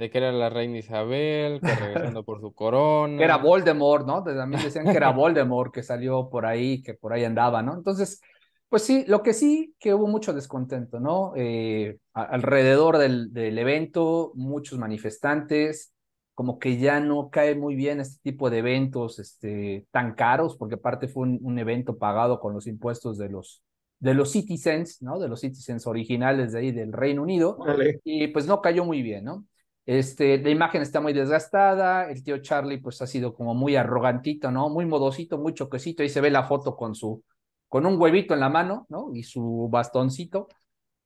De 0.00 0.10
que 0.10 0.16
era 0.16 0.32
la 0.32 0.48
reina 0.48 0.78
Isabel, 0.78 1.60
que 1.60 1.74
regresando 1.74 2.24
por 2.24 2.40
su 2.40 2.54
corona. 2.54 3.16
Que 3.18 3.24
era 3.24 3.36
Voldemort, 3.36 4.06
¿no? 4.06 4.24
También 4.24 4.62
decían 4.64 4.86
que 4.86 4.96
era 4.96 5.10
Voldemort 5.10 5.72
que 5.72 5.82
salió 5.82 6.30
por 6.30 6.46
ahí, 6.46 6.82
que 6.82 6.94
por 6.94 7.12
ahí 7.12 7.24
andaba, 7.24 7.62
¿no? 7.62 7.74
Entonces, 7.74 8.22
pues 8.70 8.82
sí, 8.82 9.04
lo 9.06 9.22
que 9.22 9.34
sí, 9.34 9.74
que 9.78 9.92
hubo 9.92 10.06
mucho 10.06 10.32
descontento, 10.32 11.00
¿no? 11.00 11.34
Eh, 11.36 11.98
alrededor 12.14 12.96
del, 12.96 13.30
del 13.34 13.58
evento, 13.58 14.32
muchos 14.34 14.78
manifestantes, 14.78 15.92
como 16.34 16.58
que 16.58 16.78
ya 16.78 16.98
no 17.00 17.28
cae 17.28 17.54
muy 17.54 17.74
bien 17.74 18.00
este 18.00 18.22
tipo 18.22 18.48
de 18.48 18.58
eventos 18.58 19.18
este, 19.18 19.86
tan 19.90 20.14
caros, 20.14 20.56
porque 20.56 20.76
aparte 20.76 21.08
fue 21.08 21.24
un, 21.24 21.38
un 21.42 21.58
evento 21.58 21.98
pagado 21.98 22.40
con 22.40 22.54
los 22.54 22.66
impuestos 22.66 23.18
de 23.18 23.28
los, 23.28 23.62
de 23.98 24.14
los 24.14 24.32
citizens, 24.32 25.02
¿no? 25.02 25.18
De 25.18 25.28
los 25.28 25.40
citizens 25.40 25.86
originales 25.86 26.52
de 26.52 26.60
ahí 26.60 26.72
del 26.72 26.94
Reino 26.94 27.22
Unido 27.22 27.58
y 28.02 28.28
pues 28.28 28.46
no 28.46 28.62
cayó 28.62 28.86
muy 28.86 29.02
bien, 29.02 29.24
¿no? 29.24 29.44
Este, 29.90 30.38
la 30.38 30.50
imagen 30.50 30.82
está 30.82 31.00
muy 31.00 31.12
desgastada, 31.12 32.08
el 32.08 32.22
tío 32.22 32.38
Charlie 32.38 32.78
pues 32.78 33.02
ha 33.02 33.08
sido 33.08 33.34
como 33.34 33.54
muy 33.54 33.74
arrogantito, 33.74 34.50
¿no? 34.52 34.68
Muy 34.68 34.86
modosito, 34.86 35.36
muy 35.36 35.52
choquecito, 35.52 36.02
ahí 36.04 36.08
se 36.08 36.20
ve 36.20 36.30
la 36.30 36.44
foto 36.44 36.76
con 36.76 36.94
su, 36.94 37.24
con 37.68 37.84
un 37.86 38.00
huevito 38.00 38.34
en 38.34 38.40
la 38.40 38.48
mano, 38.48 38.86
¿no? 38.88 39.10
Y 39.12 39.24
su 39.24 39.68
bastoncito, 39.68 40.46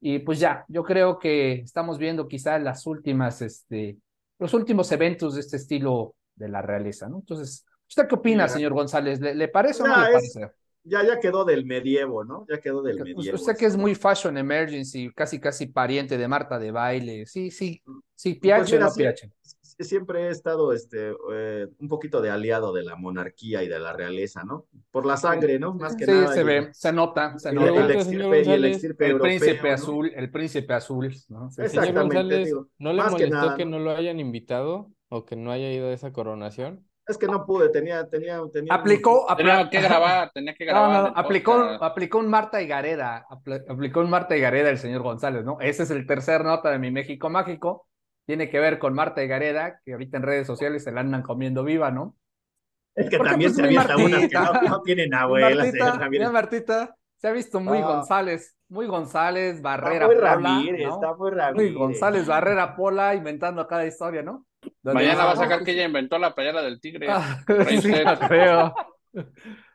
y 0.00 0.18
pues 0.18 0.38
ya, 0.38 0.66
yo 0.68 0.84
creo 0.84 1.18
que 1.18 1.54
estamos 1.60 1.96
viendo 1.98 2.28
quizá 2.28 2.58
las 2.58 2.86
últimas, 2.86 3.40
este, 3.40 3.96
los 4.38 4.52
últimos 4.52 4.92
eventos 4.92 5.34
de 5.34 5.40
este 5.40 5.56
estilo 5.56 6.14
de 6.34 6.48
la 6.50 6.60
realeza, 6.60 7.08
¿no? 7.08 7.18
Entonces, 7.20 7.64
¿usted 7.88 8.06
qué 8.06 8.14
opina, 8.16 8.48
señor 8.48 8.74
González? 8.74 9.18
¿Le, 9.20 9.34
le 9.34 9.48
parece 9.48 9.82
o 9.82 9.86
no 9.88 9.96
le 9.96 10.06
es- 10.06 10.12
parece? 10.12 10.50
Ya, 10.84 11.02
ya 11.04 11.18
quedó 11.18 11.44
del 11.44 11.64
medievo, 11.64 12.24
¿no? 12.24 12.46
Ya 12.48 12.60
quedó 12.60 12.82
del 12.82 13.00
Pues 13.14 13.16
medievo. 13.16 13.38
usted 13.40 13.56
que 13.56 13.66
es 13.66 13.76
muy 13.76 13.94
fashion 13.94 14.36
emergency, 14.36 15.10
casi 15.14 15.40
casi 15.40 15.66
pariente 15.66 16.18
de 16.18 16.28
Marta 16.28 16.58
de 16.58 16.70
baile, 16.70 17.26
sí, 17.26 17.50
sí, 17.50 17.82
sí, 18.14 18.34
Pues 18.52 18.68
piache 18.68 18.76
o 18.76 18.78
mira, 18.78 18.86
no 18.86 18.90
sí, 18.90 19.02
piache. 19.02 19.30
siempre 19.80 20.26
he 20.28 20.30
estado 20.30 20.72
este, 20.72 21.12
eh, 21.32 21.68
un 21.78 21.88
poquito 21.88 22.20
de 22.20 22.30
aliado 22.30 22.72
de 22.72 22.84
la 22.84 22.96
monarquía 22.96 23.62
y 23.62 23.68
de 23.68 23.78
la 23.80 23.92
realeza, 23.92 24.44
¿no? 24.44 24.66
Por 24.90 25.06
la 25.06 25.16
sangre, 25.16 25.58
¿no? 25.58 25.74
Más 25.74 25.96
que 25.96 26.06
Sí, 26.06 26.12
nada. 26.12 26.34
se 26.34 26.42
y- 26.42 26.44
ve, 26.44 26.68
se 26.72 26.92
nota, 26.92 27.38
se 27.38 27.52
y 27.52 27.54
nota. 27.54 27.70
el, 27.80 27.90
extirpe, 27.90 28.42
y 28.44 28.52
el 28.52 28.64
extirpe 28.64 29.06
El 29.06 29.10
europeo, 29.10 29.30
príncipe 29.40 29.68
¿no? 29.68 29.72
azul, 29.72 30.12
el 30.14 30.30
príncipe 30.30 30.74
azul, 30.74 31.14
¿no? 31.28 31.50
Sí, 31.50 31.62
sí, 31.68 31.80
sí. 31.80 31.86
Señor 31.86 31.94
Exactamente, 31.94 32.34
González, 32.34 32.48
digo, 32.48 32.68
¿no 32.78 32.92
le 32.92 33.04
que 33.16 33.26
molestó 33.26 33.28
nada, 33.28 33.54
que 33.54 33.64
¿no? 33.64 33.66
no 33.66 33.78
lo 33.78 33.90
hayan 33.92 34.20
invitado 34.20 34.92
o 35.08 35.24
que 35.24 35.36
no 35.36 35.52
haya 35.52 35.70
ido 35.72 35.88
a 35.88 35.92
esa 35.92 36.12
coronación? 36.12 36.86
Es 37.06 37.18
que 37.18 37.26
no 37.26 37.44
pude, 37.44 37.68
tenía, 37.68 38.08
tenía, 38.08 38.40
tenía. 38.52 38.72
Aplicó, 38.74 39.26
Tenía 39.36 39.60
apla- 39.60 39.70
que 39.70 39.80
grabar, 39.80 40.30
tenía 40.32 40.54
que 40.54 40.64
No, 40.66 40.70
grabar. 40.72 41.02
no, 41.02 41.06
el 41.08 41.12
aplicó, 41.16 41.52
podcast. 41.52 41.82
aplicó 41.82 42.18
un 42.18 42.28
Marta 42.30 42.62
y 42.62 42.66
Gareda, 42.66 43.26
apl- 43.28 43.64
aplicó 43.68 44.00
un 44.00 44.10
Marta 44.10 44.36
y 44.36 44.40
Gareda 44.40 44.70
el 44.70 44.78
señor 44.78 45.02
González, 45.02 45.44
¿no? 45.44 45.58
Ese 45.60 45.82
es 45.82 45.90
el 45.90 46.06
tercer 46.06 46.44
nota 46.44 46.70
de 46.70 46.78
mi 46.78 46.90
México 46.90 47.28
Mágico, 47.28 47.86
tiene 48.26 48.48
que 48.48 48.58
ver 48.58 48.78
con 48.78 48.94
Marta 48.94 49.22
y 49.22 49.28
Gareda, 49.28 49.80
que 49.84 49.92
ahorita 49.92 50.16
en 50.16 50.22
redes 50.22 50.46
sociales 50.46 50.82
se 50.82 50.92
la 50.92 51.00
andan 51.02 51.22
comiendo 51.22 51.62
viva, 51.62 51.90
¿no? 51.90 52.16
Es 52.94 53.10
que 53.10 53.18
Porque, 53.18 53.30
también 53.32 53.50
pues, 53.50 53.56
se 53.56 53.64
avienta 53.64 53.96
unas 53.96 54.06
que 54.28 54.38
Martita. 54.38 54.60
no, 54.62 54.68
no 54.70 54.82
tienen 54.82 55.14
abuela, 55.14 55.48
señor 55.48 55.64
Martita, 55.64 55.98
Ramírez. 55.98 56.26
mi 56.28 56.32
Martita, 56.32 56.96
se 57.18 57.28
ha 57.28 57.32
visto 57.32 57.60
muy 57.60 57.78
Ah. 57.78 57.86
González, 57.86 58.56
muy 58.68 58.86
González, 58.86 59.56
Está 59.56 59.68
Barrera, 59.76 60.06
muy 60.06 60.14
Pola, 60.14 60.34
Ramírez, 60.36 60.86
¿no? 60.88 60.94
está 60.94 61.08
muy 61.14 61.30
Muy 61.30 61.38
Ramírez. 61.38 61.74
González, 61.74 62.26
Barrera, 62.26 62.76
Pola, 62.76 63.14
inventando 63.14 63.66
cada 63.66 63.84
historia, 63.84 64.22
¿no? 64.22 64.46
Mañana 64.82 65.24
va 65.24 65.32
a 65.32 65.34
"No, 65.34 65.40
sacar 65.40 65.58
pues, 65.58 65.66
que 65.66 65.72
ella 65.72 65.84
inventó 65.84 66.18
la 66.18 66.34
playera 66.34 66.62
del 66.62 66.80
tigre. 66.80 67.06
Ah, 67.10 67.40
sí, 67.80 67.92
lo 67.92 68.18
creo. 68.28 68.74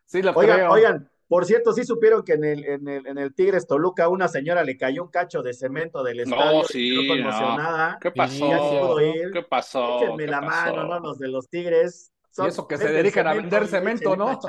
Sí, 0.05 0.21
lo 0.21 0.31
Oigan, 0.31 0.57
creo. 0.57 0.71
oigan, 0.71 1.09
por 1.27 1.45
cierto, 1.45 1.73
sí 1.73 1.83
supieron 1.83 2.23
que 2.23 2.33
en 2.33 2.43
el, 2.43 2.65
en 2.65 2.87
el, 2.87 3.05
en 3.07 3.17
el 3.19 3.35
Tigres 3.35 3.67
Toluca 3.67 4.07
una 4.09 4.27
señora 4.27 4.63
le 4.63 4.77
cayó 4.77 5.03
un 5.03 5.09
cacho 5.11 5.43
de 5.43 5.53
cemento 5.53 6.03
del 6.03 6.21
estadio 6.21 6.63
y 6.63 6.65
sí, 6.65 7.21
no. 7.21 7.97
¿Qué 8.01 8.11
pasó? 8.11 8.49
Ya 8.49 8.57
ni 8.57 8.79
pudo 8.79 9.01
ir. 9.01 9.31
¿Qué 9.31 9.43
pasó? 9.43 9.97
Échenme 10.01 10.25
¿Qué 10.25 10.31
la 10.31 10.41
pasó? 10.41 10.75
mano, 10.75 10.83
¿no? 10.87 10.99
Los 10.99 11.19
de 11.19 11.27
los 11.27 11.47
Tigres. 11.47 12.11
Y 12.37 12.47
eso 12.47 12.67
que 12.67 12.77
se 12.77 12.87
dedican 12.91 13.27
a 13.27 13.33
vender 13.33 13.63
y 13.63 13.67
cemento, 13.67 14.15
¿no? 14.15 14.39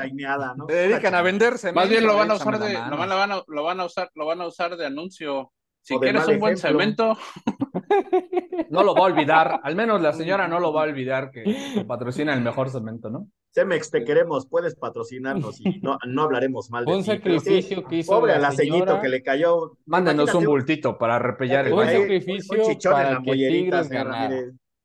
¿no? 0.57 0.67
Se 0.69 0.75
dedican 0.75 1.15
a 1.15 1.23
vender 1.23 1.59
cemento. 1.59 1.81
Más 1.81 1.89
bien 1.91 2.07
lo 2.07 2.17
van 2.17 2.31
a 2.31 2.35
usar 2.35 2.59
de, 2.59 2.73
la 2.73 2.89
lo 2.89 2.97
van, 2.97 3.09
lo 3.09 3.17
van 3.17 3.33
a, 3.33 3.43
lo 3.47 3.63
van 3.65 3.81
a 3.81 3.85
usar, 3.85 4.11
lo 4.15 4.27
van 4.27 4.41
a 4.41 4.47
usar 4.47 4.77
de 4.77 4.87
anuncio. 4.87 5.53
Si 5.83 5.99
quieres 5.99 6.29
un 6.29 6.39
buen 6.39 6.55
ejemplo. 6.55 6.81
cemento, 6.81 7.19
No 8.71 8.85
lo 8.85 8.95
va 8.95 9.01
a 9.01 9.05
olvidar, 9.05 9.61
al 9.63 9.75
menos 9.75 10.01
la 10.01 10.13
señora 10.13 10.47
no 10.47 10.61
lo 10.61 10.73
va 10.73 10.83
a 10.83 10.85
olvidar 10.85 11.31
que, 11.31 11.85
patrocina 11.87 12.33
el 12.35 12.41
mejor 12.41 12.71
cemento, 12.71 13.11
¿no? 13.11 13.27
Cemex, 13.53 13.91
te 13.91 14.05
queremos, 14.05 14.47
puedes 14.47 14.77
patrocinarnos 14.77 15.61
y 15.61 15.81
no, 15.81 15.99
no 16.07 16.23
hablaremos 16.23 16.71
mal 16.71 16.85
de 16.85 16.93
Un 16.93 17.03
ti. 17.03 17.11
Pero 17.21 17.41
sí, 17.41 17.47
sacrificio 17.47 17.85
que 17.85 17.97
hizo 17.97 18.13
Pobre 18.13 18.33
la 18.33 18.39
al 18.39 18.45
aceñito 18.45 18.79
señora. 18.79 19.01
que 19.01 19.09
le 19.09 19.23
cayó. 19.25 19.77
Imagínate 19.87 20.37
un 20.37 20.45
bultito 20.45 20.97
para 20.97 21.19
repellar 21.19 21.67
el 21.67 21.73
Un 21.73 21.85
sacrificio 21.85 22.65
un 22.65 22.71
en 22.71 22.79
para 22.79 23.13
la 23.15 23.23
que 23.23 23.33
Tigres 23.33 23.89
ganara. 23.89 24.41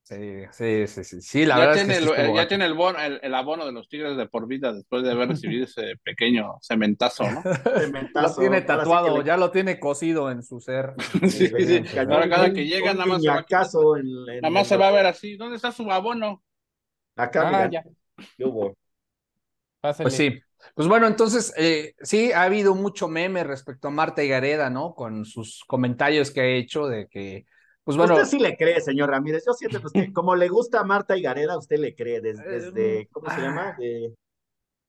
Sí, 0.06 0.16
sí, 0.51 0.88
sí, 0.88 1.03
sí, 1.03 1.22
sí, 1.22 1.45
la 1.47 1.58
ya, 1.58 1.60
verdad 1.60 1.76
es 1.76 1.84
que 1.84 1.93
tiene, 1.93 1.95
sí 1.95 2.06
el, 2.06 2.06
estuvo 2.06 2.36
ya 2.36 2.47
gacho. 2.47 2.47
tiene 2.47 2.66
el, 2.66 2.76
bono, 2.76 2.99
el, 2.99 3.20
el 3.24 3.34
abono 3.34 3.66
de 3.66 3.72
los 3.72 3.89
Tigres 3.89 4.16
de 4.18 4.28
por 4.28 4.47
vida 4.47 4.72
después 4.72 5.03
de 5.03 5.12
haber 5.12 5.30
recibido 5.30 5.66
ese 5.66 5.95
pequeño 6.03 6.58
cementazo, 6.62 7.32
¿no? 7.32 7.49
Lo 8.18 8.36
Cementazo. 8.36 8.36
tiene 8.36 8.62
Ahora 8.68 8.86
sí 8.86 8.97
tatuado, 8.97 9.08
le- 9.12 9.24
ya 9.24 9.38
lo 9.38 9.51
tiene 9.51 9.80
cosido 9.80 10.30
en 10.32 10.43
su 10.43 10.60
ser. 10.60 10.93
Sí, 11.26 11.47
sí. 11.66 11.84
Ahora 12.10 12.30
cada 12.30 12.53
que 12.53 12.66
llega 12.66 12.93
nada 12.93 13.06
más 13.08 13.24
se 13.24 13.32
va 13.32 13.45
Nada 14.41 14.51
más 14.51 14.68
en 14.68 14.70
se 14.70 14.78
va 14.78 14.88
a 14.89 14.91
ver 14.91 15.06
así. 15.06 15.36
¿Dónde 15.38 15.56
está 15.58 15.72
su 15.72 15.91
abono? 15.91 16.43
Acá, 17.18 17.45
Ah, 17.45 17.51
mira, 17.51 17.70
ya. 17.72 17.86
¿qué 18.38 18.45
hubo? 18.45 18.78
Pásale. 19.82 20.01
Pues 20.01 20.14
sí. 20.16 20.41
Pues 20.74 20.88
bueno, 20.88 21.08
entonces 21.08 21.53
eh, 21.58 21.95
sí 22.01 22.32
ha 22.32 22.43
habido 22.43 22.76
mucho 22.76 23.08
meme 23.08 23.43
respecto 23.43 23.88
a 23.88 23.91
Marta 23.91 24.24
y 24.24 24.28
Gareda, 24.30 24.70
¿no? 24.70 24.95
Con 24.95 25.26
sus 25.26 25.64
comentarios 25.68 26.32
que 26.32 26.41
ha 26.41 26.47
hecho 26.47 26.88
de 26.88 27.08
que, 27.08 27.45
pues 27.86 27.96
bueno, 27.98 28.16
Usted 28.16 28.26
sí 28.26 28.40
le 28.40 28.58
cree, 28.58 28.82
señor 28.82 29.10
Ramírez. 29.10 29.44
Yo 29.48 29.54
siento 29.54 29.80
pues, 29.80 29.94
que 29.94 30.12
como 30.14 30.36
le 30.36 30.50
gusta 30.50 30.82
a 30.82 30.84
Marta 30.84 31.16
y 31.16 31.22
Gareda, 31.22 31.58
usted 31.58 31.78
le 31.78 31.96
cree 31.96 32.20
desde, 32.22 32.44
desde 32.44 33.08
¿cómo 33.12 33.30
se 33.30 33.42
llama? 33.42 33.74
De, 33.80 34.14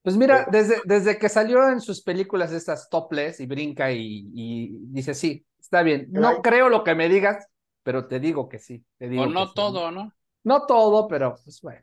Pues 0.03 0.17
mira, 0.17 0.43
Eh, 0.43 0.47
desde, 0.51 0.77
desde 0.85 1.19
que 1.19 1.29
salió 1.29 1.69
en 1.69 1.81
sus 1.81 2.03
películas 2.03 2.53
estas 2.53 2.89
topless 2.89 3.41
y 3.41 3.47
brinca 3.47 3.93
y, 3.93 4.31
y 4.35 4.71
dice, 4.89 5.15
sí, 5.15 5.45
está 5.59 5.83
bien, 5.83 6.09
no 6.11 6.43
creo 6.43 6.69
lo 6.69 6.85
que 6.85 6.95
me 6.95 7.09
digas, 7.09 7.47
pero 7.83 8.07
te 8.07 8.19
digo 8.21 8.49
que 8.49 8.59
sí, 8.59 8.85
te 8.99 9.09
digo 9.09 9.25
O 9.25 9.27
no 9.27 9.47
sí, 9.47 9.53
todo, 9.55 9.91
¿no? 9.91 10.13
No 10.45 10.65
todo, 10.67 11.09
pero 11.09 11.35
pues 11.43 11.61
bueno, 11.61 11.83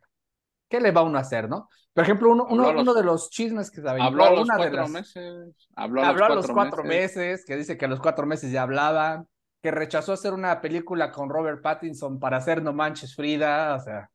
¿qué 0.70 0.80
le 0.80 0.91
va 0.91 1.03
uno 1.03 1.18
a 1.18 1.22
hacer, 1.22 1.49
no? 1.49 1.70
Por 1.93 2.03
ejemplo, 2.05 2.32
uno, 2.32 2.47
uno, 2.49 2.70
a 2.70 2.74
los- 2.74 2.82
uno 2.82 2.93
de 2.93 3.03
los 3.03 3.30
chismes 3.30 3.70
que 3.70 3.82
se 3.82 3.88
aventó, 3.89 4.05
Habló 4.07 4.24
a 4.26 4.30
los 4.32 4.41
una 4.41 4.53
de 4.55 4.59
cuatro 4.59 4.78
las- 4.78 4.91
meses. 4.91 5.70
Habló 5.76 6.01
a 6.01 6.09
habló 6.09 6.26
a 6.26 6.30
los 6.30 6.38
los 6.38 6.47
cuatro 6.51 6.84
meses, 6.84 7.43
que 7.45 7.55
dice 7.57 7.78
que 7.78 7.86
a 7.86 7.88
los 7.89 7.99
cuatro 7.99 8.26
meses 8.26 8.51
ya 8.51 8.64
hablaba, 8.64 9.26
que 9.64 9.72
rechazó 9.72 10.11
hacer 10.11 10.34
una 10.34 10.59
película 10.59 11.09
con 11.09 11.30
Robert 11.30 11.61
Pattinson 11.61 12.20
para 12.20 12.36
hacer 12.36 12.61
No 12.61 12.74
Manches 12.74 13.16
Frida, 13.16 13.76
o 13.76 13.80
sea, 13.80 14.11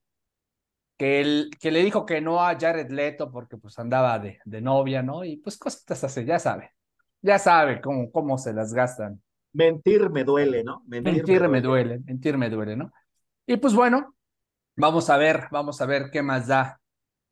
que, 0.99 1.23
él, 1.23 1.51
que 1.59 1.71
le 1.71 1.83
dijo 1.83 2.05
que 2.05 2.21
no 2.21 2.45
a 2.45 2.55
Jared 2.61 2.91
Leto 2.91 3.31
porque 3.31 3.57
pues 3.57 3.79
andaba 3.79 4.19
de, 4.19 4.41
de 4.45 4.61
novia, 4.61 5.03
¿no? 5.03 5.25
Y 5.25 5.39
pues 5.39 5.57
cositas 5.57 6.05
así, 6.05 6.27
ya 6.27 6.39
sabe, 6.39 6.75
ya 7.23 7.39
sabe 7.39 7.81
cómo, 7.81 8.13
cómo 8.13 8.37
se 8.37 8.53
las 8.53 8.75
gastan. 8.75 9.23
mentir 9.55 10.11
me 10.11 10.23
duele, 10.23 10.63
¿no? 10.63 10.83
Mentir 10.87 11.49
me 11.49 11.63
duele, 11.63 12.01
mentir 12.01 12.37
me 12.37 12.51
duele, 12.51 12.77
¿no? 12.77 12.93
Y 13.47 13.57
pues 13.57 13.75
bueno, 13.75 14.17
vamos 14.77 15.09
a 15.09 15.17
ver, 15.17 15.49
vamos 15.51 15.81
a 15.81 15.87
ver 15.87 16.11
qué 16.13 16.21
más 16.21 16.47
da 16.47 16.79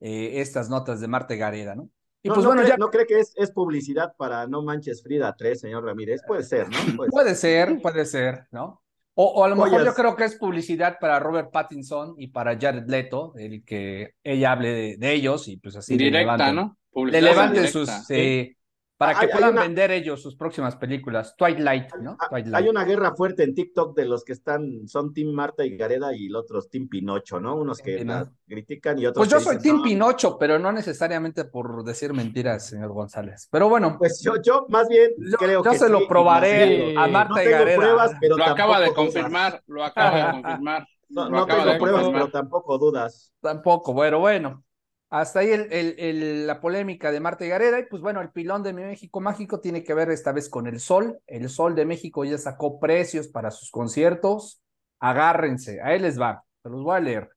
eh, 0.01 0.41
estas 0.41 0.71
notas 0.71 1.03
de 1.03 1.09
Marte 1.09 1.37
Gareda, 1.37 1.75
¿no? 1.75 1.91
Y 2.27 2.29
No, 2.29 2.35
pues 2.35 2.43
no 2.45 2.49
bueno, 2.51 2.63
cree, 2.63 2.71
ya 2.73 2.77
¿No 2.77 2.91
cree 2.91 3.07
que 3.07 3.21
es, 3.21 3.33
es 3.37 3.53
publicidad 3.53 4.15
para 4.17 4.49
No 4.49 4.63
Manches 4.63 5.01
Frida 5.01 5.35
3, 5.37 5.61
señor 5.61 5.85
Ramírez? 5.85 6.23
Puede 6.27 6.43
ser, 6.43 6.69
¿no? 6.69 6.77
Puede 6.97 7.11
ser. 7.11 7.11
puede 7.11 7.35
ser, 7.37 7.81
puede 7.81 8.05
ser, 8.05 8.47
¿no? 8.51 8.83
O, 9.15 9.25
o 9.27 9.45
a 9.45 9.49
lo 9.49 9.55
mejor 9.57 9.85
yo 9.85 9.95
creo 9.95 10.17
que 10.17 10.25
es 10.25 10.35
publicidad 10.35 10.99
para 11.01 11.21
Robert 11.21 11.51
Pattinson 11.53 12.15
y 12.19 12.27
para 12.27 12.59
Jared 12.59 12.87
Leto, 12.89 13.33
el 13.37 13.65
que 13.65 14.15
ella 14.25 14.53
hable 14.53 14.71
de, 14.73 14.97
de 14.99 15.13
ellos 15.13 15.47
y 15.49 15.57
pues 15.57 15.77
así 15.77 15.97
le 15.97 16.07
Directa, 16.07 16.37
levanten, 16.37 16.55
¿no? 16.57 16.63
le 16.63 16.91
Publicidad 16.91 17.23
levanten 17.23 17.63
directa. 17.65 18.01
sus, 18.01 18.11
eh, 18.11 18.56
para 18.99 19.13
Ah, 19.13 19.15
que 19.21 19.27
hay- 19.27 19.31
hay 19.31 19.33
puedan 19.39 19.53
una- 19.53 19.63
vender 19.63 19.91
ellos 19.91 20.23
sus 20.23 20.37
próximas 20.37 20.75
películas. 20.77 21.35
Twilight, 21.37 21.95
¿no? 22.01 22.17
Ah, 22.19 22.29
Twilight. 22.31 22.55
Hay 22.55 22.69
una 22.69 22.85
guerra 22.85 23.15
fuerte 23.15 23.43
en 23.43 23.55
TikTok 23.55 23.95
de 23.95 24.07
los 24.07 24.25
que 24.25 24.33
están, 24.33 24.89
son 24.89 25.13
Team 25.13 25.33
Marta 25.33 25.65
y 25.67 25.77
Gareda 25.77 26.15
y 26.15 26.29
los 26.29 26.45
otros 26.45 26.71
Team 26.71 26.89
Pinocho, 26.89 27.39
¿no? 27.39 27.57
Unos 27.57 27.79
que 27.79 28.03
la 28.05 28.31
critican 28.49 28.99
y 28.99 29.07
otros 29.07 29.21
Pues 29.23 29.31
yo 29.31 29.39
que 29.39 29.45
soy 29.45 29.57
dicen, 29.57 29.63
Team 29.73 29.77
"No, 29.79 29.83
Pinocho, 29.83 30.39
pero 30.39 30.59
no 30.59 30.73
necesariamente 30.73 31.45
por 31.45 31.85
decir 31.85 32.13
mentiras, 32.15 32.67
señor 32.69 32.93
González. 32.93 33.49
Pero 33.51 33.69
bueno, 33.69 33.97
Pues 33.99 34.21
yo, 34.23 34.41
yo 34.43 34.67
más 34.71 34.89
bien 34.89 35.11
yo, 35.19 35.37
creo 35.37 35.63
yo 35.63 35.71
que 35.71 35.79
se 35.79 35.87
sí, 35.87 35.93
lo 35.93 36.07
probaré 36.09 36.97
a. 36.97 37.07
Marta 37.09 37.35
No 37.35 37.41
y 37.43 37.45
tengo 37.45 37.59
Gareda. 37.59 37.77
pruebas, 37.77 38.13
pero 38.21 38.37
Lo 38.37 38.45
acaba 38.45 38.81
de 38.81 38.93
confirmar, 38.95 39.63
lo 39.67 39.85
acaba 39.85 40.17
de 40.27 40.33
confirmar. 40.43 40.87
No, 41.09 41.29
no 41.31 41.47
tengo 41.47 41.79
pruebas, 41.79 42.09
pero 42.13 42.29
tampoco 42.31 42.79
dudas. 42.79 43.33
Tampoco, 43.41 43.93
bueno, 43.93 44.19
bueno. 44.19 44.65
Hasta 45.09 45.41
ahí 45.41 45.51
el, 45.51 45.73
el, 45.73 46.47
la 46.47 46.61
polémica 46.61 47.13
de 47.13 47.21
Marta 47.21 47.45
y 47.45 47.49
Gareda. 47.49 47.79
Y 47.79 47.87
pues 47.87 48.03
bueno, 48.03 48.21
el 48.21 48.31
pilón 48.31 48.63
de 48.63 48.73
México 48.73 49.21
Mágico 49.21 49.61
tiene 49.61 49.85
que 49.85 49.95
ver 49.95 50.11
esta 50.11 50.33
vez 50.33 50.49
con 50.49 50.67
el 50.67 50.81
Sol. 50.81 51.21
El 51.27 51.49
Sol 51.49 51.75
de 51.75 51.87
México 51.87 52.25
ya 52.25 52.39
sacó 52.39 52.81
precios 52.81 53.29
para 53.29 53.51
sus 53.51 53.71
conciertos. 53.71 54.61
Agárrense, 54.99 55.81
ahí 55.81 55.99
les 56.01 56.21
va. 56.21 56.45
Se 56.63 56.69
los 56.69 56.83
voy 56.83 56.97
a 56.97 57.01
leer. 57.01 57.31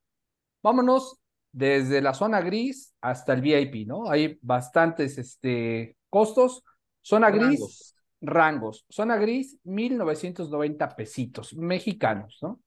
Vámonos 0.63 1.19
desde 1.51 2.01
la 2.01 2.13
zona 2.13 2.41
gris 2.41 2.93
hasta 3.01 3.33
el 3.33 3.41
VIP, 3.41 3.87
¿no? 3.87 4.09
Hay 4.09 4.39
bastantes 4.41 5.17
este, 5.17 5.95
costos. 6.09 6.63
Zona 7.01 7.29
gris, 7.29 7.95
rangos. 8.21 8.85
Zona 8.89 9.17
gris, 9.17 9.57
1990 9.63 10.95
pesitos 10.95 11.53
mexicanos, 11.55 12.39
¿no? 12.41 12.59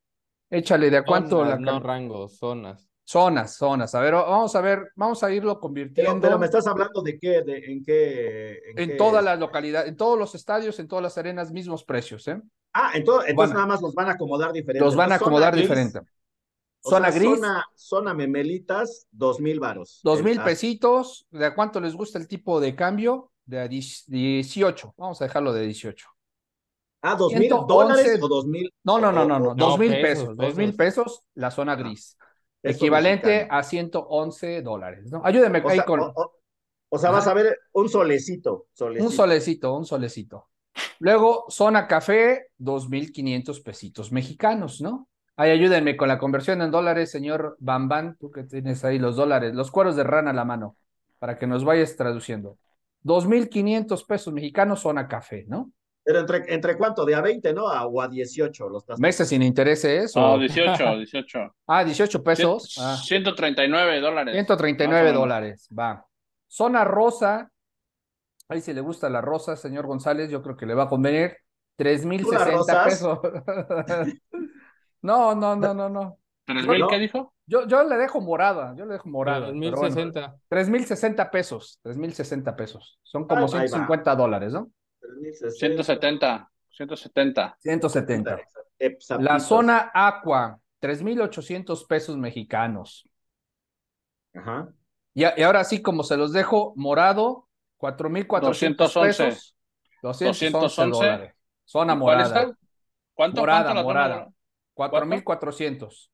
Échale 0.50 0.90
de 0.90 0.98
a 0.98 1.05
cuánto 1.05 1.44
la. 1.44 1.59
No 1.59 1.80
rangos, 1.80 2.36
zonas. 2.38 2.91
Zonas, 3.05 3.57
zonas. 3.57 3.94
A 3.94 4.00
ver, 4.00 4.14
vamos 4.14 4.55
a 4.55 4.61
ver, 4.61 4.92
vamos 4.94 5.22
a 5.22 5.32
irlo 5.32 5.59
convirtiendo. 5.59 6.20
Pero, 6.20 6.38
me 6.38 6.46
estás 6.46 6.66
hablando 6.66 7.03
de 7.03 7.18
qué, 7.18 7.42
de, 7.42 7.59
en 7.66 7.82
qué. 7.84 8.59
En, 8.76 8.96
todas 8.96 9.24
las 9.24 9.38
localidades, 9.38 9.88
en 9.88 9.96
todos 9.96 10.18
los 10.18 10.34
estadios, 10.34 10.78
en 10.78 10.88
todas 10.88 11.03
las 11.03 11.18
arenas, 11.18 11.50
mismos 11.50 11.84
precios, 11.84 12.26
¿eh? 12.28 12.40
Ah, 12.72 12.92
entonces, 12.94 13.30
entonces 13.30 13.55
nada 13.55 13.66
más 13.66 13.82
los 13.82 13.94
van 13.94 14.09
a 14.09 14.12
acomodar 14.12 14.53
diferente. 14.53 14.84
Los 14.84 14.96
van 14.96 15.12
a 15.12 15.16
acomodar 15.16 15.55
diferente. 15.55 16.00
Zona 16.82 17.11
gris. 17.11 17.40
Zona, 17.76 18.14
memelitas, 18.14 19.07
dos 19.11 19.40
mil 19.40 19.61
varos. 19.61 20.00
Dos 20.03 20.22
mil 20.22 20.40
pesitos. 20.40 21.26
¿De 21.30 21.55
cuánto 21.55 21.80
les 21.80 21.94
gusta 21.94 22.18
el 22.18 22.26
tipo 22.26 22.61
de 22.61 22.74
cambio? 22.74 23.30
De 23.44 23.68
18. 23.68 24.94
Vamos 24.96 25.20
a 25.20 25.24
dejarlo 25.24 25.53
de 25.53 25.66
18. 25.66 26.07
Ah, 27.03 27.16
dos 27.16 27.34
mil 27.34 27.48
dólares 27.48 28.18
o 28.22 28.28
dos 28.28 28.46
mil. 28.46 28.72
No, 28.84 28.98
no, 28.98 29.12
no, 29.12 29.24
no, 29.24 29.38
no. 29.38 29.55
Dos 29.55 29.78
mil 29.78 29.90
pesos. 29.90 30.36
Dos 30.36 30.57
mil 30.57 30.74
pesos, 30.74 31.22
la 31.34 31.50
zona 31.50 31.74
gris. 31.76 32.16
Equivalente 32.63 33.47
a 33.51 33.63
111 33.63 34.63
dólares. 34.63 35.11
¿no? 35.11 35.23
Ayúdeme 35.25 35.61
o 35.61 35.69
ahí 35.69 35.77
sea, 35.77 35.85
con. 35.85 36.01
O, 36.89 36.99
sea, 36.99 37.11
vas 37.11 37.27
a 37.27 37.35
ver 37.35 37.59
un 37.73 37.89
solecito, 37.89 38.67
Un 38.79 39.11
solecito, 39.11 39.75
un 39.75 39.87
solecito. 39.87 40.49
Luego, 40.99 41.47
zona 41.49 41.87
café, 41.87 42.49
2.500 42.59 43.63
pesitos 43.63 44.13
mexicanos, 44.13 44.81
¿no? 44.81 45.09
Ahí 45.37 45.51
ayúdenme 45.51 45.97
con 45.97 46.09
la 46.09 46.19
conversión 46.19 46.61
en 46.63 46.71
dólares, 46.71 47.11
señor 47.11 47.57
Bambán, 47.59 48.17
tú 48.21 48.31
que 48.31 48.45
tienes 48.45 48.85
ahí 48.85 48.99
los 48.99 49.17
dólares, 49.17 49.55
los 49.55 49.71
cueros 49.71 49.97
de 49.97 50.05
rana 50.05 50.31
a 50.31 50.35
la 50.35 50.45
mano, 50.45 50.77
para 51.19 51.39
que 51.39 51.47
nos 51.47 51.65
vayas 51.65 51.97
traduciendo. 51.97 52.59
2.500 53.05 54.07
pesos 54.07 54.33
mexicanos, 54.33 54.81
zona 54.81 55.09
café, 55.09 55.45
¿no? 55.49 55.73
Pero 56.05 56.20
entre, 56.20 56.53
entre 56.53 56.76
cuánto, 56.76 57.05
de 57.05 57.14
a 57.14 57.20
20, 57.20 57.53
¿no? 57.53 57.68
A, 57.68 57.86
o 57.86 58.00
a 58.00 58.09
18 58.09 58.68
los 58.68 58.84
Meses 58.98 59.28
sin 59.28 59.42
intereses. 59.42 60.16
No, 60.16 60.36
18, 60.36 60.96
18. 60.96 61.55
ah, 61.66 61.84
18 61.84 62.22
pesos. 62.22 62.74
139 63.05 64.00
dólares. 64.00 64.34
139 64.34 65.12
dólares, 65.12 65.68
va. 65.78 66.05
Zona 66.48 66.84
rosa, 66.84 67.50
ahí 68.48 68.61
si 68.61 68.72
le 68.72 68.80
gusta 68.80 69.09
la 69.09 69.20
rosa, 69.20 69.57
señor 69.57 69.86
González, 69.86 70.28
yo 70.30 70.42
creo 70.42 70.57
que 70.57 70.66
le 70.66 70.74
va 70.74 70.84
a 70.84 70.88
convenir. 70.88 71.36
3.060 71.78 72.84
pesos. 72.84 73.18
no, 75.03 75.34
no, 75.34 75.57
no, 75.57 75.72
no, 75.72 75.88
no. 75.88 76.18
¿3.000 76.46 76.88
qué 76.90 76.98
dijo? 76.98 77.32
Yo, 77.46 77.66
yo 77.66 77.82
le 77.84 77.96
dejo 77.96 78.20
morada, 78.20 78.74
yo 78.76 78.84
le 78.84 78.94
dejo 78.94 79.09
morada. 79.09 79.50
3.060. 79.50 80.34
3.060 80.50 81.30
pesos, 81.30 81.80
3.060 81.84 82.57
pesos. 82.57 82.98
Son 83.03 83.26
como 83.26 83.48
150 83.48 84.14
dólares, 84.16 84.53
¿no? 84.53 84.70
170, 85.50 86.50
170. 86.70 87.59
170. 87.61 88.38
La 89.20 89.38
zona 89.40 89.90
Aqua, 89.94 90.59
3.800 90.80 91.86
pesos 91.86 92.16
mexicanos. 92.16 93.09
Ajá. 94.34 94.72
Y, 95.14 95.22
y, 95.22 95.42
ahora 95.42 95.64
sí, 95.64 95.82
como 95.82 96.03
se 96.03 96.16
los 96.16 96.32
dejo, 96.32 96.72
morado, 96.76 97.48
4.400 97.78 99.03
pesos. 99.03 99.57
211 100.03 100.86
dólares. 100.86 101.34
Zona 101.64 101.94
morada. 101.94 102.57
¿Cuánto? 103.14 103.40
Morada, 103.40 103.72
¿cuánto 103.72 103.82
morada. 103.82 104.32
4.400. 104.74 106.12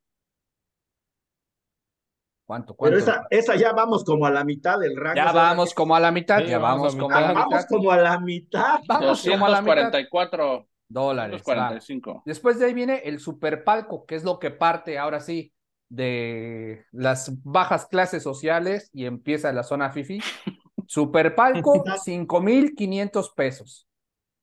¿Cuánto, 2.49 2.75
cuánto? 2.75 2.97
Pero 2.97 2.99
esa, 2.99 3.27
esa 3.29 3.57
ya 3.57 3.75
vamos 3.75 4.05
como 4.05 4.25
a 4.25 4.31
la 4.31 4.43
mitad 4.43 4.79
del 4.79 4.97
rango. 4.97 5.17
Ya 5.17 5.33
vamos 5.33 5.75
como 5.75 5.95
a 5.95 6.01
la 6.01 6.11
mitad, 6.11 6.41
ya 6.41 6.59
vamos, 6.59 6.97
como 6.97 7.15
a 7.15 7.21
la 7.21 7.29
mitad. 7.29 7.51
Vamos 7.51 7.67
como 7.69 7.91
a 7.93 7.97
la 7.99 8.19
mitad. 8.21 8.81
Vamos 8.89 9.23
como 9.23 9.45
a 9.45 9.49
la 9.51 9.61
mitad. 9.61 9.75
244 9.75 10.69
dólares. 10.89 11.43
245. 11.43 12.23
Después 12.25 12.59
de 12.59 12.65
ahí 12.65 12.73
viene 12.73 13.03
el 13.05 13.21
superpalco, 13.21 14.07
que 14.07 14.15
es 14.15 14.25
lo 14.25 14.39
que 14.39 14.51
parte 14.51 14.99
ahora 14.99 15.21
sí 15.21 15.53
de 15.91 16.87
las 16.91 17.31
bajas 17.45 17.85
clases 17.85 18.23
sociales 18.23 18.89
y 18.95 19.05
empieza 19.05 19.53
la 19.53 19.63
zona 19.63 19.91
FIFI. 19.91 20.19
Superpalco, 20.87 21.85
5,500 22.03 23.31
pesos. 23.35 23.87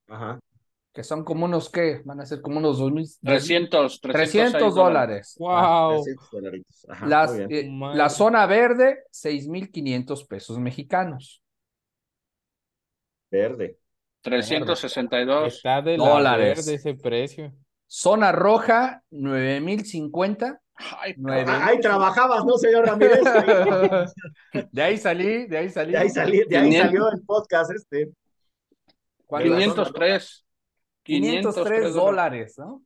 Ajá 0.07 0.39
que 0.95 1.03
son 1.03 1.25
como 1.25 1.43
unos, 1.43 1.69
¿qué? 1.69 2.01
Van 2.05 2.21
a 2.21 2.25
ser 2.25 2.41
como 2.41 2.57
unos 2.57 2.79
2.000. 2.79 3.19
300, 3.21 3.99
300 3.99 4.73
dólares. 4.73 5.35
¡Wow! 5.37 6.05
Las, 7.05 7.37
eh, 7.37 7.69
la 7.69 8.07
zona 8.07 8.45
verde, 8.45 9.03
6.500 9.11 10.25
pesos 10.25 10.57
mexicanos. 10.57 11.43
Verde. 13.29 13.77
362 14.21 15.53
Está 15.55 15.81
de 15.81 15.97
dólares. 15.97 16.65
Verde 16.65 16.75
ese 16.75 16.93
precio. 16.93 17.53
Zona 17.85 18.31
roja, 18.31 19.03
9.050. 19.11 20.61
Ay, 20.75 21.15
Ahí 21.27 21.79
trabajabas, 21.81 22.45
¿no, 22.45 22.57
señor 22.57 22.85
Ramírez? 22.85 23.19
de 24.71 24.81
ahí 24.81 24.97
salí, 24.97 25.45
de 25.47 25.57
ahí 25.57 25.69
salí. 25.69 25.91
De 25.91 25.97
ahí, 25.97 26.09
salí, 26.09 26.43
de 26.47 26.57
ahí 26.57 26.71
salió 26.71 27.11
el 27.11 27.21
podcast 27.25 27.71
este. 27.71 28.11
503. 29.27 30.44
503 31.05 31.93
dólares, 31.93 32.55
¿no? 32.57 32.83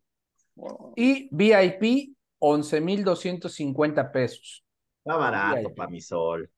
Y 0.95 1.29
VIP, 1.31 2.15
11,250 2.39 4.11
pesos. 4.11 4.65
Está 5.05 5.15
barato 5.15 5.73
para 5.73 5.89
mi 5.89 6.01
sol. 6.01 6.49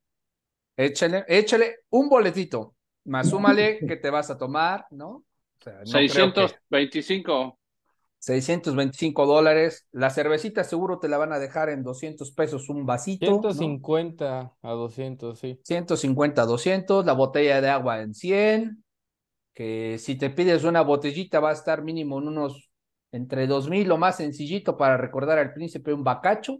Échale, 0.76 1.24
échale 1.28 1.82
un 1.91 2.09
boletito, 2.09 2.76
más 3.05 3.30
súmale 3.30 3.80
que 3.88 3.97
te 3.97 4.09
vas 4.09 4.32
a 4.32 4.38
tomar, 4.38 4.88
¿no? 4.89 5.09
O 5.09 5.26
sea, 5.64 5.80
no 5.80 5.86
625. 5.86 7.59
625 8.18 9.26
dólares. 9.26 9.88
La 9.91 10.09
cervecita 10.09 10.64
seguro 10.64 10.99
te 10.99 11.09
la 11.09 11.18
van 11.18 11.34
a 11.34 11.39
dejar 11.39 11.70
en 11.70 11.84
200 11.84 12.32
pesos 12.32 12.70
un 12.70 12.86
vasito. 12.86 13.26
150 13.26 14.53
a 14.62 14.72
200, 14.72 15.39
sí. 15.39 15.59
150 15.64 16.41
a 16.41 16.45
200. 16.45 17.05
La 17.05 17.14
botella 17.14 17.62
de 17.62 17.70
agua 17.70 18.01
en 18.01 18.14
100 18.14 18.84
que 19.53 19.97
si 19.97 20.15
te 20.15 20.29
pides 20.29 20.63
una 20.63 20.81
botellita 20.81 21.39
va 21.39 21.49
a 21.49 21.53
estar 21.53 21.83
mínimo 21.83 22.19
en 22.19 22.27
unos 22.29 22.71
entre 23.11 23.45
dos 23.45 23.69
mil 23.69 23.91
o 23.91 23.97
más 23.97 24.17
sencillito 24.17 24.77
para 24.77 24.97
recordar 24.97 25.37
al 25.37 25.53
príncipe 25.53 25.93
un 25.93 26.03
bacacho. 26.03 26.59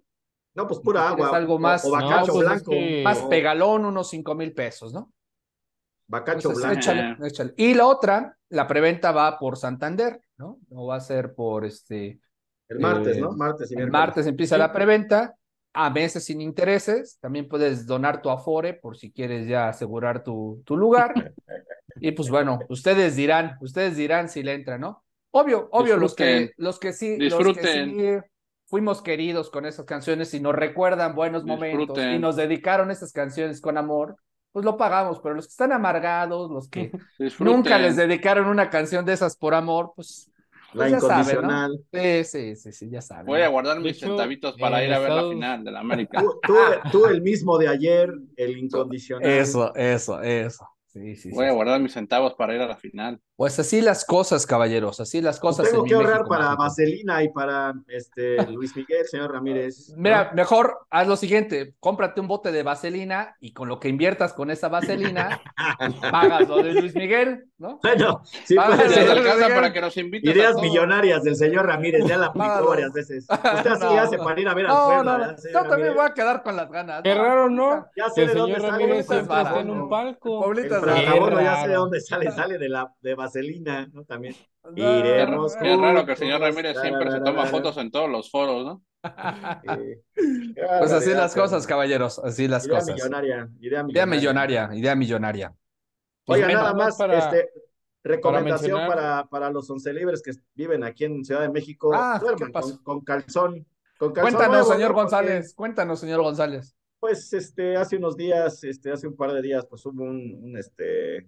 No, 0.53 0.67
pues 0.67 0.81
pura 0.81 1.07
agua. 1.07 1.29
Algo 1.35 1.57
más, 1.59 1.85
o, 1.85 1.91
bacacho 1.91 2.33
pues 2.33 2.45
blanco. 2.45 2.71
Más 3.03 3.21
pegalón, 3.23 3.85
unos 3.85 4.09
cinco 4.09 4.35
mil 4.35 4.53
pesos, 4.53 4.93
¿no? 4.93 5.13
Bacacho 6.07 6.49
blanco. 6.49 6.77
Échale, 6.77 7.17
échale. 7.25 7.53
Y 7.55 7.73
la 7.73 7.87
otra, 7.87 8.37
la 8.49 8.67
preventa 8.67 9.13
va 9.13 9.39
por 9.39 9.57
Santander, 9.57 10.21
¿no? 10.37 10.59
No 10.69 10.87
va 10.87 10.97
a 10.97 11.01
ser 11.01 11.33
por 11.33 11.63
este. 11.63 12.19
El 12.67 12.79
martes, 12.79 13.17
¿no? 13.17 13.31
Martes 13.31 13.71
y 13.71 13.75
El 13.75 13.91
martes 13.91 14.27
empieza 14.27 14.57
la 14.57 14.71
preventa 14.73 15.35
a 15.74 15.89
meses 15.89 16.26
sin 16.26 16.41
intereses. 16.41 17.17
También 17.19 17.47
puedes 17.47 17.86
donar 17.86 18.22
tu 18.22 18.30
Afore 18.30 18.74
por 18.74 18.97
si 18.97 19.11
quieres 19.11 19.47
ya 19.47 19.69
asegurar 19.69 20.24
tu, 20.24 20.61
tu 20.65 20.78
lugar. 20.78 21.34
y 21.99 22.11
pues 22.11 22.30
bueno, 22.30 22.59
ustedes 22.69 23.15
dirán, 23.15 23.57
ustedes 23.61 23.95
dirán 23.95 24.30
si 24.30 24.43
le 24.43 24.53
entra, 24.53 24.78
¿no? 24.78 25.03
Obvio, 25.32 25.69
obvio, 25.72 25.97
los 25.97 26.13
que, 26.13 26.51
los 26.57 26.78
que 26.78 26.91
sí, 26.91 27.17
los 27.17 27.57
que 27.57 27.63
sí 27.63 28.28
fuimos 28.65 29.01
queridos 29.01 29.49
con 29.49 29.65
esas 29.65 29.86
canciones 29.86 30.34
y 30.34 30.39
nos 30.39 30.55
recuerdan 30.55 31.15
buenos 31.15 31.45
momentos 31.45 31.97
y 31.97 32.19
nos 32.19 32.36
dedicaron 32.36 32.91
esas 32.91 33.13
canciones 33.13 33.61
con 33.61 33.78
amor, 33.78 34.17
pues 34.51 34.65
lo 34.65 34.78
pagamos, 34.78 35.19
pero 35.22 35.36
los 35.36 35.45
que 35.45 35.51
están 35.51 35.72
amargados, 35.72 36.51
los 36.51 36.69
que 36.69 36.91
nunca 37.39 37.78
les 37.78 37.95
dedicaron 37.95 38.47
una 38.47 38.69
canción 38.69 39.05
de 39.05 39.13
esas 39.13 39.38
por 39.38 39.53
amor, 39.53 39.93
pues 39.95 40.32
la 40.74 40.88
pues 40.88 41.03
incondicional. 41.03 41.80
Sí, 41.91 42.24
sí, 42.24 42.55
sí, 42.55 42.72
sí, 42.72 42.89
ya 42.89 43.01
sabes. 43.01 43.26
Voy 43.26 43.41
a 43.41 43.47
guardar 43.49 43.80
mis 43.80 43.99
centavitos 43.99 44.55
para 44.57 44.84
ir 44.84 44.93
a 44.93 44.99
ver 44.99 45.09
la 45.09 45.30
final 45.30 45.63
de 45.63 45.72
la 45.72 45.80
América. 45.82 46.24
Tú, 46.91 47.05
el 47.05 47.22
mismo 47.22 47.57
de 47.57 47.67
ayer, 47.67 48.09
el 48.38 48.57
incondicional. 48.57 49.30
Eso, 49.30 49.76
eso, 49.76 50.22
eso. 50.22 50.67
Sí, 50.93 51.15
sí, 51.15 51.31
Voy 51.31 51.45
a 51.45 51.53
guardar 51.53 51.79
mis 51.79 51.93
centavos 51.93 52.33
para 52.33 52.53
ir 52.53 52.61
a 52.61 52.67
la 52.67 52.75
final. 52.75 53.21
Pues 53.37 53.57
así 53.59 53.81
las 53.81 54.03
cosas, 54.03 54.45
caballeros, 54.45 54.99
así 54.99 55.21
las 55.21 55.39
cosas. 55.39 55.71
tengo 55.71 55.85
que 55.85 55.93
ahorrar 55.93 56.25
para 56.25 56.53
Vaselina 56.55 57.23
y 57.23 57.29
para 57.29 57.73
este 57.87 58.35
Luis 58.51 58.75
Miguel, 58.75 59.05
señor 59.05 59.31
Ramírez. 59.31 59.93
Mira, 59.95 60.31
mejor 60.33 60.79
haz 60.89 61.07
lo 61.07 61.15
siguiente, 61.15 61.75
cómprate 61.79 62.19
un 62.19 62.27
bote 62.27 62.51
de 62.51 62.63
vaselina 62.63 63.37
y 63.39 63.53
con 63.53 63.69
lo 63.69 63.79
que 63.79 63.87
inviertas 63.87 64.33
con 64.33 64.51
esa 64.51 64.67
vaselina, 64.67 65.41
pagas 66.11 66.47
lo 66.49 66.61
de 66.61 66.73
Luis 66.73 66.93
Miguel, 66.93 67.45
¿no? 67.57 67.79
Bueno, 67.81 68.21
sí, 68.25 68.55
para 68.55 69.71
que 69.71 69.81
nos 69.81 69.95
Ideas 69.95 70.55
millonarias 70.61 71.23
del 71.23 71.37
señor 71.37 71.67
Ramírez, 71.67 72.05
ya 72.05 72.17
la 72.17 72.27
aplicó 72.27 72.67
varias 72.67 72.91
veces. 72.91 73.27
Usted 73.29 73.71
así 73.71 73.85
hace 73.97 74.17
para 74.17 74.39
ir 74.41 74.47
a 74.47 74.53
ver 74.53 74.65
al 74.67 74.73
no, 74.73 75.03
no, 75.03 75.17
no. 75.17 75.35
Yo 75.35 75.63
también 75.69 75.93
voy 75.93 76.05
a 76.05 76.13
quedar 76.13 76.43
con 76.43 76.55
las 76.55 76.69
ganas. 76.69 77.01
Qué 77.01 77.13
raro, 77.13 77.49
¿no? 77.49 77.87
Ya 77.95 78.09
sé 78.09 78.23
el 78.23 78.31
señor 78.31 78.61
Ramírez 78.61 79.07
siempre 79.07 79.41
está 79.41 79.59
en 79.59 79.69
un 79.69 79.89
palco 79.89 80.39
ya 80.86 81.61
sé 81.61 81.67
de 81.69 81.73
dónde 81.75 82.01
sale, 82.01 82.32
sale 82.32 82.57
de 82.57 82.69
la 82.69 82.93
de 83.01 83.15
vaselina, 83.15 83.88
¿no? 83.93 84.03
También. 84.05 84.36
Iremos. 84.75 85.55
Es 85.55 85.79
raro 85.79 86.05
que 86.05 86.11
el 86.11 86.17
señor 86.17 86.41
Ramírez 86.41 86.77
siempre 86.79 87.11
se 87.11 87.19
toma 87.21 87.45
fotos 87.45 87.77
en 87.77 87.91
todos 87.91 88.09
los 88.09 88.29
foros, 88.29 88.65
¿no? 88.65 88.84
pues 90.13 90.91
así 90.91 91.11
las 91.11 91.34
cosas, 91.34 91.65
caballeros, 91.65 92.19
así 92.19 92.47
las 92.47 92.65
idea 92.65 92.77
cosas. 92.77 92.95
Millonaria, 92.95 93.49
idea 93.59 93.84
millonaria, 93.84 93.89
idea 93.89 94.05
millonaria, 94.05 94.69
idea 94.73 94.95
millonaria. 94.95 95.55
Oiga, 96.27 96.47
nada 96.47 96.73
más, 96.73 96.99
este, 96.99 97.49
recomendación 98.03 98.88
para, 98.88 99.25
para, 99.27 99.49
los 99.49 99.69
once 99.69 99.91
libres 99.91 100.21
que 100.21 100.32
viven 100.53 100.84
aquí 100.84 101.05
en 101.05 101.25
Ciudad 101.25 101.41
de 101.41 101.49
México, 101.49 101.91
ah, 101.93 102.19
duerman 102.21 102.51
con, 102.84 103.01
calzón. 103.01 103.65
Con 103.97 104.13
calzón 104.13 104.34
cuéntanos, 104.34 104.67
señor 104.67 104.93
González, 104.93 105.53
cuéntanos, 105.55 105.99
señor 105.99 106.21
González. 106.21 106.75
Pues 107.02 107.34
este, 107.34 107.76
hace 107.78 107.97
unos 107.97 108.16
días, 108.16 108.64
este, 108.64 108.91
hace 108.91 109.08
un 109.08 109.16
par 109.16 109.34
de 109.34 109.41
días, 109.41 109.66
pues 109.66 109.84
hubo 109.88 110.04
un, 110.04 110.39
un 110.43 110.56
este, 110.56 111.28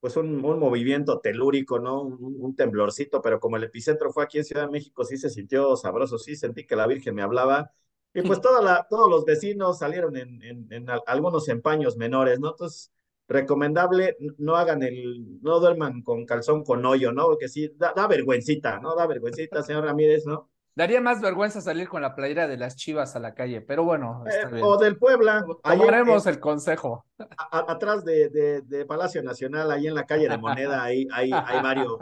pues 0.00 0.16
un, 0.16 0.44
un, 0.44 0.58
movimiento 0.58 1.20
telúrico, 1.20 1.78
¿no? 1.78 2.02
Un, 2.02 2.56
temblorcito, 2.56 3.20
pero 3.22 3.38
como 3.40 3.58
el 3.58 3.64
epicentro 3.64 4.12
fue 4.12 4.24
aquí 4.24 4.38
en 4.38 4.44
Ciudad 4.44 4.66
de 4.66 4.72
México, 4.72 5.04
sí 5.04 5.18
se 5.18 5.30
sintió 5.30 5.76
sabroso, 5.76 6.18
sí 6.18 6.36
sentí 6.36 6.66
que 6.66 6.76
la 6.76 6.86
Virgen 6.86 7.14
me 7.14 7.22
hablaba. 7.22 7.70
Y 8.14 8.22
pues 8.22 8.40
toda 8.40 8.62
la, 8.62 8.86
todos 8.88 9.10
los 9.10 9.26
vecinos 9.26 9.78
salieron 9.78 10.16
en, 10.16 10.42
en, 10.42 10.72
en 10.72 10.86
algunos 11.06 11.48
empaños 11.48 11.96
menores, 11.98 12.40
¿no? 12.40 12.50
Entonces, 12.52 12.90
recomendable, 13.28 14.16
no 14.38 14.56
hagan 14.56 14.82
el, 14.82 15.40
no 15.42 15.60
duerman 15.60 16.02
con 16.02 16.24
calzón 16.26 16.64
con 16.64 16.84
hoyo, 16.86 17.12
¿no? 17.12 17.26
Porque 17.26 17.48
sí, 17.48 17.72
da, 17.76 17.92
da 17.94 18.06
vergüencita, 18.06 18.80
¿no? 18.80 18.94
Da 18.96 19.06
vergüencita, 19.06 19.62
señor 19.62 19.84
Ramírez, 19.84 20.24
¿no? 20.26 20.50
Daría 20.76 21.00
más 21.00 21.20
vergüenza 21.20 21.60
salir 21.60 21.88
con 21.88 22.02
la 22.02 22.16
playera 22.16 22.48
de 22.48 22.56
las 22.56 22.74
chivas 22.74 23.14
a 23.14 23.20
la 23.20 23.34
calle, 23.34 23.60
pero 23.60 23.84
bueno. 23.84 24.24
Eh, 24.26 24.60
o 24.60 24.76
del 24.76 24.98
Puebla. 24.98 25.44
Tomaremos 25.62 26.26
el 26.26 26.40
consejo. 26.40 27.04
atrás 27.50 28.04
de, 28.04 28.28
de, 28.28 28.84
Palacio 28.84 29.22
Nacional, 29.22 29.70
ahí 29.70 29.86
en 29.86 29.94
la 29.94 30.04
calle 30.04 30.28
de 30.28 30.36
Moneda, 30.36 30.82
ahí 30.82 31.06
hay, 31.12 31.30
hay 31.32 31.62
varios. 31.62 31.98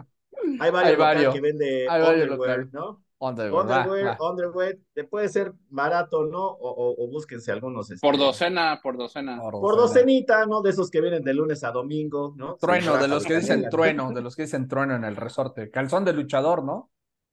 Hay 0.59 0.71
varios, 0.97 1.35
que 1.35 1.41
vende 1.41 1.87
underwear, 1.87 2.69
¿no? 2.73 3.03
Underwear, 3.19 4.17
underwear, 4.19 4.79
puede 5.09 5.29
ser 5.29 5.53
barato, 5.69 6.25
¿no? 6.25 6.45
O, 6.45 7.05
o, 7.05 7.09
búsquense 7.09 7.53
algunos. 7.53 7.91
Este, 7.91 8.05
por 8.05 8.19
docena, 8.19 8.81
por 8.83 8.97
docena. 8.97 9.39
Por, 9.39 9.77
docenita, 9.77 10.45
¿no? 10.47 10.61
De 10.61 10.71
esos 10.71 10.91
que 10.91 11.01
vienen 11.01 11.23
de 11.23 11.35
lunes 11.35 11.63
a 11.63 11.71
domingo, 11.71 12.35
¿no? 12.37 12.57
Trueno, 12.57 12.97
de 12.97 13.07
los 13.07 13.25
que 13.25 13.37
dicen 13.37 13.69
trueno, 13.71 14.11
de 14.13 14.23
los 14.23 14.35
que 14.35 14.43
dicen 14.43 14.67
trueno 14.67 14.97
en 14.97 15.05
el 15.05 15.15
resorte. 15.15 15.71
Calzón 15.71 16.05
de 16.05 16.15
luchador, 16.15 16.65
¿no? 16.65 16.91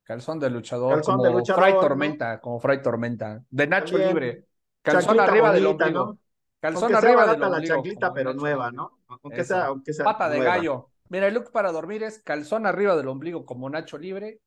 Calzón 0.10 0.40
de 0.40 0.50
luchador, 0.50 1.04
como 1.04 1.24
de 1.24 1.54
Fray 1.54 1.74
Tormenta, 1.74 2.42
como 2.42 2.60
Fray 2.60 2.82
Tormenta. 2.82 3.44
De 3.48 3.68
Nacho 3.68 3.96
Libre. 3.96 4.48
Calzón 4.82 5.20
arriba 5.20 5.52
del 5.52 5.68
ombligo. 5.68 6.18
Calzón 6.60 6.96
arriba 6.96 7.28
del 7.28 7.44
ombligo. 7.44 7.56
la 7.56 7.64
chanclita, 7.64 8.12
pero 8.12 8.34
nueva, 8.34 8.72
¿no? 8.72 9.02
Aunque 9.08 9.44
sea, 9.44 9.68
aunque 9.68 9.94
sea 9.94 10.04
Pata 10.04 10.28
de 10.28 10.40
gallo. 10.40 10.90
Mira, 11.10 11.28
el 11.28 11.36
look 11.36 11.52
para 11.52 11.72
dormir 11.72 12.02
es 12.02 12.24
calzón 12.24 12.66
arriba 12.66 12.96
del 12.96 13.08
ombligo 13.08 13.46
como 13.46 13.70
Nacho 13.70 14.00
Libre, 14.00 14.42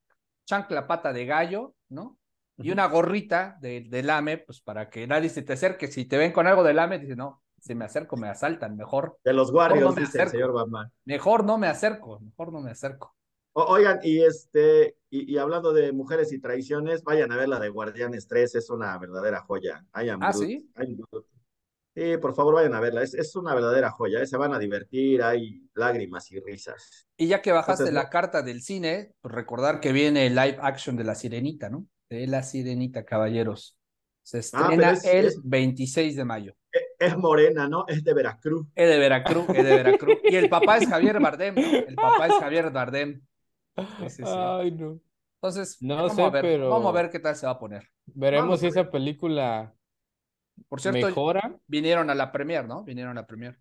chancla 0.46 0.88
pata 0.88 1.12
de 1.12 1.26
gallo, 1.26 1.76
¿no? 1.90 2.18
Y 2.56 2.72
una 2.72 2.86
gorrita 2.86 3.56
de, 3.60 3.86
de, 3.88 4.02
lame, 4.02 4.38
pues 4.38 4.60
para 4.60 4.90
que 4.90 5.06
nadie 5.06 5.28
se 5.28 5.42
te 5.42 5.52
acerque. 5.52 5.86
Si 5.86 6.06
te 6.06 6.18
ven 6.18 6.32
con 6.32 6.48
algo 6.48 6.64
de 6.64 6.74
lame, 6.74 6.98
dice, 6.98 7.14
no, 7.14 7.40
si 7.60 7.76
me 7.76 7.84
acerco 7.84 8.16
me 8.16 8.28
asaltan, 8.28 8.76
mejor. 8.76 9.16
De 9.22 9.32
los 9.32 9.52
guardias, 9.52 9.94
dice 9.94 10.22
el 10.22 10.28
señor 10.28 10.52
Batman. 10.52 10.90
Mejor 11.04 11.44
no 11.44 11.56
me 11.56 11.68
acerco, 11.68 12.18
mejor 12.18 12.52
no 12.52 12.60
me 12.60 12.72
acerco 12.72 13.14
oigan, 13.52 14.00
y 14.02 14.22
este, 14.22 14.96
y, 15.10 15.36
hablando 15.36 15.72
de 15.72 15.92
mujeres 15.92 16.32
y 16.32 16.40
traiciones, 16.40 17.02
vayan 17.04 17.32
a 17.32 17.36
ver 17.36 17.48
la 17.48 17.60
de 17.60 17.68
Guardianes 17.68 18.26
3, 18.26 18.54
es 18.54 18.70
una 18.70 18.96
verdadera 18.98 19.42
joya. 19.42 19.84
ah, 19.92 20.32
sí. 20.32 20.68
Sí, 21.94 22.16
por 22.16 22.34
favor, 22.34 22.54
vayan 22.54 22.74
a 22.74 22.80
verla. 22.80 23.02
Es, 23.02 23.12
es 23.12 23.36
una 23.36 23.54
verdadera 23.54 23.90
joya. 23.90 24.22
¿eh? 24.22 24.26
Se 24.26 24.38
van 24.38 24.54
a 24.54 24.58
divertir, 24.58 25.22
hay 25.22 25.68
lágrimas 25.74 26.30
y 26.32 26.40
risas. 26.40 27.06
Y 27.18 27.26
ya 27.26 27.42
que 27.42 27.52
bajaste 27.52 27.92
la 27.92 28.08
carta 28.08 28.40
del 28.40 28.62
cine, 28.62 29.12
pues 29.20 29.34
recordar 29.34 29.78
que 29.80 29.92
viene 29.92 30.26
el 30.26 30.34
live 30.34 30.58
action 30.62 30.96
de 30.96 31.04
La 31.04 31.14
Sirenita, 31.14 31.68
¿no? 31.68 31.86
De 32.08 32.26
La 32.26 32.42
Sirenita, 32.42 33.04
caballeros. 33.04 33.76
Se 34.22 34.38
ah, 34.38 34.40
estrena 34.40 34.94
el 35.04 35.34
26 35.44 36.16
de 36.16 36.24
mayo. 36.24 36.54
E, 36.72 37.06
es, 37.06 37.16
morena, 37.18 37.68
¿no? 37.68 37.84
Es 37.86 38.02
de 38.02 38.14
Veracruz. 38.14 38.66
Es 38.74 38.88
de 38.88 38.98
Veracruz, 38.98 39.44
es 39.50 39.64
de 39.64 39.76
Veracruz. 39.76 40.18
Y 40.24 40.36
el 40.36 40.48
papá 40.48 40.78
es 40.78 40.88
Javier 40.88 41.20
Bardem, 41.20 41.58
El 41.58 41.94
papá 41.94 42.28
es 42.28 42.34
Javier 42.34 42.70
Bardem. 42.70 43.20
Ay, 43.76 44.70
no. 44.72 45.00
Entonces, 45.36 45.78
no 45.80 45.96
vamos, 45.96 46.14
sé, 46.14 46.22
a 46.22 46.30
ver, 46.30 46.42
pero... 46.42 46.70
vamos 46.70 46.88
a 46.88 46.92
ver 46.92 47.10
qué 47.10 47.18
tal 47.18 47.34
se 47.34 47.46
va 47.46 47.52
a 47.52 47.58
poner. 47.58 47.88
Veremos 48.06 48.60
si 48.60 48.68
esa 48.68 48.90
película 48.90 49.74
Por 50.68 50.80
cierto, 50.80 51.04
mejora. 51.06 51.58
Vinieron 51.66 52.10
a 52.10 52.14
la 52.14 52.30
premier, 52.30 52.66
¿no? 52.66 52.84
Vinieron 52.84 53.18
a 53.18 53.22
la 53.22 53.26
premier. 53.26 53.58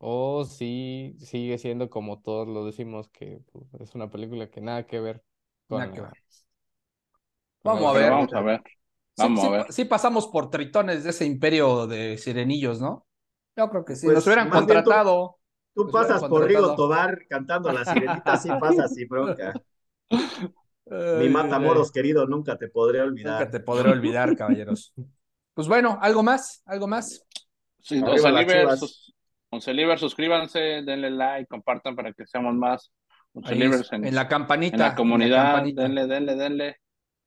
Oh, 0.00 0.44
sí, 0.44 1.16
sigue 1.20 1.56
siendo 1.58 1.88
como 1.88 2.20
todos 2.20 2.48
lo 2.48 2.66
decimos, 2.66 3.08
que 3.10 3.40
pues, 3.52 3.66
es 3.80 3.94
una 3.94 4.10
película 4.10 4.50
que 4.50 4.60
nada 4.60 4.86
que 4.86 5.00
ver 5.00 5.22
con 5.68 5.78
nada 5.78 5.92
que 5.92 6.00
ver. 6.00 6.10
Vamos 7.62 7.84
a 7.84 7.98
ver. 7.98 8.10
Vamos 8.10 8.32
a 8.34 8.40
ver. 8.40 8.62
Vamos 9.16 9.40
sí, 9.40 9.46
a 9.46 9.50
ver. 9.50 9.72
Sí, 9.72 9.84
pasamos 9.84 10.26
por 10.26 10.50
tritones 10.50 11.04
de 11.04 11.10
ese 11.10 11.24
imperio 11.24 11.86
de 11.86 12.18
sirenillos, 12.18 12.80
¿no? 12.80 13.06
Yo 13.56 13.70
creo 13.70 13.84
que 13.84 13.94
sí. 13.94 14.06
Pues, 14.06 14.16
Nos 14.16 14.26
hubieran 14.26 14.50
contratado. 14.50 15.38
Tú 15.74 15.88
pasas 15.90 16.22
por 16.24 16.46
Río 16.46 16.74
Tobar 16.74 17.26
cantando 17.28 17.72
la 17.72 17.84
sirenita, 17.84 18.36
sí 18.36 18.48
pasas 18.60 18.94
sin 18.94 19.08
bronca. 19.08 19.52
Mi 21.18 21.28
Matamoros 21.28 21.90
querido, 21.90 22.26
nunca 22.26 22.56
te 22.56 22.68
podré 22.68 23.00
olvidar. 23.00 23.40
Nunca 23.40 23.50
te 23.50 23.60
podré 23.60 23.90
olvidar, 23.90 24.36
caballeros. 24.38 24.94
Pues 25.54 25.66
bueno, 25.66 25.98
¿algo 26.00 26.22
más? 26.22 26.62
¿Algo 26.66 26.86
más? 26.86 27.26
Sí, 27.80 28.00
Liber, 29.72 29.98
suscríbanse, 29.98 30.58
denle 30.58 31.10
like, 31.10 31.46
compartan 31.46 31.94
para 31.94 32.12
que 32.12 32.26
seamos 32.26 32.54
más. 32.54 32.92
En, 33.34 33.62
en, 34.06 34.14
la 34.14 34.28
campanita. 34.28 34.76
En 34.76 34.80
la 34.80 34.94
comunidad, 34.94 35.62
denle, 35.64 36.06
denle, 36.06 36.36
denle. 36.36 36.76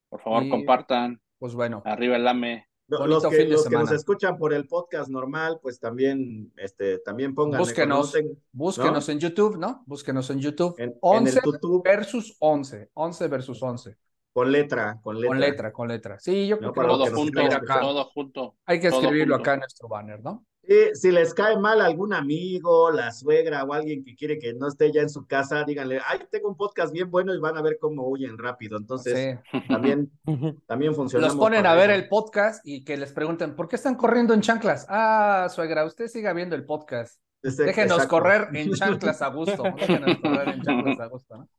Por 0.09 0.21
favor, 0.21 0.47
compartan. 0.49 1.21
Pues 1.37 1.53
bueno. 1.53 1.81
Arriba 1.85 2.15
el 2.15 2.27
AME. 2.27 2.66
Los, 2.87 3.27
que, 3.27 3.45
los 3.45 3.67
que, 3.67 3.75
nos 3.75 3.91
escuchan 3.91 4.37
por 4.37 4.53
el 4.53 4.65
podcast 4.65 5.09
normal, 5.09 5.59
pues 5.61 5.77
también, 5.77 6.53
este, 6.55 6.99
también 6.99 7.35
pongan. 7.35 7.59
Búsquenos, 7.59 8.13
búsquenos 8.53 9.09
en 9.09 9.19
YouTube, 9.19 9.57
¿no? 9.57 9.83
Búsquenos 9.85 10.29
en 10.29 10.39
YouTube. 10.39 10.75
En, 10.77 10.95
11 11.01 11.41
YouTube. 11.43 11.83
versus 11.83 12.37
11. 12.39 12.89
11 12.93 13.27
versus 13.27 13.61
11. 13.61 13.97
Con 14.31 14.51
letra, 14.51 14.99
con 15.01 15.15
letra. 15.15 15.27
Con 15.27 15.39
letra, 15.39 15.73
con 15.73 15.87
letra. 15.89 16.19
Sí, 16.19 16.47
yo 16.47 16.59
creo 16.59 16.71
que 16.71 16.79
todo, 16.79 17.05
junto, 17.13 17.41
acá. 17.41 17.81
todo 17.81 18.05
junto. 18.05 18.55
Hay 18.65 18.79
que 18.79 18.87
escribirlo 18.87 19.35
acá 19.35 19.55
en 19.55 19.59
nuestro 19.61 19.89
banner, 19.89 20.23
¿no? 20.23 20.45
Si 20.93 21.11
les 21.11 21.33
cae 21.33 21.57
mal 21.57 21.81
algún 21.81 22.13
amigo, 22.13 22.91
la 22.91 23.11
suegra 23.11 23.63
o 23.63 23.73
alguien 23.73 24.03
que 24.03 24.15
quiere 24.15 24.37
que 24.37 24.53
no 24.53 24.67
esté 24.67 24.91
ya 24.91 25.01
en 25.01 25.09
su 25.09 25.25
casa, 25.25 25.63
díganle, 25.63 25.99
ay, 26.05 26.19
tengo 26.29 26.49
un 26.49 26.57
podcast 26.57 26.91
bien 26.93 27.09
bueno 27.09 27.33
y 27.33 27.39
van 27.39 27.57
a 27.57 27.61
ver 27.61 27.77
cómo 27.79 28.07
huyen 28.07 28.37
rápido. 28.37 28.77
Entonces, 28.77 29.39
también, 29.67 30.11
también 30.67 30.93
funciona. 30.93 31.27
Los 31.27 31.35
ponen 31.35 31.65
a 31.65 31.73
ver 31.75 31.91
el 31.91 32.07
podcast 32.07 32.65
y 32.65 32.83
que 32.83 32.97
les 32.97 33.13
pregunten, 33.13 33.55
¿por 33.55 33.67
qué 33.67 33.77
están 33.77 33.95
corriendo 33.95 34.33
en 34.33 34.41
chanclas? 34.41 34.85
Ah, 34.89 35.47
suegra, 35.49 35.85
usted 35.85 36.07
siga 36.07 36.33
viendo 36.33 36.55
el 36.55 36.65
podcast. 36.65 37.21
Déjenos 37.41 38.05
correr 38.07 38.49
en 38.53 38.71
chanclas 38.73 39.21
a 39.21 39.27
gusto. 39.29 39.63
Déjenos 39.63 40.17
correr 40.17 40.49
en 40.49 40.61
chanclas 40.61 40.99
a 40.99 41.05
gusto, 41.07 41.37
¿no? 41.37 41.49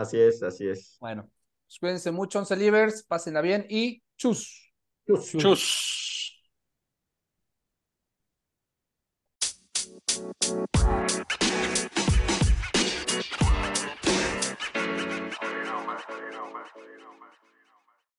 Así 0.00 0.20
es, 0.20 0.42
así 0.42 0.68
es. 0.68 0.96
Bueno, 1.00 1.28
pues 1.66 1.78
cuídense 1.80 2.10
mucho, 2.10 2.38
once 2.38 2.54
livers, 2.56 3.02
pásenla 3.02 3.40
bien 3.40 3.66
y 3.68 4.02
chus. 4.16 4.72
Chus. 5.06 5.32
chus. 5.32 5.99
Thank 10.50 11.09
you. 11.09 11.09